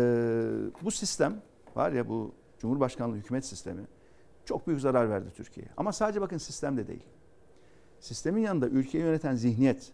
[0.82, 1.42] bu sistem
[1.76, 3.82] var ya bu Cumhurbaşkanlığı hükümet sistemi
[4.44, 5.70] çok büyük zarar verdi Türkiye'ye.
[5.76, 7.02] Ama sadece bakın sistemde değil.
[8.00, 9.92] Sistemin yanında ülkeyi yöneten zihniyet,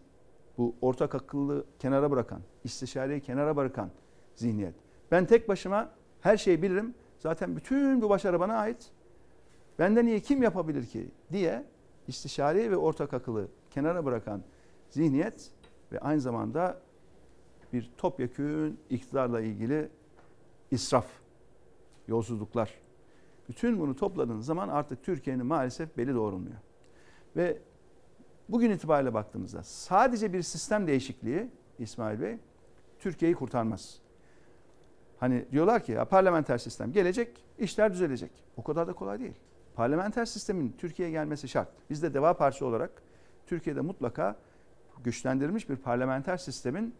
[0.59, 3.89] bu ortak akıllı kenara bırakan, istişareyi kenara bırakan
[4.35, 4.75] zihniyet.
[5.11, 5.91] Ben tek başıma
[6.21, 6.95] her şeyi bilirim.
[7.19, 8.91] Zaten bütün bu başarı bana ait.
[9.79, 11.65] Benden iyi kim yapabilir ki diye
[12.07, 14.41] istişareyi ve ortak akıllı kenara bırakan
[14.89, 15.51] zihniyet
[15.91, 16.81] ve aynı zamanda
[17.73, 19.89] bir topyekün iktidarla ilgili
[20.71, 21.07] israf,
[22.07, 22.73] yolsuzluklar.
[23.49, 26.57] Bütün bunu topladığınız zaman artık Türkiye'nin maalesef beli doğrulmuyor.
[27.35, 27.57] Ve
[28.49, 31.49] bugün itibariyle baktığımızda sadece bir sistem değişikliği
[31.79, 32.37] İsmail Bey
[32.99, 33.99] Türkiye'yi kurtarmaz.
[35.19, 38.31] Hani diyorlar ki ya parlamenter sistem gelecek, işler düzelecek.
[38.57, 39.33] O kadar da kolay değil.
[39.75, 41.69] Parlamenter sistemin Türkiye'ye gelmesi şart.
[41.89, 42.91] Biz de Deva Partisi olarak
[43.47, 44.35] Türkiye'de mutlaka
[45.03, 46.95] güçlendirilmiş bir parlamenter sistemin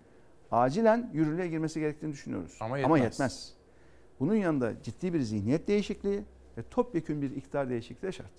[0.52, 2.58] acilen yürürlüğe girmesi gerektiğini düşünüyoruz.
[2.62, 3.04] Ama Ama yetmez.
[3.14, 3.54] yetmez.
[4.20, 6.24] Bunun yanında ciddi bir zihniyet değişikliği
[6.58, 8.30] ve topyekün bir iktidar değişikliği de şart.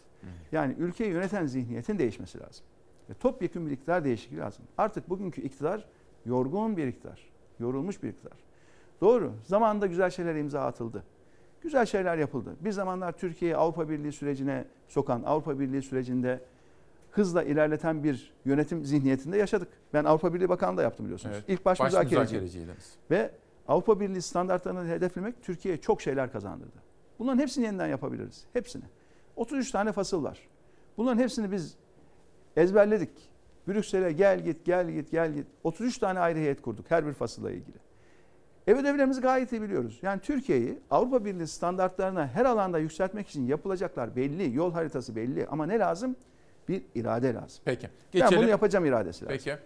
[0.52, 2.64] Yani ülkeyi yöneten zihniyetin değişmesi lazım.
[3.10, 4.64] Ve topyekün bir iktidar değişikliği lazım.
[4.78, 5.84] Artık bugünkü iktidar
[6.26, 7.30] yorgun bir iktidar.
[7.60, 8.38] Yorulmuş bir iktidar.
[9.00, 9.32] Doğru.
[9.44, 11.04] Zamanında güzel şeyler imza atıldı.
[11.60, 12.56] Güzel şeyler yapıldı.
[12.60, 16.40] Bir zamanlar Türkiye'yi Avrupa Birliği sürecine sokan, Avrupa Birliği sürecinde
[17.10, 19.68] hızla ilerleten bir yönetim zihniyetinde yaşadık.
[19.94, 21.36] Ben Avrupa Birliği Bakanlığı da yaptım biliyorsunuz.
[21.38, 21.44] Evet.
[21.48, 22.94] İlk baş, Baş müzakereciydiniz.
[23.10, 23.30] Ve
[23.68, 26.76] Avrupa Birliği standartlarını hedeflemek Türkiye'ye çok şeyler kazandırdı.
[27.18, 28.44] Bunların hepsini yeniden yapabiliriz.
[28.52, 28.84] Hepsini.
[29.36, 30.48] 33 tane fasıl var.
[30.96, 31.76] Bunların hepsini biz
[32.56, 33.10] ezberledik.
[33.68, 35.46] Brüksel'e gel git gel git gel git.
[35.64, 37.76] 33 tane ayrı heyet kurduk her bir fasılla ilgili.
[38.66, 39.98] Ev ödevlerimizi gayet iyi biliyoruz.
[40.02, 45.46] Yani Türkiye'yi Avrupa Birliği standartlarına her alanda yükseltmek için yapılacaklar belli, yol haritası belli.
[45.46, 46.16] Ama ne lazım?
[46.68, 47.62] Bir irade lazım.
[47.64, 47.86] Peki.
[47.86, 48.38] Ben Geçelim.
[48.42, 49.38] bunu yapacağım iradesi lazım.
[49.44, 49.58] Peki.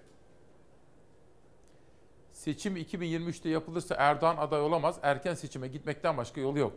[2.33, 4.99] Seçim 2023'te yapılırsa Erdoğan aday olamaz.
[5.03, 6.73] Erken seçime gitmekten başka yolu yok.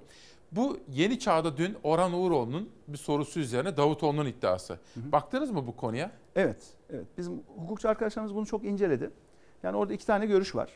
[0.51, 4.79] Bu yeni çağda dün Orhan Uğuroğlu'nun bir sorusu üzerine Davutoğlu'nun iddiası.
[4.95, 6.11] Baktınız mı bu konuya?
[6.35, 7.05] Evet, evet.
[7.17, 9.11] Bizim hukukçu arkadaşlarımız bunu çok inceledi.
[9.63, 10.69] Yani orada iki tane görüş var.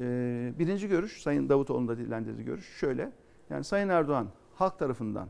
[0.00, 3.12] Ee, birinci görüş, Sayın Davutoğlu'nun da dillendirdiği görüş şöyle.
[3.50, 5.28] Yani Sayın Erdoğan halk tarafından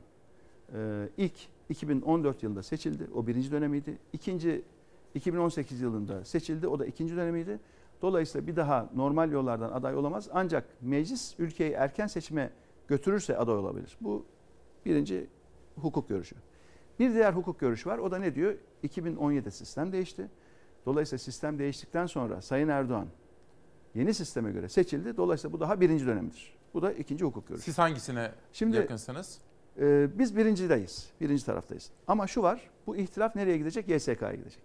[0.75, 1.35] e, ilk
[1.69, 3.09] 2014 yılında seçildi.
[3.15, 3.99] O birinci dönemiydi.
[4.13, 4.63] İkinci
[5.15, 6.69] 2018 yılında seçildi.
[6.69, 7.61] O da ikinci dönemiydi.
[8.03, 10.29] Dolayısıyla bir daha normal yollardan aday olamaz.
[10.33, 12.51] Ancak meclis ülkeyi erken seçime
[12.89, 13.97] götürürse aday olabilir.
[14.01, 14.27] Bu
[14.85, 15.27] birinci
[15.81, 16.37] hukuk görüşü.
[16.99, 17.99] Bir diğer hukuk görüşü var.
[17.99, 18.55] O da ne diyor?
[18.85, 20.29] 2017'de sistem değişti.
[20.87, 23.07] Dolayısıyla sistem değiştikten sonra Sayın Erdoğan
[23.95, 25.17] yeni sisteme göre seçildi.
[25.17, 26.59] Dolayısıyla bu daha birinci dönemidir.
[26.75, 27.65] Bu da ikinci hukuk görüşü.
[27.65, 29.39] Siz hangisine Şimdi- yakınsınız?
[29.81, 31.11] Ee, biz birincideyiz.
[31.21, 31.91] Birinci taraftayız.
[32.07, 32.71] Ama şu var.
[32.87, 33.89] Bu ihtilaf nereye gidecek?
[33.89, 34.63] YSK'ya gidecek.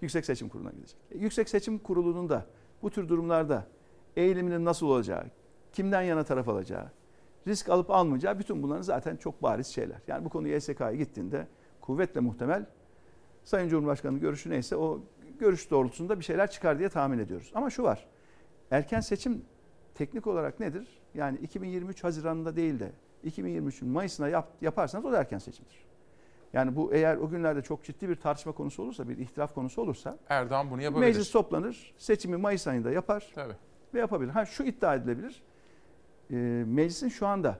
[0.00, 0.96] Yüksek Seçim Kurulu'na gidecek.
[1.10, 2.46] E, Yüksek Seçim Kurulu'nun da
[2.82, 3.66] bu tür durumlarda
[4.16, 5.24] eğiliminin nasıl olacağı,
[5.72, 6.90] kimden yana taraf alacağı,
[7.46, 9.98] risk alıp almayacağı bütün bunların zaten çok bariz şeyler.
[10.08, 11.46] Yani bu konu YSK'ya gittiğinde
[11.80, 12.66] kuvvetle muhtemel
[13.44, 15.00] Sayın Cumhurbaşkanı'nın görüşü neyse o
[15.38, 17.50] görüş doğrultusunda bir şeyler çıkar diye tahmin ediyoruz.
[17.54, 18.06] Ama şu var.
[18.70, 19.44] Erken seçim
[19.94, 20.88] teknik olarak nedir?
[21.14, 22.92] Yani 2023 Haziran'da değil de
[23.24, 25.88] 2023'ün Mayıs'ına yap, yaparsanız o da erken seçimdir.
[26.52, 30.18] Yani bu eğer o günlerde çok ciddi bir tartışma konusu olursa, bir ihtilaf konusu olursa
[30.28, 31.06] Erdoğan bunu yapabilir.
[31.06, 33.54] meclis toplanır, seçimi Mayıs ayında yapar Tabii.
[33.94, 34.30] ve yapabilir.
[34.30, 35.42] Ha şu iddia edilebilir.
[36.30, 36.36] E,
[36.66, 37.58] meclisin şu anda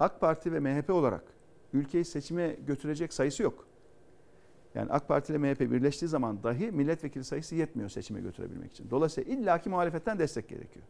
[0.00, 1.24] AK Parti ve MHP olarak
[1.72, 3.66] ülkeyi seçime götürecek sayısı yok.
[4.74, 8.90] Yani AK Parti ile MHP birleştiği zaman dahi milletvekili sayısı yetmiyor seçime götürebilmek için.
[8.90, 10.84] Dolayısıyla illaki muhalefetten destek gerekiyor.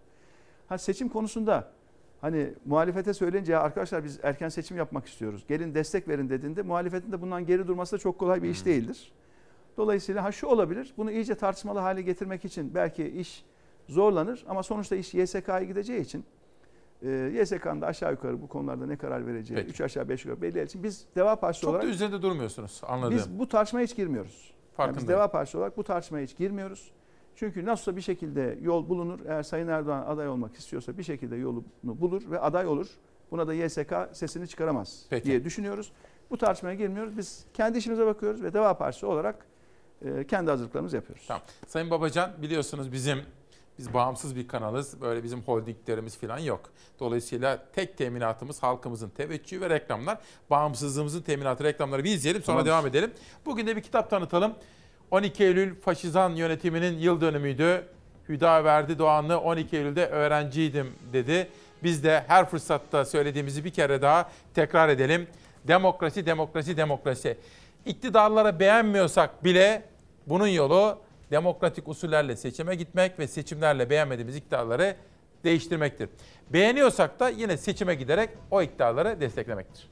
[0.68, 1.72] Ha seçim konusunda
[2.20, 5.44] hani muhalefete söyleyince ya arkadaşlar biz erken seçim yapmak istiyoruz.
[5.48, 9.12] Gelin destek verin dediğinde muhalefetin de bundan geri durması da çok kolay bir iş değildir.
[9.76, 10.94] Dolayısıyla ha şu olabilir.
[10.96, 13.44] Bunu iyice tartışmalı hale getirmek için belki iş
[13.88, 16.24] zorlanır ama sonuçta iş YSK'ya gideceği için
[17.02, 17.08] e,
[17.40, 19.70] YSK'nın da aşağı yukarı bu konularda ne karar vereceği, Peki.
[19.70, 23.16] üç aşağı beş yukarı belli için biz Deva Partisi Çok olarak da üzerinde durmuyorsunuz anladığım.
[23.16, 24.54] biz bu tartışmaya hiç girmiyoruz.
[24.78, 25.08] Yani biz.
[25.08, 26.90] Deva Partisi olarak bu tartışmaya hiç girmiyoruz.
[27.34, 29.20] Çünkü nasılsa bir şekilde yol bulunur.
[29.26, 32.86] Eğer Sayın Erdoğan aday olmak istiyorsa bir şekilde yolunu bulur ve aday olur.
[33.30, 35.24] Buna da YSK sesini çıkaramaz Peki.
[35.24, 35.92] diye düşünüyoruz.
[36.30, 37.18] Bu tartışmaya girmiyoruz.
[37.18, 39.46] Biz kendi işimize bakıyoruz ve Deva Partisi olarak
[40.04, 41.24] e, kendi hazırlıklarımızı yapıyoruz.
[41.28, 41.42] Tamam.
[41.66, 43.18] Sayın Babacan biliyorsunuz bizim
[43.80, 45.00] biz bağımsız bir kanalız.
[45.00, 46.60] Böyle bizim holdinglerimiz falan yok.
[47.00, 50.18] Dolayısıyla tek teminatımız halkımızın teveccühü ve reklamlar.
[50.50, 52.66] Bağımsızlığımızın teminatı reklamları bir izleyelim sonra Tamam.
[52.66, 53.10] devam edelim.
[53.46, 54.54] Bugün de bir kitap tanıtalım.
[55.10, 57.84] 12 Eylül faşizan yönetiminin yıl dönümüydü.
[58.28, 61.48] Hüdaverdi Doğanlı 12 Eylül'de öğrenciydim dedi.
[61.82, 65.26] Biz de her fırsatta söylediğimizi bir kere daha tekrar edelim.
[65.68, 67.38] Demokrasi, demokrasi, demokrasi.
[67.86, 69.82] İktidarlara beğenmiyorsak bile
[70.26, 70.98] bunun yolu
[71.30, 74.96] demokratik usullerle seçime gitmek ve seçimlerle beğenmediğimiz iktidarları
[75.44, 76.08] değiştirmektir.
[76.50, 79.88] Beğeniyorsak da yine seçime giderek o iktidarları desteklemektir.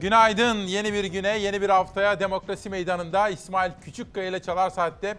[0.00, 0.56] Günaydın.
[0.56, 5.16] Yeni bir güne, yeni bir haftaya Demokrasi Meydanı'nda İsmail Küçükkaya ile Çalar Saat'te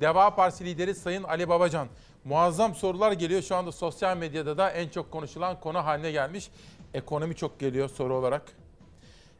[0.00, 1.88] Deva Partisi lideri Sayın Ali Babacan.
[2.24, 3.42] Muazzam sorular geliyor.
[3.42, 6.50] Şu anda sosyal medyada da en çok konuşulan konu haline gelmiş.
[6.94, 8.42] Ekonomi çok geliyor soru olarak.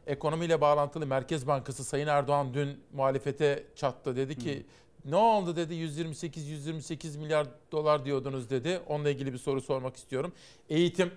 [0.07, 4.15] Ekonomiyle bağlantılı Merkez Bankası Sayın Erdoğan dün muhalefete çattı.
[4.15, 4.65] Dedi ki
[5.05, 8.79] ne oldu dedi 128-128 milyar dolar diyordunuz dedi.
[8.87, 10.33] Onunla ilgili bir soru sormak istiyorum.
[10.69, 11.11] Eğitim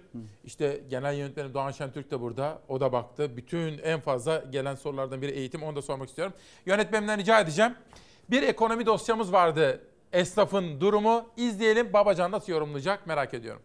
[0.45, 2.62] işte genel yönetmenim Doğan Şentürk de burada.
[2.69, 3.37] O da baktı.
[3.37, 5.62] Bütün en fazla gelen sorulardan biri eğitim.
[5.62, 6.35] Onu da sormak istiyorum.
[6.67, 7.75] Yönetmenimden rica edeceğim.
[8.31, 9.81] Bir ekonomi dosyamız vardı.
[10.12, 11.27] Esnafın durumu.
[11.37, 11.93] izleyelim.
[11.93, 13.62] Babacan nasıl yorumlayacak merak ediyorum.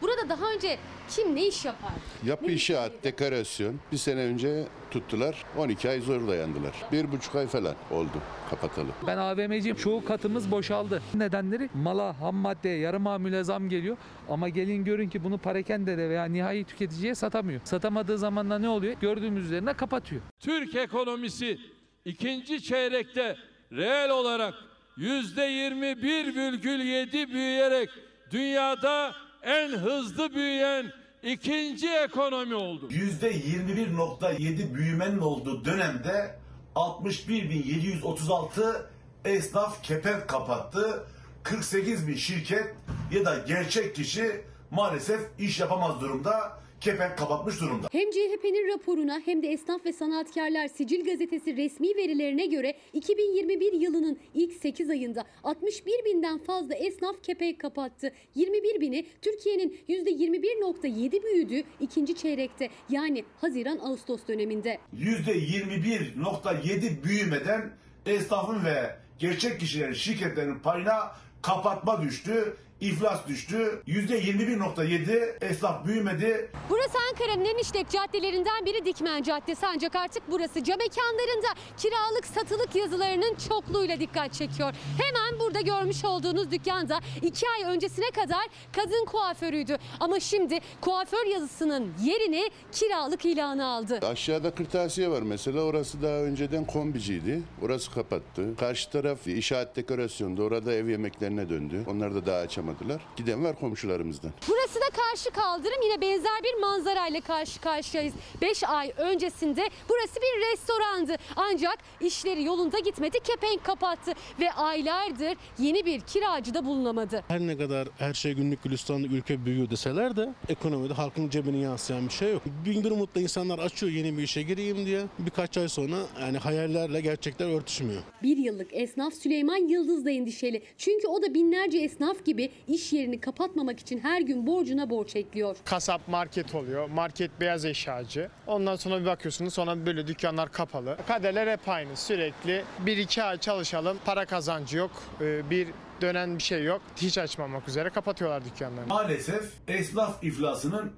[0.00, 0.78] Burada daha önce
[1.08, 1.90] kim ne iş yapar?
[2.24, 3.80] Yapı inşaat, dekorasyon.
[3.92, 5.44] Bir sene önce tuttular.
[5.58, 6.72] 12 ay zor dayandılar.
[6.92, 8.88] Bir buçuk ay falan oldu kapatalı.
[9.06, 9.76] Ben AVM'ciyim.
[9.76, 11.02] Çoğu katımız boşaldı.
[11.14, 13.96] Nedenleri mala, ham maddeye, yarı mamule zam geliyor.
[14.28, 17.60] Ama gelin görün ki bunu parakendede veya nihai tüketiciye satamıyor.
[17.64, 18.96] Satamadığı zaman da ne oluyor?
[19.00, 20.22] Gördüğümüz üzerine kapatıyor.
[20.40, 21.58] Türk ekonomisi
[22.04, 23.36] ikinci çeyrekte
[23.72, 24.54] reel olarak
[24.96, 27.90] yüzde 21,7 büyüyerek
[28.30, 30.92] dünyada en hızlı büyüyen
[31.22, 32.88] ikinci ekonomi oldu.
[32.90, 36.38] %21.7 büyümenin olduğu dönemde
[36.74, 38.82] 61.736
[39.24, 41.06] esnaf kepenk kapattı.
[41.42, 42.74] 48 bin şirket
[43.12, 46.58] ya da gerçek kişi maalesef iş yapamaz durumda.
[46.80, 47.88] Kepenk kapatmış durumda.
[47.92, 54.18] Hem CHP'nin raporuna hem de Esnaf ve Sanatkarlar Sicil Gazetesi resmi verilerine göre 2021 yılının
[54.34, 58.12] ilk 8 ayında 61 binden fazla esnaf kepenk kapattı.
[58.34, 64.78] 21 bini Türkiye'nin %21.7 büyüdüğü ikinci çeyrekte yani Haziran-Ağustos döneminde.
[64.96, 67.70] %21.7 büyümeden
[68.06, 71.12] esnafın ve gerçek kişilerin şirketlerin payına
[71.42, 73.82] kapatma düştü, iflas düştü.
[73.86, 76.50] %21.7 esnaf büyümedi.
[76.70, 81.46] Burası Ankara'nın en işlek caddelerinden biri Dikmen Caddesi ancak artık burası cam mekanlarında
[81.76, 84.72] kiralık satılık yazılarının çokluğuyla dikkat çekiyor.
[84.98, 89.76] Hemen burada görmüş olduğunuz dükkanda iki ay öncesine kadar kadın kuaförüydü.
[90.00, 93.98] Ama şimdi kuaför yazısının yerini kiralık ilanı aldı.
[94.06, 97.42] Aşağıda kırtasiye var mesela orası daha önceden kombiciydi.
[97.62, 98.56] Orası kapattı.
[98.58, 101.84] Karşı taraf inşaat dekorasyonda orada ev yemeklerine döndü.
[101.90, 103.02] Onlar da daha açamadılar.
[103.16, 104.30] Giden var komşularımızdan.
[104.48, 108.14] Burası da karşı kaldırım yine benzer bir manzarayla karşı karşıyayız.
[108.42, 111.16] 5 ay öncesinde burası bir restorandı.
[111.36, 117.24] Ancak işleri yolunda gitmedi kepenk kapattı ve aylardır yeni bir kiracı da bulunamadı.
[117.28, 122.08] Her ne kadar her şey günlük gülistanlı ülke büyüyor deseler de ekonomide halkın cebine yansıyan
[122.08, 122.42] bir şey yok.
[122.64, 125.02] Bin bir umutla insanlar açıyor yeni bir işe gireyim diye.
[125.18, 128.02] Birkaç ay sonra yani hayallerle gerçekler örtüşmüyor.
[128.22, 130.62] Bir yıllık esnaf Süleyman Yıldız da endişeli.
[130.78, 135.56] Çünkü o da binlerce esnaf gibi iş yerini kapatmamak için her gün borcuna borç ekliyor.
[135.64, 136.88] Kasap market oluyor.
[136.90, 138.30] Market beyaz eşyacı.
[138.46, 140.96] Ondan sonra bir bakıyorsunuz sonra böyle dükkanlar kapalı.
[141.08, 141.96] Kaderler hep aynı.
[141.96, 143.98] Sürekli bir iki ay çalışalım.
[144.04, 144.90] Para kazancı yok.
[145.20, 145.68] Ee, Bir
[146.00, 146.80] dönen bir şey yok.
[146.96, 148.86] Hiç açmamak üzere kapatıyorlar dükkanlarını.
[148.86, 150.92] Maalesef esnaf iflasının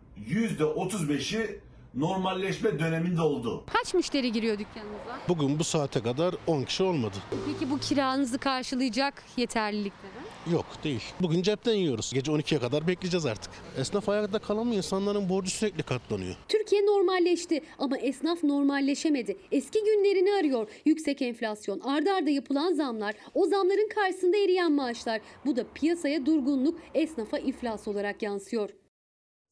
[0.57, 1.61] %35'i
[1.95, 3.65] normalleşme döneminde oldu.
[3.73, 5.19] Kaç müşteri giriyor dükkanınıza?
[5.29, 7.17] Bugün bu saate kadar 10 kişi olmadı.
[7.47, 10.13] Peki bu kiranızı karşılayacak yeterlilikte mi?
[10.53, 11.03] Yok değil.
[11.21, 12.13] Bugün cepten yiyoruz.
[12.15, 13.51] Gece 12'ye kadar bekleyeceğiz artık.
[13.79, 14.77] Esnaf ayakta kalamıyor.
[14.77, 16.37] İnsanların borcu sürekli katlanıyor.
[16.49, 19.37] Türkiye normalleşti ama esnaf normalleşemedi.
[19.53, 20.69] Eski günlerini arıyor.
[20.85, 25.21] Yüksek enflasyon, ardarda arda yapılan zamlar, o zamların karşısında eriyen maaşlar.
[25.47, 28.71] Bu da piyasaya durgunluk, esnafa iflas olarak yansıyor.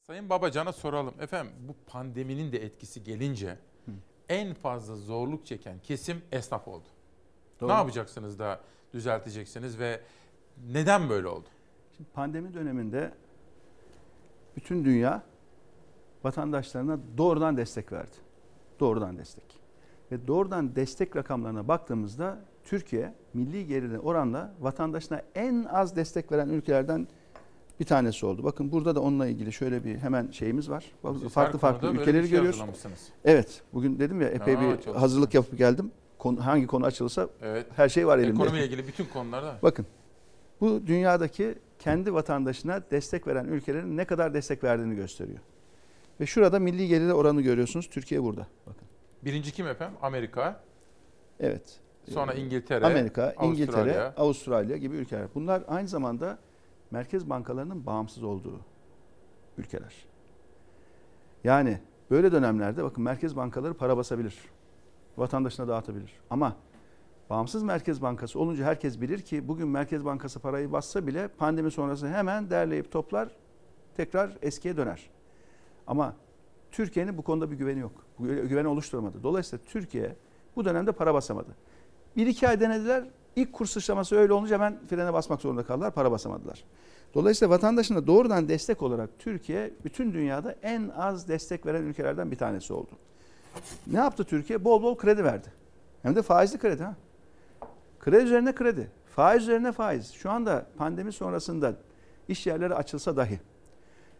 [0.06, 1.14] Sayın Babacan'a soralım.
[1.20, 3.58] Efendim bu pandeminin de etkisi gelince
[4.28, 6.86] en fazla zorluk çeken kesim esnaf oldu.
[7.60, 7.68] Doğru.
[7.68, 8.60] Ne yapacaksınız da
[8.92, 10.00] düzelteceksiniz ve
[10.72, 11.46] neden böyle oldu?
[11.96, 13.12] Şimdi pandemi döneminde
[14.56, 15.22] bütün dünya
[16.24, 18.16] vatandaşlarına doğrudan destek verdi.
[18.80, 19.60] Doğrudan destek.
[20.12, 27.08] Ve doğrudan destek rakamlarına baktığımızda Türkiye milli geliri oranla vatandaşına en az destek veren ülkelerden
[27.80, 28.44] bir tanesi oldu.
[28.44, 30.92] Bakın burada da onunla ilgili şöyle bir hemen şeyimiz var.
[31.20, 32.62] Siz farklı farklı ülkeleri şey görüyoruz.
[33.24, 33.62] Evet.
[33.72, 35.90] Bugün dedim ya epey Ya, bir hazırlık yapıp geldim.
[36.18, 37.66] Konu, hangi konu açılırsa Evet.
[37.76, 38.32] her şey var elimde.
[38.32, 39.58] Ekonomiyle ilgili bütün konularda.
[39.62, 39.86] Bakın
[40.60, 45.38] bu dünyadaki kendi vatandaşına destek veren ülkelerin ne kadar destek verdiğini gösteriyor.
[46.20, 47.90] Ve şurada milli geliri oranı görüyorsunuz.
[47.90, 48.46] Türkiye burada.
[48.66, 48.88] Bakın.
[49.24, 49.96] Birinci kim efendim?
[50.02, 50.60] Amerika.
[51.40, 51.80] Evet.
[52.10, 54.14] Sonra Ee, İngiltere, Amerika, İngiltere, Avustralya.
[54.16, 55.26] Avustralya gibi ülkeler.
[55.34, 56.38] Bunlar aynı zamanda
[56.90, 58.60] merkez bankalarının bağımsız olduğu
[59.58, 59.94] ülkeler.
[61.44, 61.78] Yani
[62.10, 64.38] böyle dönemlerde bakın merkez bankaları para basabilir.
[65.16, 66.12] Vatandaşına dağıtabilir.
[66.30, 66.56] Ama
[67.30, 72.08] bağımsız merkez bankası olunca herkes bilir ki bugün merkez bankası parayı bassa bile pandemi sonrası
[72.08, 73.28] hemen derleyip toplar
[73.96, 75.10] tekrar eskiye döner.
[75.86, 76.14] Ama
[76.72, 77.92] Türkiye'nin bu konuda bir güveni yok.
[78.18, 79.22] Bu güveni oluşturamadı.
[79.22, 80.16] Dolayısıyla Türkiye
[80.56, 81.50] bu dönemde para basamadı.
[82.16, 83.04] Bir iki ay denediler.
[83.36, 85.94] İlk kur sıçraması öyle olunca hemen frene basmak zorunda kaldılar.
[85.94, 86.64] Para basamadılar.
[87.14, 92.72] Dolayısıyla vatandaşına doğrudan destek olarak Türkiye bütün dünyada en az destek veren ülkelerden bir tanesi
[92.72, 92.90] oldu.
[93.86, 94.64] Ne yaptı Türkiye?
[94.64, 95.48] Bol bol kredi verdi.
[96.02, 96.96] Hem de faizli kredi ha.
[98.06, 98.90] Kredi üzerine kredi.
[99.16, 100.12] Faiz üzerine faiz.
[100.12, 101.74] Şu anda pandemi sonrasında
[102.28, 103.40] iş yerleri açılsa dahi,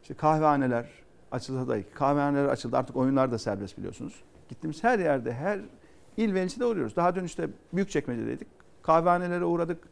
[0.03, 0.87] işte kahvehaneler
[1.33, 4.23] açılsa dahi, kahvehaneler açıldı artık oyunlar da serbest biliyorsunuz.
[4.49, 5.61] Gittiğimiz her yerde, her
[6.17, 6.97] il ve ilçede uğruyoruz.
[6.97, 8.49] Daha dün işte Büyükçekmece'deydik.
[8.83, 9.89] Kahvehanelere uğradık.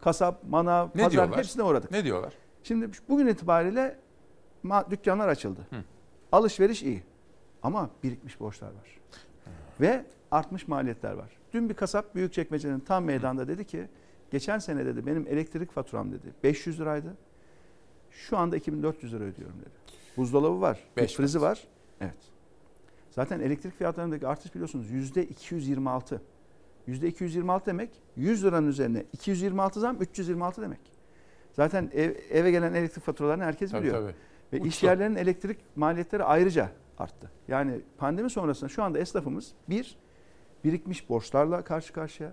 [0.00, 1.38] Kasap, manav, Ne pazar diyorlar?
[1.38, 1.90] hepsine uğradık.
[1.90, 2.32] Ne diyorlar?
[2.62, 3.98] Şimdi bugün itibariyle
[4.90, 5.60] dükkanlar açıldı.
[6.32, 7.02] Alışveriş iyi.
[7.62, 9.00] Ama birikmiş borçlar var.
[9.80, 11.43] Ve artmış maliyetler var.
[11.54, 13.88] Dün bir kasap Büyükçekmece'nin tam meydanda dedi ki
[14.30, 17.16] geçen sene dedi benim elektrik faturam dedi 500 liraydı.
[18.10, 19.70] Şu anda 2400 lira ödüyorum dedi.
[20.16, 21.64] Buzdolabı var, Beş frizi var.
[22.00, 22.14] Evet.
[23.10, 26.22] Zaten elektrik fiyatlarındaki artış biliyorsunuz yüzde 226.
[26.86, 30.80] Yüzde 226 demek 100 liranın üzerine 226 zam 326 demek.
[31.52, 34.00] Zaten ev- eve gelen elektrik faturalarını herkes Tabii, biliyor.
[34.02, 34.14] tabii.
[34.52, 34.68] Ve Uçtu.
[34.68, 37.30] iş yerlerinin elektrik maliyetleri ayrıca arttı.
[37.48, 39.96] Yani pandemi sonrasında şu anda esnafımız bir
[40.64, 42.32] birikmiş borçlarla karşı karşıya.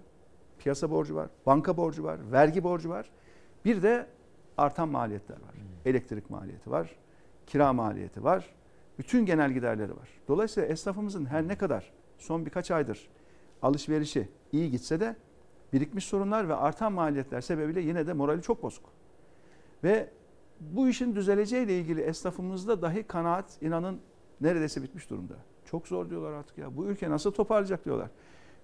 [0.60, 3.12] Piyasa borcu var, banka borcu var, vergi borcu var.
[3.66, 4.08] Bir de
[4.58, 5.56] artan maliyetler var.
[5.86, 6.95] Elektrik maliyeti var,
[7.48, 8.45] kira maliyeti var.
[8.99, 10.10] Bütün genel giderleri var.
[10.28, 13.10] Dolayısıyla esnafımızın her ne kadar son birkaç aydır
[13.62, 15.16] alışverişi iyi gitse de
[15.74, 18.86] birikmiş sorunlar ve artan maliyetler sebebiyle yine de morali çok bozuk.
[19.84, 20.10] Ve
[20.60, 24.02] bu işin düzeleceğiyle ilgili esnafımızda dahi kanaat inanın
[24.41, 25.36] neredeyse bitmiş durumda.
[25.72, 26.77] Çok zor diyorlar artık ya.
[26.77, 28.10] Bu ülke nasıl toparlayacak diyorlar.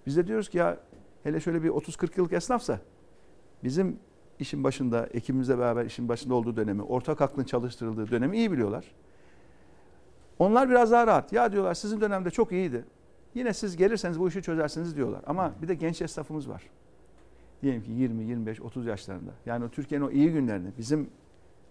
[0.06, 0.78] Biz de diyoruz ki ya
[1.22, 2.80] hele şöyle bir 30-40 yıllık esnafsa
[3.64, 3.98] bizim
[4.38, 8.84] işin başında, ekibimizle beraber işin başında olduğu dönemi, ortak aklın çalıştırıldığı dönemi iyi biliyorlar.
[10.38, 11.32] Onlar biraz daha rahat.
[11.32, 12.84] Ya diyorlar sizin dönemde çok iyiydi.
[13.34, 15.22] Yine siz gelirseniz bu işi çözersiniz diyorlar.
[15.26, 16.62] Ama bir de genç esnafımız var.
[17.62, 19.30] Diyelim ki 20, 25, 30 yaşlarında.
[19.46, 21.10] Yani o Türkiye'nin o iyi günlerini, bizim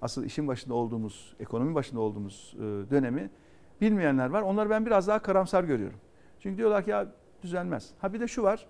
[0.01, 3.29] asıl işin başında olduğumuz, ekonomi başında olduğumuz e, dönemi
[3.81, 4.41] bilmeyenler var.
[4.41, 5.99] Onları ben biraz daha karamsar görüyorum.
[6.39, 7.07] Çünkü diyorlar ki ya
[7.43, 7.89] düzelmez.
[7.99, 8.65] Ha bir de şu var.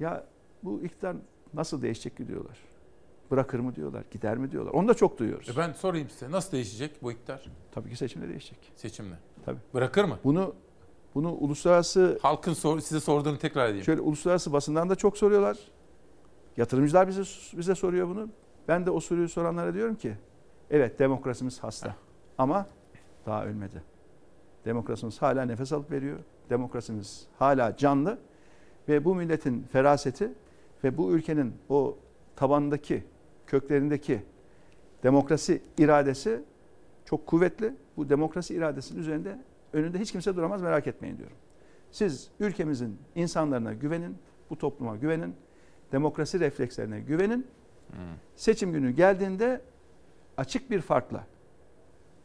[0.00, 0.24] Ya
[0.62, 1.16] bu iktidar
[1.54, 2.58] nasıl değişecek ki diyorlar.
[3.30, 4.72] Bırakır mı diyorlar, gider mi diyorlar.
[4.72, 5.48] Onu da çok duyuyoruz.
[5.48, 7.46] E ben sorayım size nasıl değişecek bu iktidar?
[7.72, 8.72] Tabii ki seçimde değişecek.
[8.76, 9.14] Seçimle.
[9.44, 9.58] Tabii.
[9.74, 10.18] Bırakır mı?
[10.24, 10.54] Bunu
[11.14, 13.84] bunu uluslararası halkın sor, size sorduğunu tekrar edeyim.
[13.84, 15.58] Şöyle uluslararası basından da çok soruyorlar.
[16.56, 17.22] Yatırımcılar bize
[17.58, 18.28] bize soruyor bunu.
[18.68, 20.16] Ben de o soruyu soranlara diyorum ki
[20.70, 21.94] evet demokrasimiz hasta Heh.
[22.38, 22.66] ama
[23.26, 23.82] daha ölmedi.
[24.64, 26.18] Demokrasimiz hala nefes alıp veriyor.
[26.50, 28.18] Demokrasimiz hala canlı
[28.88, 30.32] ve bu milletin feraseti
[30.84, 31.98] ve bu ülkenin o
[32.36, 33.04] tabandaki,
[33.46, 34.22] köklerindeki
[35.02, 36.42] demokrasi iradesi
[37.04, 37.74] çok kuvvetli.
[37.96, 39.38] Bu demokrasi iradesinin üzerinde
[39.72, 41.36] önünde hiç kimse duramaz merak etmeyin diyorum.
[41.90, 44.18] Siz ülkemizin insanlarına güvenin,
[44.50, 45.34] bu topluma güvenin,
[45.92, 47.46] demokrasi reflekslerine güvenin.
[48.36, 49.60] Seçim günü geldiğinde
[50.36, 51.26] açık bir farkla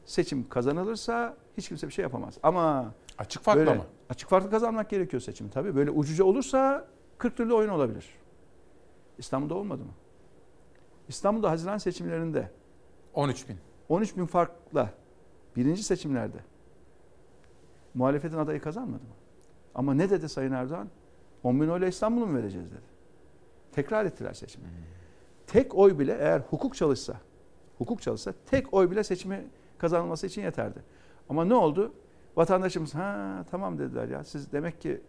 [0.05, 2.38] seçim kazanılırsa hiç kimse bir şey yapamaz.
[2.43, 3.85] Ama açık farkla böyle, mı?
[4.09, 5.75] Açık farklı kazanmak gerekiyor seçim tabii.
[5.75, 8.05] Böyle ucuca olursa 40 türlü oyun olabilir.
[9.17, 9.91] İstanbul'da olmadı mı?
[11.07, 12.51] İstanbul'da Haziran seçimlerinde
[13.13, 13.57] 13 bin.
[13.89, 14.93] 13 bin farkla
[15.55, 16.38] birinci seçimlerde
[17.93, 19.15] muhalefetin adayı kazanmadı mı?
[19.75, 20.89] Ama ne dedi Sayın Erdoğan?
[21.43, 22.81] 10 bin oyla İstanbul'u mu vereceğiz dedi.
[23.71, 24.65] Tekrar ettiler seçimi.
[25.47, 27.17] Tek oy bile eğer hukuk çalışsa,
[27.77, 29.47] hukuk çalışsa tek oy bile seçimi
[29.77, 30.84] kazanılması için yeterdi.
[31.29, 31.93] Ama ne oldu?
[32.35, 34.23] Vatandaşımız ha tamam dediler ya.
[34.23, 35.01] Siz demek ki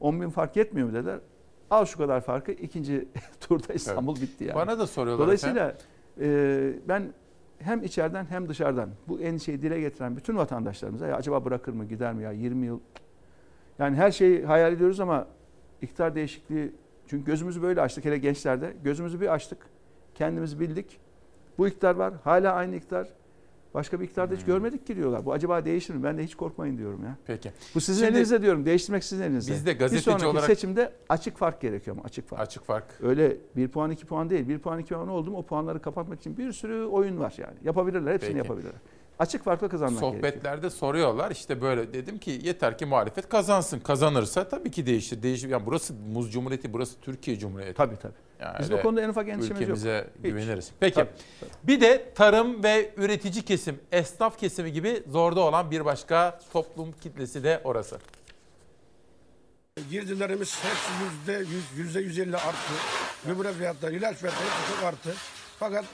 [0.00, 0.94] 10 bin fark yetmiyor mu?
[0.94, 1.20] dediler.
[1.70, 3.08] Al şu kadar farkı ikinci
[3.40, 4.54] turda İstanbul bitti yani.
[4.54, 5.76] Bana da soruyorlar Dolayısıyla
[6.20, 7.12] e, ben
[7.58, 12.14] hem içeriden hem dışarıdan bu endişeyi dile getiren bütün vatandaşlarımıza ya acaba bırakır mı gider
[12.14, 12.80] mi ya 20 yıl?
[13.78, 15.26] Yani her şeyi hayal ediyoruz ama
[15.82, 16.72] iktidar değişikliği
[17.06, 19.58] çünkü gözümüzü böyle açtık hele gençlerde gözümüzü bir açtık
[20.14, 21.00] kendimizi bildik.
[21.58, 23.08] Bu iktidar var hala aynı iktidar
[23.74, 26.78] başka bir iktidarda hiç görmedik ki diyorlar bu acaba değişir mi ben de hiç korkmayın
[26.78, 27.16] diyorum ya.
[27.26, 27.52] Peki.
[27.74, 29.52] Bu sizin Şimdi- elinizde diyorum değiştirmek sizin elinizde.
[29.52, 32.42] Biz de gazeteci bir sonraki olarak- seçimde açık fark gerekiyor ama açık fark.
[32.42, 32.84] Açık fark.
[33.02, 34.48] Öyle 1 puan 2 puan değil.
[34.48, 37.54] 1 puan 2 puan oldu mu o puanları kapatmak için bir sürü oyun var yani.
[37.64, 38.38] Yapabilirler hepsini Peki.
[38.38, 38.74] yapabilirler.
[39.18, 40.22] Açık farkla kazanmak gerekiyor.
[40.32, 43.78] Sohbetlerde soruyorlar işte böyle dedim ki yeter ki muhalefet kazansın.
[43.80, 45.22] Kazanırsa tabii ki değişir.
[45.22, 45.48] Değişir.
[45.48, 47.74] Yani burası Muz Cumhuriyeti, burası Türkiye Cumhuriyeti.
[47.76, 48.12] Tabii tabii.
[48.44, 49.60] Yani Biz o konuda en ufak endişemiz yok.
[49.60, 50.22] Ülkemize Hiç.
[50.30, 50.70] güveniriz.
[50.80, 50.94] Peki.
[50.94, 51.08] Tabii,
[51.62, 57.44] Bir de tarım ve üretici kesim, esnaf kesimi gibi zorda olan bir başka toplum kitlesi
[57.44, 57.98] de orası.
[59.90, 62.72] Girdilerimiz hepsi yüzde yüz, yüzde yüz elli arttı.
[63.26, 65.14] Gübre fiyatları, ilaç fiyatları hepsi çok arttı.
[65.58, 65.84] Fakat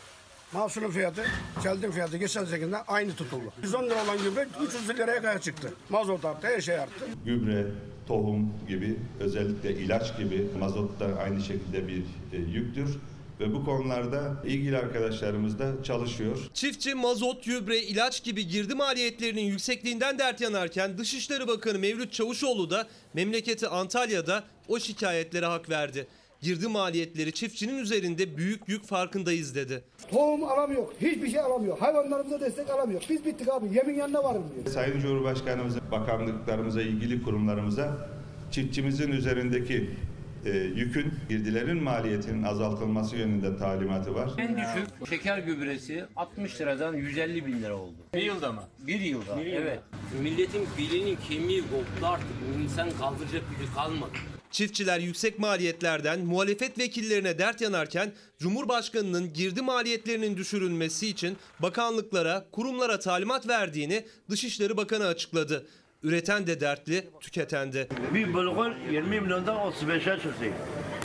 [0.53, 1.25] mahsulün fiyatı,
[1.63, 3.53] keldin fiyatı geçen senekinde aynı tutuldu.
[3.63, 5.73] 110 lira olan gübre 300 liraya kadar çıktı.
[5.89, 7.05] Mazot arttı, her şey arttı.
[7.25, 7.67] gübre,
[8.09, 12.03] tohum gibi özellikle ilaç gibi mazot da aynı şekilde bir
[12.33, 12.97] e, yüktür
[13.41, 16.39] ve bu konularda ilgili arkadaşlarımız da çalışıyor.
[16.55, 22.89] Çiftçi mazot, gübre, ilaç gibi girdi maliyetlerinin yüksekliğinden dert yanarken Dışişleri Bakanı Mevlüt Çavuşoğlu da
[23.15, 26.07] memleketi Antalya'da o şikayetlere hak verdi.
[26.43, 29.85] Girdi maliyetleri çiftçinin üzerinde büyük yük farkındayız dedi.
[30.11, 31.79] Tohum alamıyor, hiçbir şey alamıyor.
[31.79, 33.03] Hayvanlarımıza destek alamıyor.
[33.11, 34.67] Biz bittik abi, yemin yanına varım diyor.
[34.75, 38.09] Sayın Cumhurbaşkanımıza, bakanlıklarımıza, ilgili kurumlarımıza
[38.51, 39.91] çiftçimizin üzerindeki
[40.45, 44.31] e, yükün, girdilerin maliyetinin azaltılması yönünde talimatı var.
[44.39, 47.95] En düşük şeker gübresi 60 liradan 150 bin lira oldu.
[48.15, 48.63] Bir yılda mı?
[48.87, 49.61] Bir yılda, Bir yılda.
[49.61, 49.81] evet.
[50.23, 52.27] Milletin belinin kemiği koptu artık.
[52.65, 54.13] İnsan kaldıracak gücü kalmadı.
[54.51, 63.49] Çiftçiler yüksek maliyetlerden muhalefet vekillerine dert yanarken Cumhurbaşkanının girdi maliyetlerinin düşürülmesi için bakanlıklara, kurumlara talimat
[63.49, 65.67] verdiğini Dışişleri Bakanı açıkladı.
[66.03, 67.89] Üreten de dertli, tüketen de.
[68.15, 70.45] Bir bulgur 20 milyondan 35'e çıktı.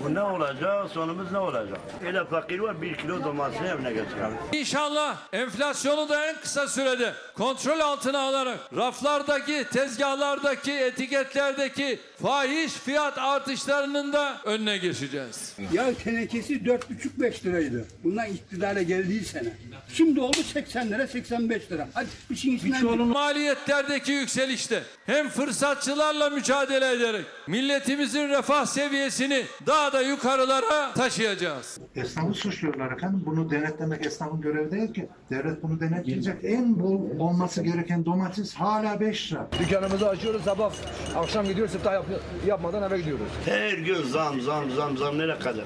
[0.04, 0.90] Bu ne olacak?
[0.94, 1.80] Sonumuz ne olacak?
[2.06, 4.38] Öyle fakir var bir kilo domatesini evine götürelim.
[4.54, 14.14] İnşallah enflasyonu da en kısa sürede kontrol altına alarak raflardaki, tezgahlardaki, etiketlerdeki fahiş fiyat artışlarının
[14.14, 15.56] da önüne geçeceğiz.
[15.74, 17.86] Yağ tenekesi 4,5-5 liraydı.
[18.04, 19.54] Bundan iktidara geldiği sene.
[19.94, 21.88] Şimdi oldu 80 lira 85 lira.
[21.94, 30.94] Hadi işin içinden Maliyetlerdeki yükselişte hem fırsatçılarla mücadele ederek milletimizin refah seviyesini daha da yukarılara
[30.94, 31.80] taşıyacağız.
[31.96, 33.24] Esnafı suçluyorlar efendim.
[33.26, 35.10] Bunu denetlemek esnafın görevi değil ki.
[35.30, 36.36] Devlet bunu denetleyecek.
[36.44, 39.48] En bol olması gereken domates hala 5 lira.
[39.60, 40.72] Dükkanımızı açıyoruz sabah
[41.16, 42.06] akşam gidiyoruz siftah yap,
[42.48, 43.28] yapmadan eve gidiyoruz.
[43.46, 45.66] Her gün zam zam zam zam nereye kadar?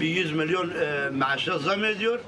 [0.00, 2.20] Bir 100 milyon e, maaşa zam ediyor.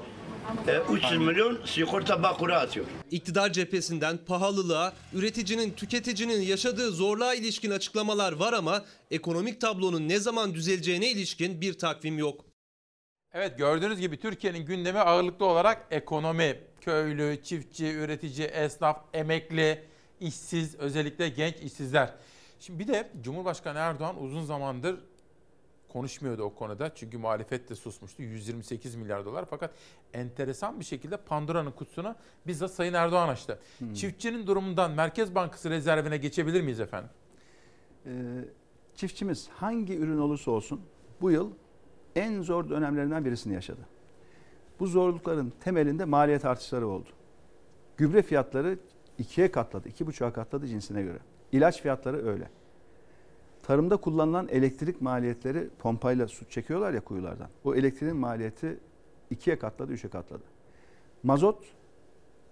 [0.67, 2.85] E, 300 milyon sigorta bakura atıyor.
[3.11, 10.53] İktidar cephesinden pahalılığa, üreticinin, tüketicinin yaşadığı zorluğa ilişkin açıklamalar var ama ekonomik tablonun ne zaman
[10.53, 12.45] düzeleceğine ilişkin bir takvim yok.
[13.33, 16.59] Evet gördüğünüz gibi Türkiye'nin gündemi ağırlıklı olarak ekonomi.
[16.81, 19.83] Köylü, çiftçi, üretici, esnaf, emekli,
[20.21, 22.13] işsiz, özellikle genç işsizler.
[22.59, 24.99] Şimdi bir de Cumhurbaşkanı Erdoğan uzun zamandır
[25.95, 26.95] konuşmuyordu o konuda.
[26.95, 28.23] Çünkü muhalefet de susmuştu.
[28.23, 29.45] 128 milyar dolar.
[29.49, 29.71] Fakat
[30.13, 32.15] enteresan bir şekilde Pandora'nın kutusunu
[32.47, 33.59] bizzat Sayın Erdoğan açtı.
[33.95, 37.09] Çiftçinin durumundan Merkez Bankası rezervine geçebilir miyiz efendim?
[38.05, 38.11] Ee,
[38.95, 40.81] çiftçimiz hangi ürün olursa olsun
[41.21, 41.51] bu yıl
[42.15, 43.81] en zor dönemlerinden birisini yaşadı.
[44.79, 47.09] Bu zorlukların temelinde maliyet artışları oldu.
[47.97, 48.79] Gübre fiyatları
[49.17, 51.19] ikiye katladı, iki buçuğa katladı cinsine göre.
[51.51, 52.49] İlaç fiyatları öyle.
[53.67, 57.49] Tarımda kullanılan elektrik maliyetleri pompayla su çekiyorlar ya kuyulardan.
[57.63, 58.79] O elektriğin maliyeti
[59.29, 60.43] ikiye katladı, üçe katladı.
[61.23, 61.65] Mazot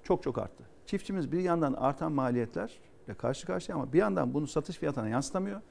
[0.03, 0.63] çok çok arttı.
[0.85, 5.61] Çiftçimiz bir yandan artan maliyetlerle karşı karşıya ama bir yandan bunu satış fiyatına yansıtamıyor.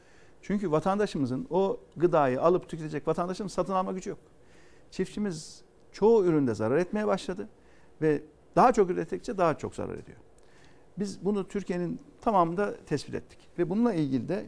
[0.43, 4.19] Çünkü vatandaşımızın o gıdayı alıp tüketecek vatandaşımız satın alma gücü yok.
[4.90, 5.62] Çiftçimiz
[5.93, 7.48] çoğu üründe zarar etmeye başladı
[8.02, 8.23] ve
[8.56, 10.19] daha çok ürettikçe daha çok zarar ediyor.
[10.98, 14.47] Biz bunu Türkiye'nin tamamında tespit ettik ve bununla ilgili de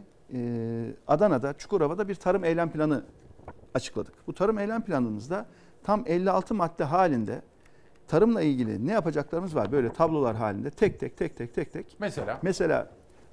[1.09, 3.05] Adana'da, Çukurova'da bir tarım eylem planı
[3.75, 4.15] açıkladık.
[4.27, 5.47] Bu tarım eylem planımızda
[5.83, 7.43] tam 56 madde halinde
[8.09, 11.97] tarımla ilgili ne yapacaklarımız var böyle tablolar halinde tek tek tek tek tek tek.
[11.99, 12.39] Mesela?
[12.43, 12.91] Mesela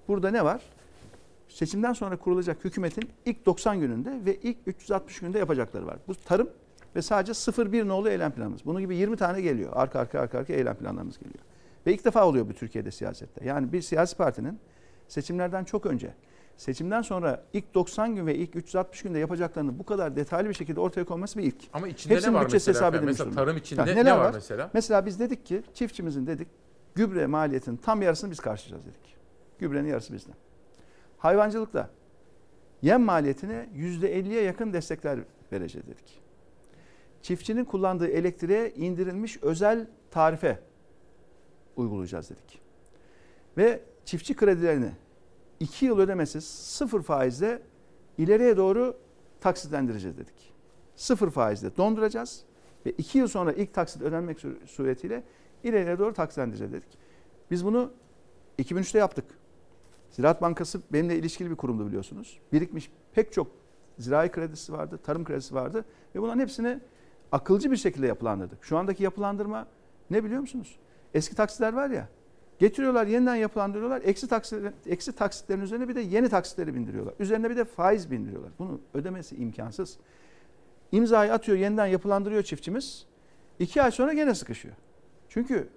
[0.08, 0.62] burada ne var?
[1.48, 5.98] Seçimden sonra kurulacak hükümetin ilk 90 gününde ve ilk 360 günde yapacakları var.
[6.08, 6.50] Bu tarım
[6.96, 7.34] ve sadece
[7.72, 8.66] 01 nolu eylem planımız.
[8.66, 9.72] Bunun gibi 20 tane geliyor.
[9.76, 11.44] Arka arka arka arka eylem planlarımız geliyor.
[11.88, 13.46] Ve ilk defa oluyor bu Türkiye'de siyasette.
[13.46, 14.60] Yani bir siyasi partinin
[15.08, 16.14] seçimlerden çok önce
[16.58, 20.80] seçimden sonra ilk 90 gün ve ilk 360 günde yapacaklarını bu kadar detaylı bir şekilde
[20.80, 21.56] ortaya konması bir ilk.
[21.74, 22.76] Ama içinde Hepsinin ne var mesela?
[22.76, 23.36] hesap Mesela durumda.
[23.42, 24.70] tarım içinde Ha, ne, neler var, mesela?
[24.74, 26.48] Mesela biz dedik ki çiftçimizin dedik
[26.96, 29.16] gübre maliyetinin tam yarısını biz karşılayacağız dedik.
[29.60, 30.36] Gübrenin yarısı bizden.
[31.18, 31.90] Hayvancılıkta
[32.82, 35.20] yem maliyetine %50'ye yakın destekler
[35.52, 36.22] vereceğiz dedik.
[37.22, 40.60] Çiftçinin kullandığı elektriğe indirilmiş özel tarife
[41.76, 42.62] uygulayacağız dedik.
[43.58, 44.92] Ve çiftçi kredilerini
[45.62, 47.62] 2 yıl ödemesiz sıfır faizle
[48.18, 48.98] ileriye doğru
[49.40, 50.54] taksitlendireceğiz dedik.
[50.96, 52.44] Sıfır faizle donduracağız
[52.86, 55.24] ve 2 yıl sonra ilk taksit ödenmek sur- suretiyle
[55.64, 56.98] ileriye doğru taksitlendireceğiz dedik.
[57.52, 57.92] Biz bunu
[58.60, 59.26] 2003'te yaptık.
[60.10, 62.40] Ziraat Bankası benimle ilişkili bir kurumdu biliyorsunuz.
[62.54, 63.48] Birikmiş pek çok
[63.98, 65.86] zirai kredisi vardı, tarım kredisi vardı
[66.16, 66.80] ve bunların hepsini
[67.32, 68.64] akılcı bir şekilde yapılandırdık.
[68.64, 69.68] Şu andaki yapılandırma
[70.10, 70.80] ne biliyor musunuz?
[71.14, 72.10] Eski taksitler var ya,
[72.62, 74.02] getiriyorlar yeniden yapılandırıyorlar.
[74.06, 77.14] Eksi, taksitler, eksi taksitlerin üzerine bir de yeni taksitleri bindiriyorlar.
[77.20, 78.52] Üzerine bir de faiz bindiriyorlar.
[78.60, 79.98] Bunu ödemesi imkansız.
[80.92, 83.06] İmzayı atıyor, yeniden yapılandırıyor çiftçimiz.
[83.60, 84.76] İki ay sonra gene sıkışıyor.
[85.30, 85.70] Çünkü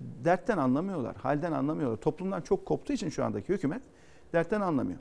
[0.00, 1.96] dertten anlamıyorlar, halden anlamıyorlar.
[1.96, 3.82] Toplumdan çok koptuğu için şu andaki hükümet
[4.32, 4.98] dertten anlamıyor.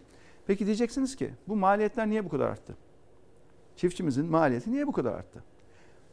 [0.48, 2.78] Peki diyeceksiniz ki bu maliyetler niye bu kadar arttı?
[3.76, 5.44] Çiftçimizin maliyeti niye bu kadar arttı?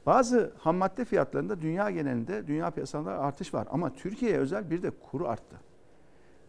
[0.08, 3.68] Bazı ham madde fiyatlarında dünya genelinde, dünya piyasalarında artış var.
[3.70, 5.56] Ama Türkiye'ye özel bir de kuru arttı.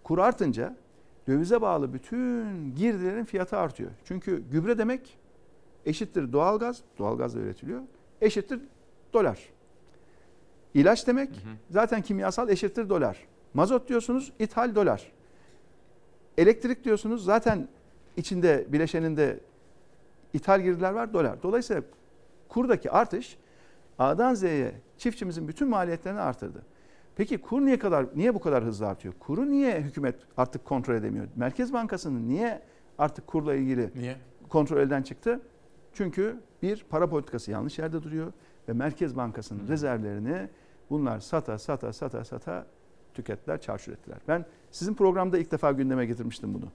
[0.03, 0.75] Kur artınca
[1.27, 3.91] dövize bağlı bütün girdilerin fiyatı artıyor.
[4.05, 5.17] Çünkü gübre demek
[5.85, 7.81] eşittir doğalgaz, doğalgaz da üretiliyor,
[8.21, 8.61] eşittir
[9.13, 9.39] dolar.
[10.73, 11.29] İlaç demek
[11.69, 13.17] zaten kimyasal eşittir dolar.
[13.53, 15.11] Mazot diyorsunuz ithal dolar.
[16.37, 17.67] Elektrik diyorsunuz zaten
[18.17, 19.39] içinde bileşeninde
[20.33, 21.43] ithal girdiler var dolar.
[21.43, 21.83] Dolayısıyla
[22.49, 23.37] kurdaki artış
[23.99, 26.61] A'dan Z'ye çiftçimizin bütün maliyetlerini artırdı.
[27.15, 29.13] Peki kur niye kadar niye bu kadar hızlı artıyor?
[29.19, 31.27] Kuru niye hükümet artık kontrol edemiyor?
[31.35, 32.61] Merkez Bankası'nın niye
[32.97, 34.15] artık kurla ilgili Niye?
[34.49, 35.39] kontrol elden çıktı?
[35.93, 38.33] Çünkü bir para politikası yanlış yerde duruyor
[38.69, 40.49] ve Merkez Bankası'nın rezervlerini
[40.89, 42.65] bunlar sata sata sata sata
[43.13, 44.17] tükettiler, çarçur ettiler.
[44.27, 46.65] Ben sizin programda ilk defa gündeme getirmiştim bunu.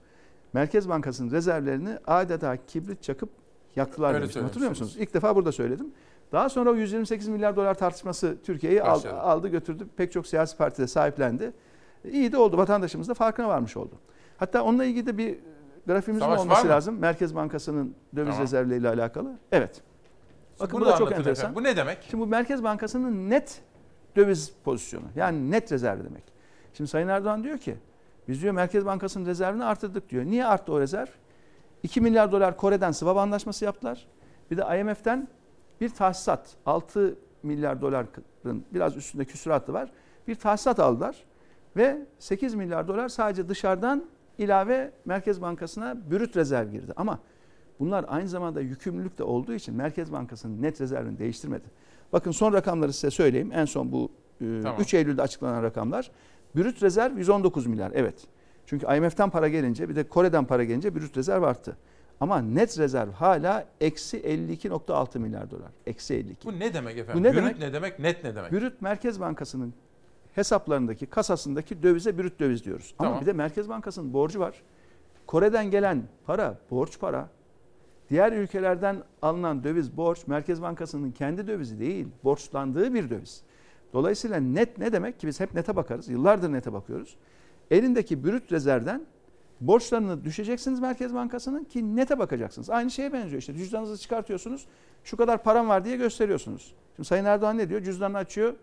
[0.53, 3.29] Merkez Bankası'nın rezervlerini adeta kibrit çakıp
[3.75, 4.43] yaktılar Öyle demiştim.
[4.43, 4.95] Hatırlıyor musunuz?
[4.99, 5.87] İlk defa burada söyledim.
[6.35, 9.87] Daha sonra o 128 milyar dolar tartışması Türkiye'yi aldı, aldı götürdü.
[9.97, 11.51] Pek çok siyasi partide sahiplendi.
[12.11, 12.57] İyi de oldu.
[12.57, 13.95] Vatandaşımız da farkına varmış oldu.
[14.37, 15.37] Hatta onunla ilgili de bir
[15.87, 16.99] var olması lazım.
[16.99, 18.43] Merkez Bankası'nın döviz Tamam.
[18.43, 19.37] rezervleriyle alakalı.
[19.51, 19.81] Evet.
[20.59, 21.31] Bakın Bunu bu da çok enteresan.
[21.31, 21.55] efendim.
[21.55, 21.97] Bu ne demek?
[22.09, 23.61] Şimdi bu Merkez Bankası'nın net
[24.15, 25.05] döviz pozisyonu.
[25.15, 26.23] Yani net rezerv demek.
[26.73, 27.75] Şimdi Sayın Erdoğan diyor ki
[28.27, 30.25] biz diyor Merkez Bankası'nın rezervini arttırdık diyor.
[30.25, 31.09] Niye arttı o rezerv?
[31.83, 34.07] 2 milyar dolar Kore'den swap anlaşması yaptılar.
[34.51, 35.27] Bir de IMF'den
[35.81, 39.91] bir tahsisat 6 milyar doların biraz üstünde küsuratı var.
[40.27, 41.23] Bir tahsisat aldılar
[41.77, 44.05] ve 8 milyar dolar sadece dışarıdan
[44.37, 46.93] ilave Merkez Bankası'na brüt rezerv girdi.
[46.95, 47.19] Ama
[47.79, 51.65] bunlar aynı zamanda yükümlülük de olduğu için Merkez Bankası'nın net rezervini değiştirmedi.
[52.13, 53.51] Bakın son rakamları size söyleyeyim.
[53.53, 54.09] En son bu
[54.41, 54.81] e, Tamam.
[54.81, 56.11] 3 Eylül'de açıklanan rakamlar.
[56.55, 57.91] Brüt rezerv 119 milyar.
[57.95, 58.27] Evet.
[58.65, 61.77] Çünkü IMF'den para gelince bir de Kore'den para gelince brüt rezerv arttı.
[62.19, 65.71] Ama net rezerv hala eksi 52.6 milyar dolar.
[65.85, 66.47] Eksi 52.
[66.47, 67.23] Bu ne demek efendim?
[67.23, 67.59] Bu ne Brüt demek?
[67.59, 67.99] ne demek?
[67.99, 68.51] Net ne demek?
[68.51, 69.73] Brüt Merkez Bankası'nın
[70.35, 72.93] hesaplarındaki, kasasındaki dövize brüt döviz diyoruz.
[72.99, 73.21] Ama Tamam.
[73.21, 74.61] bir de Merkez Bankası'nın borcu var.
[75.27, 77.29] Kore'den gelen para borç para.
[78.09, 83.41] Diğer ülkelerden alınan döviz borç Merkez Bankası'nın kendi dövizi değil, borçlandığı bir döviz.
[83.93, 86.09] Dolayısıyla net ne demek ki biz hep nete bakarız.
[86.09, 87.15] Yıllardır nete bakıyoruz.
[87.71, 89.01] Elindeki brüt rezervden
[89.61, 92.69] borçlarını düşeceksiniz Merkez Bankası'nın ki nete bakacaksınız.
[92.69, 93.53] Aynı şeye benziyor işte.
[93.53, 94.65] Cüzdanınızı çıkartıyorsunuz.
[95.03, 96.73] Şu kadar param var diye gösteriyorsunuz.
[96.95, 97.81] Şimdi Sayın Erdoğan ne diyor?
[97.81, 98.53] Cüzdanını açıyor.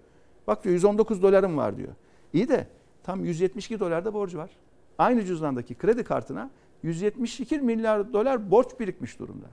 [0.46, 1.92] Bak diyor 119 dolarım var diyor.
[2.32, 2.66] İyi de
[3.02, 4.50] tam 172 dolar da borcu var.
[4.98, 6.50] Aynı cüzdandaki kredi kartına
[6.82, 9.46] 172 milyar dolar borç birikmiş durumda.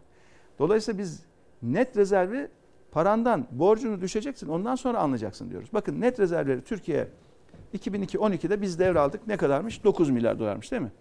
[0.60, 1.24] Dolayısıyla biz
[1.61, 2.48] net rezervi
[2.91, 5.70] parandan borcunu düşeceksin ondan sonra anlayacaksın diyoruz.
[5.74, 7.07] Bakın net rezervleri Türkiye
[7.78, 9.28] 2002-12'de biz devraldık.
[9.28, 9.84] Ne kadarmış?
[9.84, 10.91] 9 milyar dolarmış değil mi?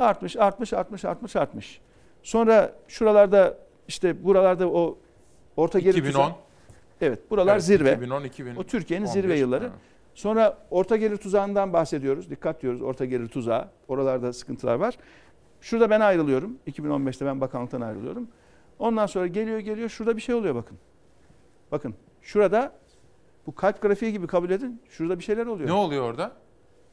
[0.00, 1.80] Artmış, artmış, artmış, artmış, artmış.
[2.22, 3.58] Sonra şuralarda
[3.88, 4.98] işte buralarda o
[5.56, 6.12] orta geri 2010.
[6.22, 6.34] tuzak-
[7.00, 7.92] Evet, buralar Evet, zirve.
[7.92, 9.64] 2010, 2015, o Türkiye'nin zirve yılları.
[9.64, 9.72] evet.
[10.14, 12.30] Sonra orta gelir tuzağından bahsediyoruz.
[12.30, 13.68] Dikkat diyoruz orta gelir tuzağı.
[13.88, 14.94] Oralarda sıkıntılar var.
[15.60, 16.58] Şurada ben ayrılıyorum.
[16.66, 18.28] 2015'te ben bakanlıktan ayrılıyorum.
[18.78, 20.78] Ondan sonra geliyor geliyor şurada bir şey oluyor bakın.
[21.72, 22.72] Bakın şurada
[23.46, 24.82] bu kalp grafiği gibi kabul edin.
[24.88, 25.68] Şurada bir şeyler oluyor.
[25.68, 26.32] Ne oluyor orada?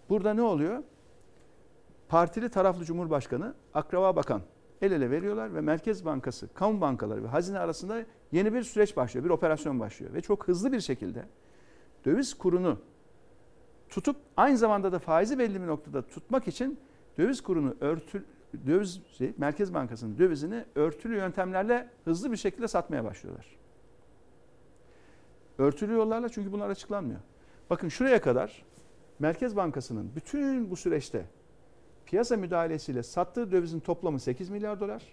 [0.09, 0.83] Burada ne oluyor?
[2.09, 4.41] Partili taraflı Cumhurbaşkanı, akraba bakan
[4.81, 9.25] el ele veriyorlar ve Merkez Bankası, kamu bankaları ve hazine arasında yeni bir süreç başlıyor,
[9.25, 10.13] bir operasyon başlıyor.
[10.13, 11.25] Ve çok hızlı bir şekilde
[12.05, 12.79] döviz kurunu
[13.89, 16.79] tutup aynı zamanda da faizi belli bir noktada tutmak için
[17.17, 18.25] döviz kurunu örtü
[18.67, 23.57] döviz şey, Merkez Bankası'nın dövizini örtülü yöntemlerle hızlı bir şekilde satmaya başlıyorlar.
[25.57, 27.19] Örtülü yollarla çünkü bunlar açıklanmıyor.
[27.69, 28.65] Bakın şuraya kadar
[29.19, 31.25] Merkez Bankası'nın bütün bu süreçte
[32.07, 35.03] piyasa müdahalesiyle sattığı dövizin toplamı 8 milyar dolar.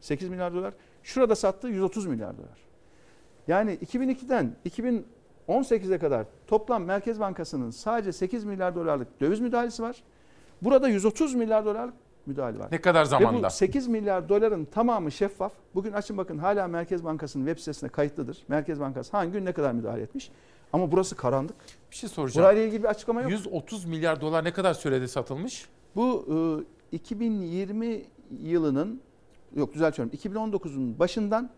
[0.00, 0.74] 8 milyar dolar.
[1.02, 2.58] Şurada sattığı 130 milyar dolar.
[3.48, 10.02] Yani 2002'den 2018'e kadar toplam Merkez Bankası'nın sadece 8 milyar dolarlık döviz müdahalesi var.
[10.62, 11.94] Burada 130 milyar dolarlık
[12.26, 12.68] müdahale var.
[12.72, 13.46] Ne kadar Ve zamanda?
[13.46, 15.52] bu 8 milyar doların tamamı şeffaf.
[15.74, 18.38] Bugün açın bakın hala Merkez Bankası'nın web sitesinde kayıtlıdır.
[18.48, 20.30] Merkez Bankası hangi gün ne kadar müdahale etmiş.
[20.72, 21.56] Ama burası karanlık.
[21.90, 22.44] Bir şey soracağım.
[22.44, 23.30] Burayla ilgili bir açıklama yok.
[23.30, 25.68] 130 milyar dolar ne kadar sürede satılmış?
[25.96, 26.26] Bu
[26.92, 29.00] e, 2020 yılının
[29.54, 31.50] yok düzeltiyorum 2019'un başından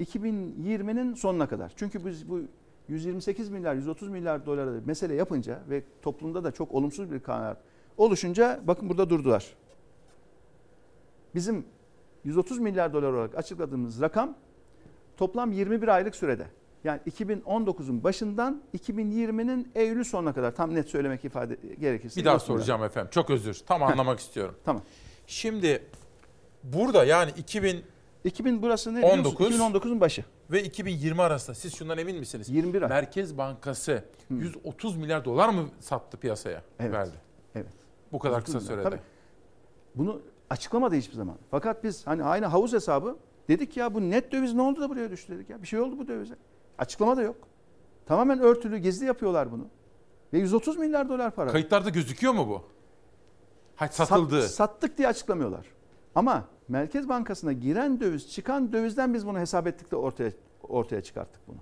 [0.00, 1.72] 2020'nin sonuna kadar.
[1.76, 2.40] Çünkü biz bu
[2.88, 7.58] 128 milyar 130 milyar doları mesele yapınca ve toplumda da çok olumsuz bir kanaat
[7.96, 9.56] oluşunca bakın burada durdular.
[11.34, 11.64] Bizim
[12.24, 14.34] 130 milyar dolar olarak açıkladığımız rakam
[15.16, 16.46] toplam 21 aylık sürede.
[16.84, 22.20] Yani 2019'un başından 2020'nin Eylül sonuna kadar tam net söylemek ifade gerekirse.
[22.20, 22.58] Bir daha 130 milyar.
[22.58, 23.10] soracağım efendim.
[23.10, 23.54] Çok özür.
[23.66, 24.54] Tam anlamak istiyorum.
[24.64, 24.82] Tamam.
[25.26, 25.82] Şimdi
[26.64, 27.84] burada yani 2000
[28.24, 29.36] 2000 burası ne biliyor musun?
[29.36, 30.24] 19 2019'un başı.
[30.50, 32.48] ve 2020 arasında siz şundan emin misiniz?
[32.48, 32.88] 21 ay.
[32.88, 36.62] Merkez Bankası 130 milyar dolar mı sattı piyasaya?
[36.78, 36.92] Evet.
[36.92, 37.16] Verdi.
[37.54, 37.72] Evet.
[38.12, 38.84] Bu kadar 130 kısa milyar.
[38.84, 38.96] sürede.
[38.96, 39.06] Tabii.
[39.94, 41.36] Bunu açıklamadı hiçbir zaman.
[41.50, 43.16] Fakat biz hani aynı havuz hesabı
[43.48, 45.62] dedik ya bu net döviz ne oldu da buraya düştü dedik ya.
[45.62, 46.34] Bir şey oldu bu dövize.
[46.78, 47.36] Açıklama da yok.
[48.06, 49.66] Tamamen örtülü, gizli yapıyorlar bunu.
[50.32, 51.50] Ve 130 milyar dolar para.
[51.50, 52.62] Kayıtlarda gözüküyor mu bu?
[53.76, 54.42] Hayır Sat- satıldı.
[54.48, 55.66] sattık diye açıklamıyorlar.
[56.14, 60.32] Ama Merkez Bankası'na giren döviz, çıkan dövizden biz bunu hesap ettik de ortaya
[60.62, 61.56] ortaya çıkarttık bunu.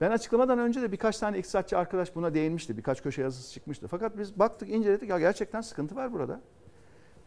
[0.00, 2.76] Ben açıklamadan önce de birkaç tane iktisatçı arkadaş buna değinmişti.
[2.76, 3.88] Birkaç köşe yazısı çıkmıştı.
[3.88, 5.10] Fakat biz baktık, inceledik.
[5.10, 6.40] Ya gerçekten sıkıntı var burada.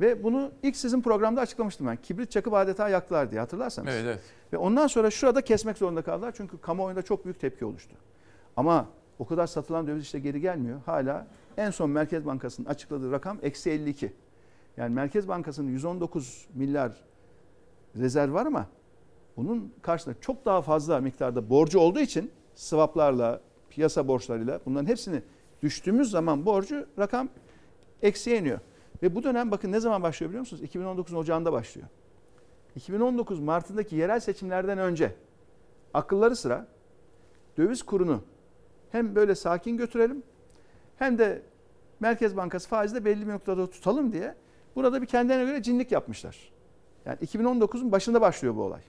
[0.01, 1.95] Ve bunu ilk sizin programda açıklamıştım ben.
[1.95, 3.93] Kibrit çakıp adeta yaktılar diye hatırlarsanız.
[3.93, 4.19] Evet evet.
[4.53, 6.33] Ve ondan sonra şurada kesmek zorunda kaldılar.
[6.37, 7.95] Çünkü kamuoyunda çok büyük tepki oluştu.
[8.57, 8.87] Ama
[9.19, 10.79] O kadar satılan döviz işte geri gelmiyor.
[10.85, 14.13] Hala en son Merkez Bankası'nın açıkladığı rakam eksi 52.
[14.77, 16.91] Yani Merkez Bankası'nın 119 milyar
[17.97, 18.67] rezerv var ama
[19.37, 25.21] bunun karşısında çok daha fazla miktarda borcu olduğu için swaplarla, piyasa borçlarıyla bunların hepsini
[25.61, 27.29] düştüğümüz zaman borcu rakam
[28.01, 28.59] eksiye iniyor.
[29.03, 30.63] Ve bu dönem bakın ne zaman başlıyor biliyor musunuz?
[30.63, 31.87] 2019 Ocağı'nda başlıyor.
[32.75, 35.15] 2019 Mart'ındaki yerel seçimlerden önce
[35.93, 36.67] akılları sıra
[37.57, 38.21] döviz kurunu
[38.91, 40.23] hem böyle sakin götürelim
[40.97, 41.41] hem de
[41.99, 44.35] Merkez Bankası faizi de belli bir noktada tutalım diye
[44.75, 46.51] burada bir kendilerine göre cinlik yapmışlar.
[47.05, 48.81] Yani 2019'un başında başlıyor bu olay.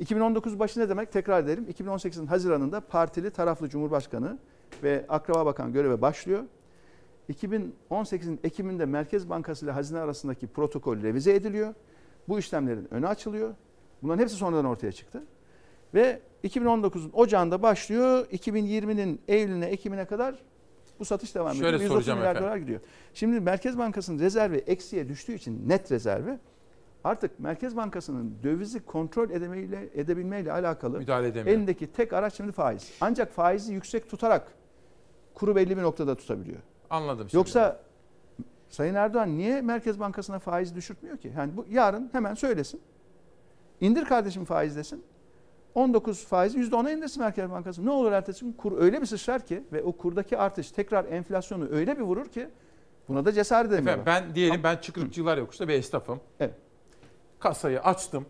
[0.00, 1.12] 2019 başı ne demek?
[1.12, 1.66] Tekrar edelim.
[1.78, 4.38] 2018'in Haziran'ında partili taraflı Cumhurbaşkanı
[4.82, 6.44] ve Akraba Bakan göreve başlıyor.
[7.30, 11.74] 2018'in Ekim'inde Merkez Bankası ile Hazine arasındaki protokol revize ediliyor.
[12.28, 13.54] Bu işlemlerin önü açılıyor.
[14.02, 15.22] Bunların hepsi sonradan ortaya çıktı.
[15.94, 18.26] Ve 2019'un Ocağı'nda başlıyor.
[18.32, 20.34] 2020'nin Eylül'üne, Ekim'ine kadar
[20.98, 21.64] bu satış devam ediyor.
[21.64, 22.48] Şöyle 130 soracağım milyar efendim.
[22.48, 22.80] dolar gidiyor.
[23.14, 26.38] Şimdi Merkez Bankası'nın rezervi eksiye düştüğü için net rezervi
[27.04, 31.56] artık Merkez Bankası'nın dövizi kontrol edemeyle, edebilmeyle alakalı Müdahale edemiyor.
[31.56, 32.92] elindeki tek araç şimdi faiz.
[33.00, 34.52] Ancak faizi yüksek tutarak
[35.34, 36.60] kuru belli bir noktada tutabiliyor.
[36.92, 37.36] Anladım şimdi.
[37.36, 37.80] Yoksa
[38.68, 41.32] Sayın Erdoğan niye Merkez Bankası'na faiz düşürtmüyor ki?
[41.36, 42.80] Yani bu yarın hemen söylesin.
[43.80, 45.04] İndir kardeşim faiz desin.
[45.74, 47.86] 19 faizi %10'a indirsin Merkez Bankası.
[47.86, 51.68] Ne olur ertesi gün kur öyle bir sıçrar ki ve o kurdaki artış tekrar enflasyonu
[51.70, 52.48] öyle bir vurur ki
[53.08, 54.02] buna da cesaret edemiyorlar.
[54.02, 56.20] Efendim ben diyelim ben Çıkırıkçılar Yokuş'ta bir esnafım.
[56.40, 56.54] Evet.
[57.38, 58.26] Kasayı açtım.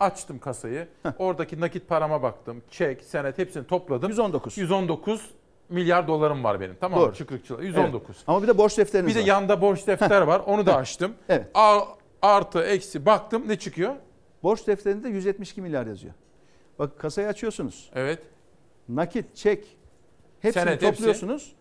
[0.00, 0.88] Açtım kasayı.
[1.18, 2.62] Oradaki nakit parama baktım.
[2.70, 4.08] Çek, senet hepsini topladım.
[4.08, 4.58] 119.
[4.58, 5.30] 119
[5.68, 6.76] milyar dolarım var benim.
[6.80, 7.06] Tamam mı?
[7.06, 7.14] Doğru.
[7.14, 7.62] Çıkırıkçılar.
[7.62, 8.16] 119.
[8.16, 8.24] Evet.
[8.26, 9.26] Ama bir de borç defteriniz Bir de var.
[9.26, 10.40] yanda borç defter var.
[10.46, 11.14] Onu da açtım.
[11.28, 11.46] Evet.
[11.54, 11.84] A-
[12.22, 13.94] artı eksi baktım ne çıkıyor?
[14.42, 16.14] Borç defterinde 172 milyar yazıyor.
[16.78, 17.90] Bak kasayı açıyorsunuz.
[17.94, 18.22] Evet.
[18.88, 19.76] Nakit, çek
[20.40, 20.96] hepsini Senet, hepsi.
[20.96, 21.52] topluyorsunuz.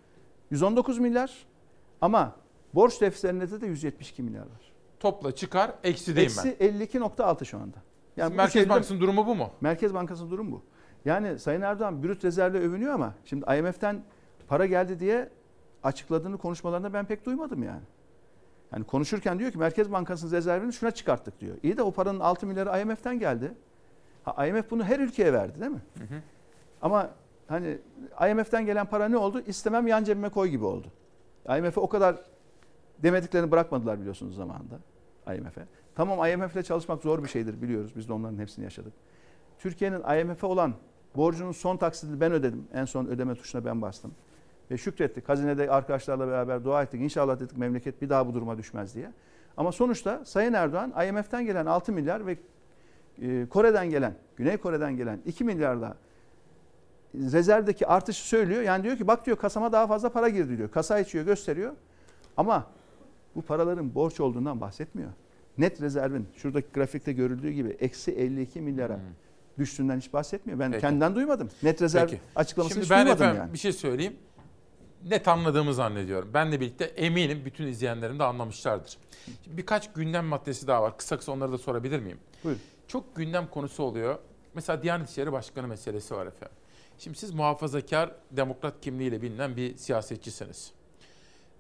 [0.52, 1.32] 119 milyar
[2.02, 2.36] ama
[2.74, 4.72] borç defterinde de 172 milyar var.
[5.00, 6.50] Topla çıkar eksideyim ben.
[6.50, 7.78] Eksi 52.6 şu anda.
[8.32, 9.50] bu Merkez Bankası'nın durumu bu mu?
[9.62, 10.64] Merkez Bankası'nın durumu bu.
[11.06, 14.04] Yani Sayın Erdoğan brüt rezervle övünüyor ama şimdi IMF'den
[14.48, 15.30] para geldi diye
[15.84, 17.82] açıkladığını konuşmalarında ben pek duymadım yani.
[18.72, 21.58] Yani konuşurken diyor ki Merkez Bankası'nın rezervini şuna çıkarttık diyor.
[21.64, 23.52] İyi de o paranın 6 milyarı IMF'den geldi.
[24.24, 25.82] Ha, IMF bunu her ülkeye verdi değil mi?
[26.82, 27.10] Ama
[27.48, 27.78] hani
[28.32, 29.42] IMF'den gelen para ne oldu?
[29.48, 30.88] İstemem yan cebime koy gibi oldu.
[31.58, 32.16] IMF'e o kadar
[33.04, 34.80] demediklerini bırakmadılar biliyorsunuz zamanında
[35.36, 35.66] IMF'e.
[35.96, 37.92] Tamam IMF'le çalışmak zor bir şeydir biliyoruz.
[37.96, 38.94] Biz de onların hepsini yaşadık.
[39.60, 40.74] Türkiye'nin IMF'e olan
[41.16, 42.68] borcunun son taksidini ben ödedim.
[42.74, 44.12] En son ödeme tuşuna ben bastım.
[44.72, 45.30] Ve şükrettik.
[45.30, 47.02] Hazinede arkadaşlarla beraber dua ettik.
[47.02, 49.12] İnşallah dedik memleket bir daha bu duruma düşmez diye.
[49.58, 52.38] Ama sonuçta Sayın Erdoğan IMF'den gelen 6 milyar ve
[53.22, 55.98] e, Kore'den gelen, Güney Kore'den gelen 2 milyarla
[57.16, 58.62] rezervdeki artışı söylüyor.
[58.62, 60.72] Yani diyor ki bak diyor kasama daha fazla para girdi diyor.
[60.72, 61.74] Kasa içiyor gösteriyor.
[62.38, 62.68] Ama
[63.36, 65.10] bu paraların borç olduğundan bahsetmiyor.
[65.58, 69.00] Net rezervin şuradaki grafikte görüldüğü gibi eksi 52 milyara
[69.60, 70.60] düştüğünden hiç bahsetmiyor.
[70.60, 70.82] Ben Peki.
[70.82, 71.50] kendimden duymadım.
[71.64, 72.22] Net rezerv Peki.
[72.36, 73.54] açıklamasını Şimdi hiç ben duymadım efendim yani.
[73.54, 74.16] bir şey söyleyeyim.
[75.10, 76.34] Net anladığımı zannediyorum.
[76.34, 78.98] Benle birlikte eminim bütün izleyenlerim de anlamışlardır.
[79.44, 80.98] Şimdi birkaç gündem maddesi daha var.
[80.98, 82.18] Kısa kısa onları da sorabilir miyim?
[82.44, 82.62] Buyurun.
[82.88, 84.20] Çok gündem konusu oluyor.
[84.54, 86.56] Mesela Diyanet İşleri Başkanı meselesi var efendim.
[86.98, 90.72] Şimdi siz muhafazakar demokrat kimliğiyle bilinen bir siyasetçisiniz.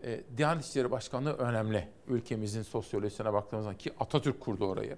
[0.05, 1.87] E, Diyanet İşleri Başkanlığı önemli.
[2.07, 4.97] Ülkemizin sosyolojisine baktığımız zaman ki Atatürk kurdu orayı.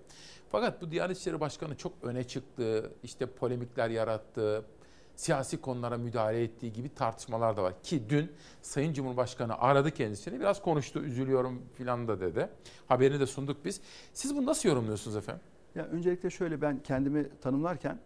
[0.49, 2.91] Fakat bu Diyanet İşleri Başkanı çok öne çıktı.
[3.03, 4.65] işte polemikler yarattı.
[5.15, 7.73] Siyasi konulara müdahale ettiği gibi tartışmalar da var.
[7.83, 8.31] Ki dün
[8.61, 10.39] Sayın Cumhurbaşkanı aradı kendisini.
[10.39, 12.49] Biraz konuştu, üzülüyorum filan da dedi.
[12.87, 13.81] Haberini de sunduk biz.
[14.13, 15.41] Siz bunu nasıl yorumluyorsunuz efendim?
[15.75, 17.99] Ya öncelikle şöyle ben kendimi tanımlarken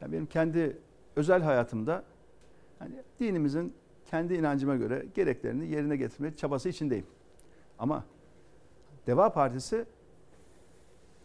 [0.00, 0.78] ya benim kendi
[1.16, 2.04] özel hayatımda
[2.78, 3.74] hani dinimizin
[4.10, 7.06] kendi inancıma göre gereklerini yerine getirme çabası içindeyim.
[7.78, 8.04] Ama
[9.06, 9.84] Deva Partisi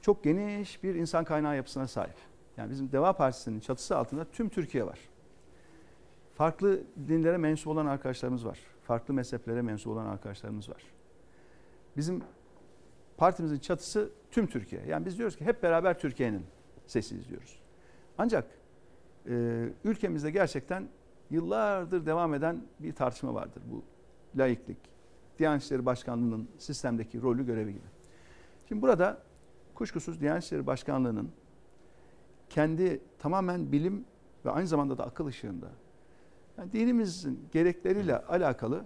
[0.02, 2.16] çok geniş bir insan kaynağı yapısına sahip.
[2.58, 5.00] Yani bizim Deva Partisi'nin çatısı altında tüm Türkiye var.
[6.36, 8.60] Farklı dinlere mensup olan arkadaşlarımız var.
[8.84, 10.84] Farklı mezheplere mensup olan arkadaşlarımız var.
[11.98, 12.24] Bizim
[13.18, 14.82] partimizin çatısı tüm Türkiye.
[14.88, 16.46] Yani biz diyoruz ki hep beraber Türkiye'nin
[16.88, 17.60] sesiyiz diyoruz.
[18.18, 18.46] Ancak
[19.30, 20.88] e, ülkemizde gerçekten
[21.30, 23.64] yıllardır devam eden bir tartışma vardır.
[23.72, 23.84] Bu
[24.40, 24.78] laiklik,
[25.40, 27.86] Diyanet İşleri Başkanlığı'nın sistemdeki rolü görevi gibi.
[28.68, 29.22] Şimdi burada
[29.76, 31.32] kuşkusuz Diyanet İşleri Başkanlığı'nın
[32.50, 34.06] kendi tamamen bilim
[34.46, 35.70] ve aynı zamanda da akıl ışığında
[36.58, 38.84] yani dinimizin gerekleriyle alakalı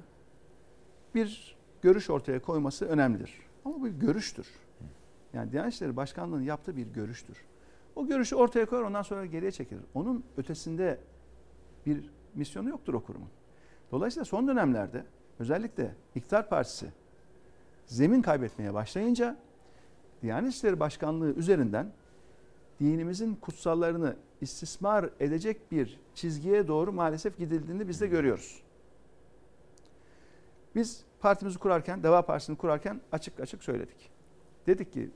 [1.15, 3.33] bir görüş ortaya koyması önemlidir.
[3.65, 4.47] Ama bu bir görüştür.
[5.33, 7.37] Yani Diyanet İşleri Başkanlığı'nın yaptığı bir görüştür.
[7.95, 9.81] O görüşü ortaya koyar ondan sonra geriye çekilir.
[9.93, 10.99] Onun ötesinde
[11.85, 13.30] bir misyonu yoktur o kurumun.
[13.91, 15.06] Dolayısıyla son dönemlerde
[15.39, 16.91] özellikle İktidar Partisi
[17.85, 19.38] zemin kaybetmeye başlayınca
[20.22, 21.91] Diyanet İşleri Başkanlığı üzerinden
[22.80, 28.64] dinimizin kutsallarını istismar edecek bir çizgiye doğru maalesef gidildiğini biz de görüyoruz.
[30.76, 34.11] Biz partimizi kurarken, Deva Partisi'ni kurarken açık açık söyledik.
[34.68, 35.10] Dedik ki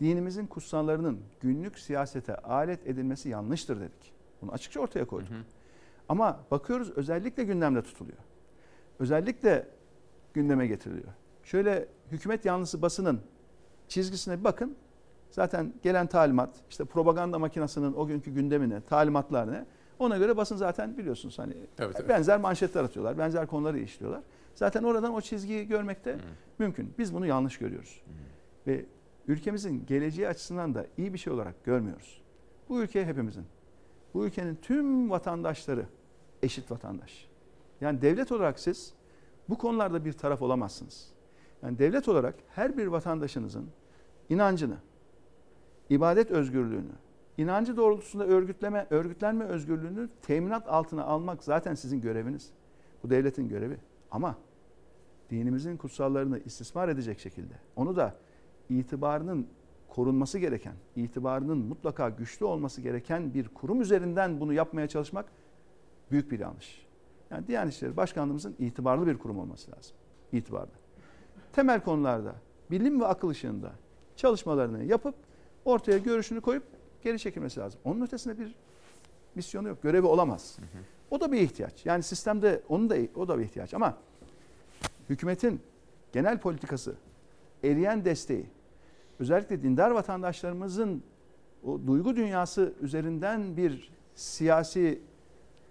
[0.00, 4.12] dinimizin kutsallarının günlük siyasete alet edilmesi yanlıştır dedik.
[4.42, 5.30] Bunu açıkça ortaya koyduk.
[5.30, 5.42] Hı hı.
[6.10, 8.18] Ama bakıyoruz özellikle gündemde tutuluyor.
[8.98, 9.68] Özellikle
[10.34, 11.12] gündeme getiriliyor.
[11.44, 13.20] Şöyle hükümet yanlısı basının
[13.88, 14.76] çizgisine bir bakın.
[15.30, 19.66] Zaten gelen talimat, işte propaganda makinasının o günkü gündemine, talimatlar ne?
[19.98, 22.08] Ona göre basın zaten biliyorsunuz hani evet, evet.
[22.08, 24.22] benzer manşetler atıyorlar, benzer konuları işliyorlar.
[24.54, 26.20] Zaten oradan o çizgiyi görmekte hmm.
[26.58, 26.94] mümkün.
[26.98, 28.02] Biz bunu yanlış görüyoruz.
[28.04, 28.14] Hmm.
[28.66, 28.84] Ve
[29.28, 32.22] ülkemizin geleceği açısından da iyi bir şey olarak görmüyoruz.
[32.68, 33.44] Bu ülke hepimizin.
[34.14, 35.86] Bu ülkenin tüm vatandaşları
[36.42, 37.28] eşit vatandaş.
[37.80, 38.94] Yani devlet olarak siz
[39.48, 41.12] bu konularda bir taraf olamazsınız.
[41.62, 43.70] Yani devlet olarak her bir vatandaşınızın
[44.28, 44.76] inancını,
[45.90, 46.92] ibadet özgürlüğünü,
[47.38, 52.50] inancı doğrultusunda örgütleme, örgütlenme özgürlüğünü teminat altına almak zaten sizin göreviniz.
[53.02, 53.76] Bu devletin görevi.
[54.10, 54.36] Ama
[55.30, 58.16] dinimizin kutsallarını istismar edecek şekilde onu da
[58.68, 59.46] itibarının
[59.88, 65.26] korunması gereken, itibarının mutlaka güçlü olması gereken bir kurum üzerinden bunu yapmaya çalışmak
[66.10, 66.86] büyük bir yanlış.
[67.30, 69.96] Yani Diyanet İşleri Başkanlığımızın itibarlı bir kurum olması lazım.
[70.32, 70.70] İtibarlı.
[71.52, 72.34] Temel konularda
[72.70, 73.72] bilim ve akıl ışığında
[74.16, 75.14] çalışmalarını yapıp
[75.64, 76.62] ortaya görüşünü koyup
[77.02, 77.80] geri çekilmesi lazım.
[77.84, 78.54] Onun ötesinde bir
[79.34, 80.58] misyonu yok, görevi olamaz.
[80.58, 80.82] Hı hı.
[81.10, 81.86] O da bir ihtiyaç.
[81.86, 83.96] Yani sistemde onun da o da bir ihtiyaç ama
[85.10, 85.60] hükümetin
[86.12, 86.94] genel politikası,
[87.64, 88.46] eriyen desteği,
[89.18, 91.02] özellikle dindar vatandaşlarımızın
[91.64, 95.00] o duygu dünyası üzerinden bir siyasi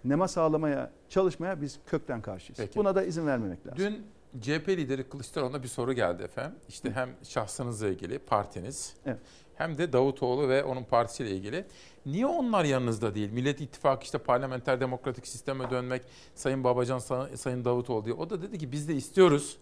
[0.04, 2.58] nema sağlamaya çalışmaya biz kökten karşıyız.
[2.58, 2.78] Peki.
[2.78, 3.78] Buna da izin vermemek lazım.
[3.78, 4.06] Dün
[4.40, 6.58] CHP lideri Kılıçdaroğlu'na bir soru geldi efendim.
[6.68, 9.18] İşte hem şahsınızla ilgili partiniz evet.
[9.54, 11.64] hem de Davutoğlu ve onun partisiyle ilgili.
[12.06, 13.30] Niye onlar yanınızda değil?
[13.30, 16.02] Millet İttifakı işte parlamenter demokratik sisteme dönmek,
[16.34, 16.98] Sayın Babacan,
[17.34, 18.14] Sayın Davutoğlu diye.
[18.14, 19.58] O da dedi ki biz de istiyoruz,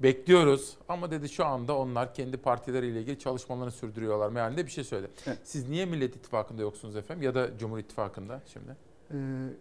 [0.00, 4.28] bekliyoruz ama dedi şu anda onlar kendi partileriyle ilgili çalışmalarını sürdürüyorlar.
[4.28, 5.10] Mealinde bir şey söyledi.
[5.26, 5.38] Evet.
[5.44, 8.76] Siz niye Millet İttifakı'nda yoksunuz efendim ya da Cumhur İttifakı'nda şimdi?
[9.12, 9.16] Ee,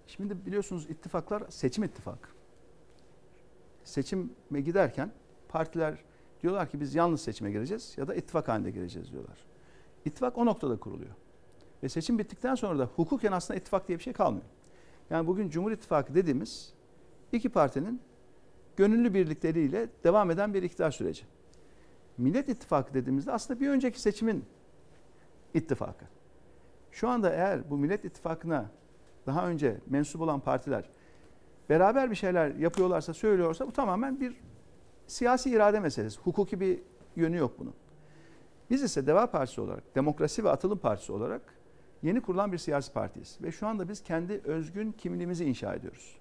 [0.07, 2.29] şimdi biliyorsunuz ittifaklar seçim ittifakı.
[3.83, 5.11] Seçime giderken
[5.49, 6.03] partiler
[6.41, 9.37] diyorlar ki biz yalnız seçime gireceğiz ya da ittifak halinde gireceğiz diyorlar.
[10.05, 11.15] İttifak o noktada kuruluyor.
[11.83, 14.45] Ve seçim bittikten sonra da hukuken aslında ittifak diye bir şey kalmıyor.
[15.09, 16.73] Yani bugün Cumhur İttifakı dediğimiz
[17.31, 18.01] iki partinin
[18.77, 21.23] gönüllü birlikleriyle devam eden bir iktidar süreci.
[22.17, 24.45] Millet İttifakı dediğimizde aslında bir önceki seçimin
[25.53, 26.05] ittifakı.
[26.91, 28.71] Şu anda eğer bu Millet İttifakı'na
[29.25, 30.89] daha önce mensup olan partiler
[31.69, 34.35] beraber bir şeyler yapıyorlarsa, söylüyorsa bu tamamen bir
[35.07, 36.19] siyasi irade meselesi.
[36.19, 36.79] Hukuki bir
[37.15, 37.73] yönü yok bunun.
[38.69, 41.41] Biz ise Deva Partisi olarak, Demokrasi ve Atılım Partisi olarak
[42.03, 43.37] yeni kurulan bir siyasi partiyiz.
[43.41, 46.17] Ve şu anda biz kendi özgün kimliğimizi inşa ediyoruz.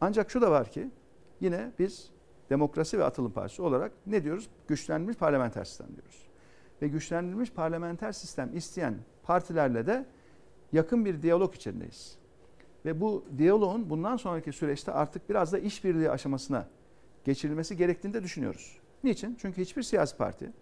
[0.00, 0.90] Ancak şu da var ki
[1.40, 2.10] yine biz
[2.50, 4.48] Demokrasi ve Atılım Partisi olarak ne diyoruz?
[4.68, 6.26] Güçlenmiş parlamenter sistem diyoruz.
[6.82, 10.06] Ve güçlendirilmiş parlamenter sistem isteyen partilerle de
[10.72, 12.18] yakın bir diyalog içindeyiz.
[12.84, 16.68] Ve bu diyaloğun bundan sonraki süreçte artık biraz da işbirliği aşamasına
[17.24, 18.78] geçirilmesi gerektiğini de düşünüyoruz.
[19.04, 19.36] Niçin?
[19.40, 20.52] Çünkü hiçbir siyasi parti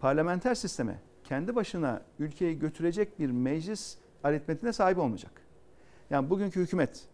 [0.00, 5.32] parlamenter sisteme kendi başına ülkeyi götürecek bir meclis aritmetine sahip olmayacak.
[6.10, 7.04] Yani bugünkü hükümet,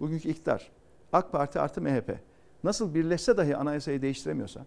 [0.00, 0.70] bugünkü iktidar,
[1.12, 2.18] AK Parti artı MHP
[2.64, 4.66] nasıl birleşse dahi anayasayı değiştiremiyorsa,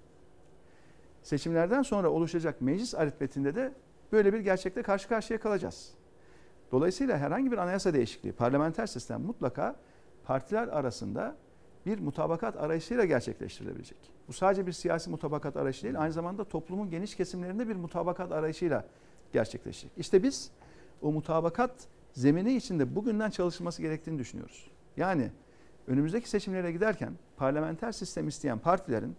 [1.24, 3.74] seçimlerden sonra oluşacak meclis aritmetinde de
[4.12, 5.94] böyle bir gerçekle karşı karşıya kalacağız.
[6.72, 9.76] Dolayısıyla herhangi bir anayasa değişikliği, parlamenter sistem mutlaka
[10.24, 11.36] partiler arasında
[11.86, 13.98] bir mutabakat arayışıyla gerçekleştirilebilecek.
[14.28, 18.86] Bu sadece bir siyasi mutabakat arayışı değil, aynı zamanda toplumun geniş kesimlerinde bir mutabakat arayışıyla
[19.34, 19.92] gerçekleşecek.
[19.98, 20.52] İşte biz
[21.02, 21.72] o mutabakat
[22.14, 24.72] zemini içinde bugünden çalışılması gerektiğini düşünüyoruz.
[24.98, 25.32] Yani
[25.88, 29.16] önümüzdeki seçimlere giderken parlamenter sistem isteyen partilerin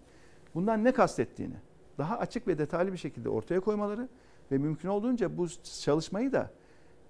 [0.54, 1.56] bundan ne kastettiğini
[1.98, 4.08] daha açık ve detaylı bir şekilde ortaya koymaları
[4.52, 5.48] ve mümkün olduğunca bu
[5.82, 6.50] çalışmayı da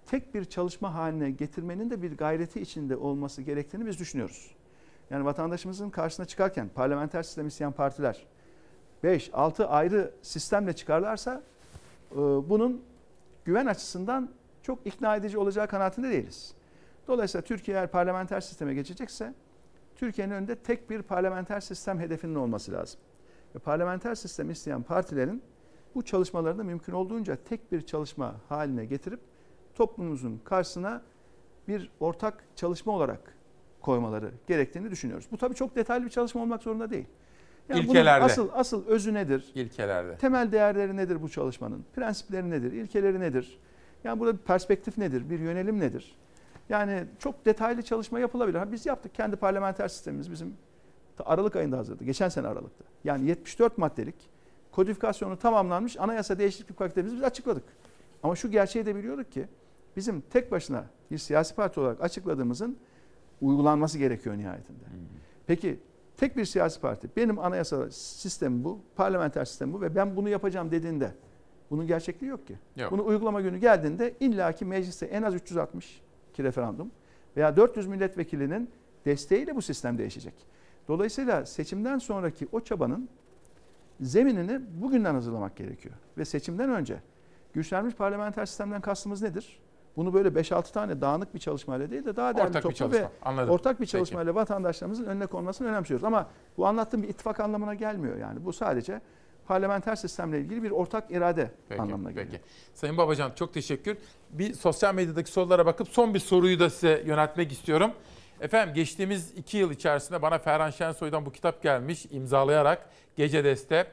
[0.07, 4.51] tek bir çalışma haline getirmenin de bir gayreti içinde olması gerektiğini biz düşünüyoruz.
[5.11, 8.27] Yani vatandaşımızın karşısına çıkarken parlamenter sistem isteyen partiler
[9.03, 11.43] 5, 6 ayrı sistemle çıkarlarsa
[12.13, 12.83] e, bunun
[13.45, 14.31] güven açısından
[14.63, 16.55] çok ikna edici olacağı kanaatinde değiliz.
[17.09, 19.35] Dolayısıyla Türkiye eğer parlamenter sisteme geçecekse
[19.97, 23.01] Türkiye'nin önünde tek bir parlamenter sistem hedefinin olması lazım.
[23.55, 25.43] Ve parlamenter sistem isteyen partilerin
[25.95, 29.21] bu çalışmalarını mümkün olduğunca tek bir çalışma haline getirip
[29.81, 31.03] toplumumuzun karşısına
[31.69, 33.21] bir ortak çalışma olarak
[33.81, 35.27] koymaları gerektiğini düşünüyoruz.
[35.33, 37.07] Bu tabii çok detaylı bir çalışma olmak zorunda değil.
[37.71, 38.25] bunun İlkelerde.
[38.25, 39.53] asıl asıl özü nedir?
[39.55, 40.17] İlkelerde.
[40.17, 41.85] Temel değerleri nedir bu çalışmanın?
[41.95, 42.73] Prensipleri nedir?
[42.73, 43.59] İlkeleri nedir?
[44.05, 45.31] Yani burada bir perspektif nedir?
[45.31, 46.17] Bir yönelim nedir?
[46.69, 48.59] Yani çok detaylı çalışma yapılabilir.
[48.59, 49.15] Ha, Biz yaptık.
[49.15, 50.57] Kendi parlamenter sistemimiz bizim
[51.25, 52.05] Aralık ayında hazırdı.
[52.05, 52.85] Geçen sene Aralık'ta.
[53.05, 54.31] Yani 74 maddelik
[54.73, 57.65] kodifikasyonu tamamlanmış anayasa değişiklik paketimizi biz açıkladık.
[58.23, 59.49] Ama şu gerçeği de biliyorduk ki
[59.97, 62.79] bizim tek başına bir siyasi parti olarak açıkladığımızın
[63.41, 64.85] uygulanması gerekiyor nihayetinde.
[65.47, 65.81] Peki
[66.17, 70.71] tek bir siyasi parti benim anayasa sistemi bu, parlamenter sistem bu ve ben bunu yapacağım
[70.71, 71.15] dediğinde
[71.71, 72.59] bunun gerçekliği yok ki.
[72.77, 72.93] Yok.
[72.93, 76.03] Bunu uygulama günü geldiğinde illaki mecliste en az 360
[76.35, 76.91] ki referandum
[77.37, 78.71] veya 400 milletvekilinin
[79.05, 80.35] desteğiyle bu sistem değişecek.
[80.89, 83.09] Dolayısıyla seçimden sonraki o çabanın
[84.01, 85.95] zeminini bugünden hazırlamak gerekiyor.
[86.19, 87.01] Ve seçimden önce
[87.53, 89.61] güçlenmiş parlamenter sistemden kastımız nedir?
[89.97, 93.09] Bunu böyle 5-6 tane dağınık bir çalışmayla değil de daha Ortak bir toplu ve.
[93.23, 93.51] Anladım.
[93.51, 93.91] ortak bir Peki.
[93.93, 96.05] çalışmayla vatandaşlarımızın önüne konmasını önemsiyoruz.
[96.05, 96.27] Ama
[96.57, 98.45] bu anlattığım bir ittifak anlamına gelmiyor yani.
[98.45, 99.01] Bu sadece
[99.49, 102.27] parlamenter sistemle ilgili bir ortak irade Peki, anlamına geliyor.
[102.33, 102.43] peki.
[102.75, 103.97] Sayın Babacan çok teşekkür.
[104.31, 107.91] Bir sosyal medyadaki sorulara bakıp son bir soruyu da size yöneltmek istiyorum.
[108.41, 113.87] Efendim geçtiğimiz iki yıl içerisinde bana Ferhan Şensoy'dan bu kitap gelmiş imzalayarak Gece Deste.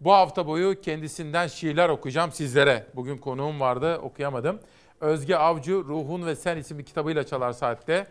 [0.00, 2.86] Bu hafta boyu kendisinden şiirler okuyacağım sizlere.
[2.94, 4.58] Bugün konuğum vardı okuyamadım.
[5.04, 8.06] Özge Avcı Ruhun ve Sen isimli kitabıyla Çalar Saat'te.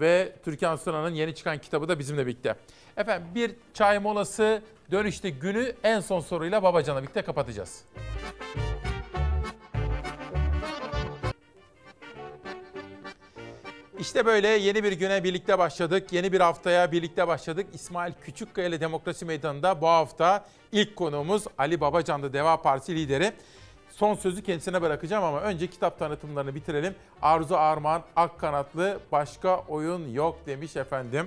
[0.00, 2.54] Ve Türkan Sunan'ın yeni çıkan kitabı da bizimle birlikte.
[2.96, 7.84] Efendim bir çay molası dönüşte günü en son soruyla Babacan'la birlikte kapatacağız.
[13.98, 16.12] İşte böyle yeni bir güne birlikte başladık.
[16.12, 17.66] Yeni bir haftaya birlikte başladık.
[17.72, 23.32] İsmail Küçükkaya ile Demokrasi Meydanı'nda bu hafta ilk konuğumuz Ali Babacan'dı Deva Partisi lideri.
[23.96, 26.94] Son sözü kendisine bırakacağım ama önce kitap tanıtımlarını bitirelim.
[27.22, 31.26] Arzu Armağan Akkanatlı başka oyun yok demiş efendim.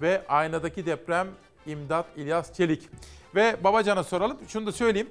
[0.00, 1.28] Ve aynadaki deprem
[1.66, 2.88] İmdat İlyas Çelik.
[3.34, 4.36] Ve Babacan'a soralım.
[4.48, 5.08] Şunu da söyleyeyim.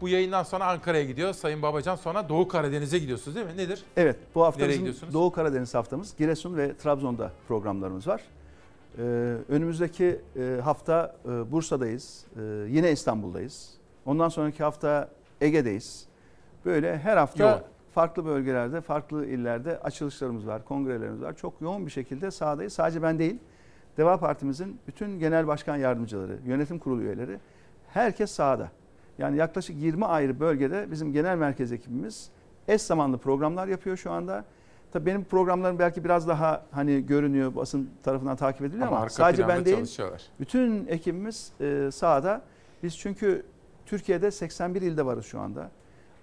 [0.00, 1.32] Bu yayından sonra Ankara'ya gidiyor.
[1.32, 3.56] Sayın Babacan sonra Doğu Karadeniz'e gidiyorsunuz değil mi?
[3.56, 3.84] Nedir?
[3.96, 4.94] Evet bu hafta bizim?
[5.12, 6.16] Doğu Karadeniz haftamız.
[6.16, 8.20] Giresun ve Trabzon'da programlarımız var.
[8.98, 9.02] Ee,
[9.48, 12.24] önümüzdeki e, hafta e, Bursa'dayız.
[12.36, 13.70] Ee, yine İstanbul'dayız.
[14.06, 16.06] Ondan sonraki hafta Ege'deyiz.
[16.64, 17.62] Böyle her hafta Yoğun.
[17.94, 21.36] farklı bölgelerde, farklı illerde açılışlarımız var, kongrelerimiz var.
[21.36, 22.72] Çok yoğun bir şekilde sahadayız.
[22.72, 23.38] Sadece ben değil,
[23.96, 27.38] Deva Partimizin bütün genel başkan yardımcıları, yönetim kurulu üyeleri,
[27.88, 28.70] herkes sahada.
[29.18, 32.30] Yani yaklaşık 20 ayrı bölgede bizim genel merkez ekibimiz
[32.68, 34.44] eş zamanlı programlar yapıyor şu anda.
[34.92, 39.48] Tabii benim programlarım belki biraz daha hani görünüyor, basın tarafından takip ediliyor Ama ama, sadece
[39.48, 39.98] ben değil,
[40.40, 42.42] bütün ekibimiz e, sahada.
[42.82, 43.44] Biz çünkü
[43.88, 45.70] Türkiye'de 81 ilde varız şu anda.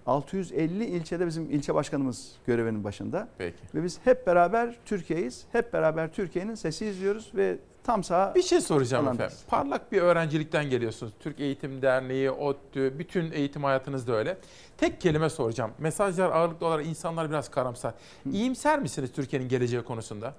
[0.06, 3.28] 650 ilçede bizim ilçe başkanımız görevinin başında.
[3.38, 3.58] Peki.
[3.76, 5.46] Ve biz hep beraber Türkiye'yiz.
[5.52, 9.34] Hep beraber Türkiye'nin sesi izliyoruz ve tam saha Bir şey soracağım alandayız.
[9.34, 9.48] efendim.
[9.50, 11.14] Parlak bir öğrencilikten geliyorsunuz.
[11.20, 14.38] Türk Eğitim Derneği, ODTÜ, bütün eğitim hayatınız da öyle.
[14.78, 15.72] Tek kelime soracağım.
[15.80, 17.94] Mesajlar ağırlıklı olarak insanlar biraz karamsar.
[18.32, 20.34] İyimser misiniz Türkiye'nin geleceği konusunda?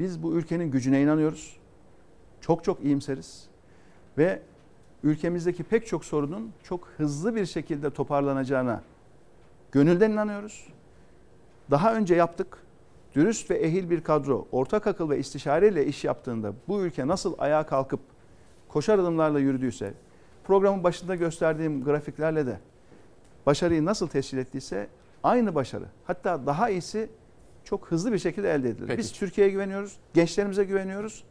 [0.00, 1.56] Biz bu ülkenin gücüne inanıyoruz.
[2.40, 3.44] Çok çok iyimseriz.
[4.18, 4.42] Ve
[5.02, 8.82] ülkemizdeki pek çok sorunun çok hızlı bir şekilde toparlanacağına
[9.72, 10.66] gönülden inanıyoruz.
[11.70, 12.58] Daha önce yaptık.
[13.14, 17.66] Dürüst ve ehil bir kadro, ortak akıl ve istişareyle iş yaptığında bu ülke nasıl ayağa
[17.66, 18.00] kalkıp
[18.68, 19.94] koşar adımlarla yürüdüyse,
[20.44, 22.60] programın başında gösterdiğim grafiklerle de
[23.46, 24.88] başarıyı nasıl tescil ettiyse
[25.22, 27.08] aynı başarı, hatta daha iyisi
[27.64, 28.86] çok hızlı bir şekilde elde edilir.
[28.86, 28.98] Peki.
[28.98, 31.24] Biz Türkiye'ye güveniyoruz, gençlerimize güveniyoruz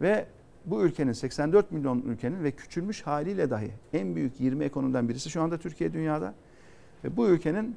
[0.00, 0.26] ve
[0.66, 5.42] bu ülkenin 84 milyon ülkenin ve küçülmüş haliyle dahi en büyük 20 ekonomiden birisi şu
[5.42, 6.34] anda Türkiye dünyada.
[7.04, 7.76] Ve bu ülkenin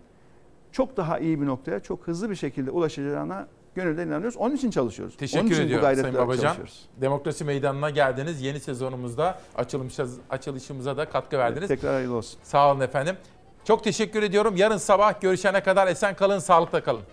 [0.72, 4.38] çok daha iyi bir noktaya çok hızlı bir şekilde ulaşacağına gönülden inanıyoruz.
[4.38, 5.14] Onun için çalışıyoruz.
[5.14, 6.44] Onun Teşekkür için bu ediyorum Sayın Babacan.
[6.44, 6.86] çalışıyoruz.
[7.02, 8.41] Demokrasi Meydanı'na geldiniz.
[8.41, 9.40] Yeni sezonumuzda
[10.30, 11.68] açılışımıza da katkı verdiniz.
[11.68, 12.40] Tekrar hayırlı olsun.
[12.44, 13.16] Sağ olun efendim.
[13.64, 14.56] Çok teşekkür ediyorum.
[14.56, 17.03] Yarın sabah görüşene kadar esen kalın, sağlıkla kalın.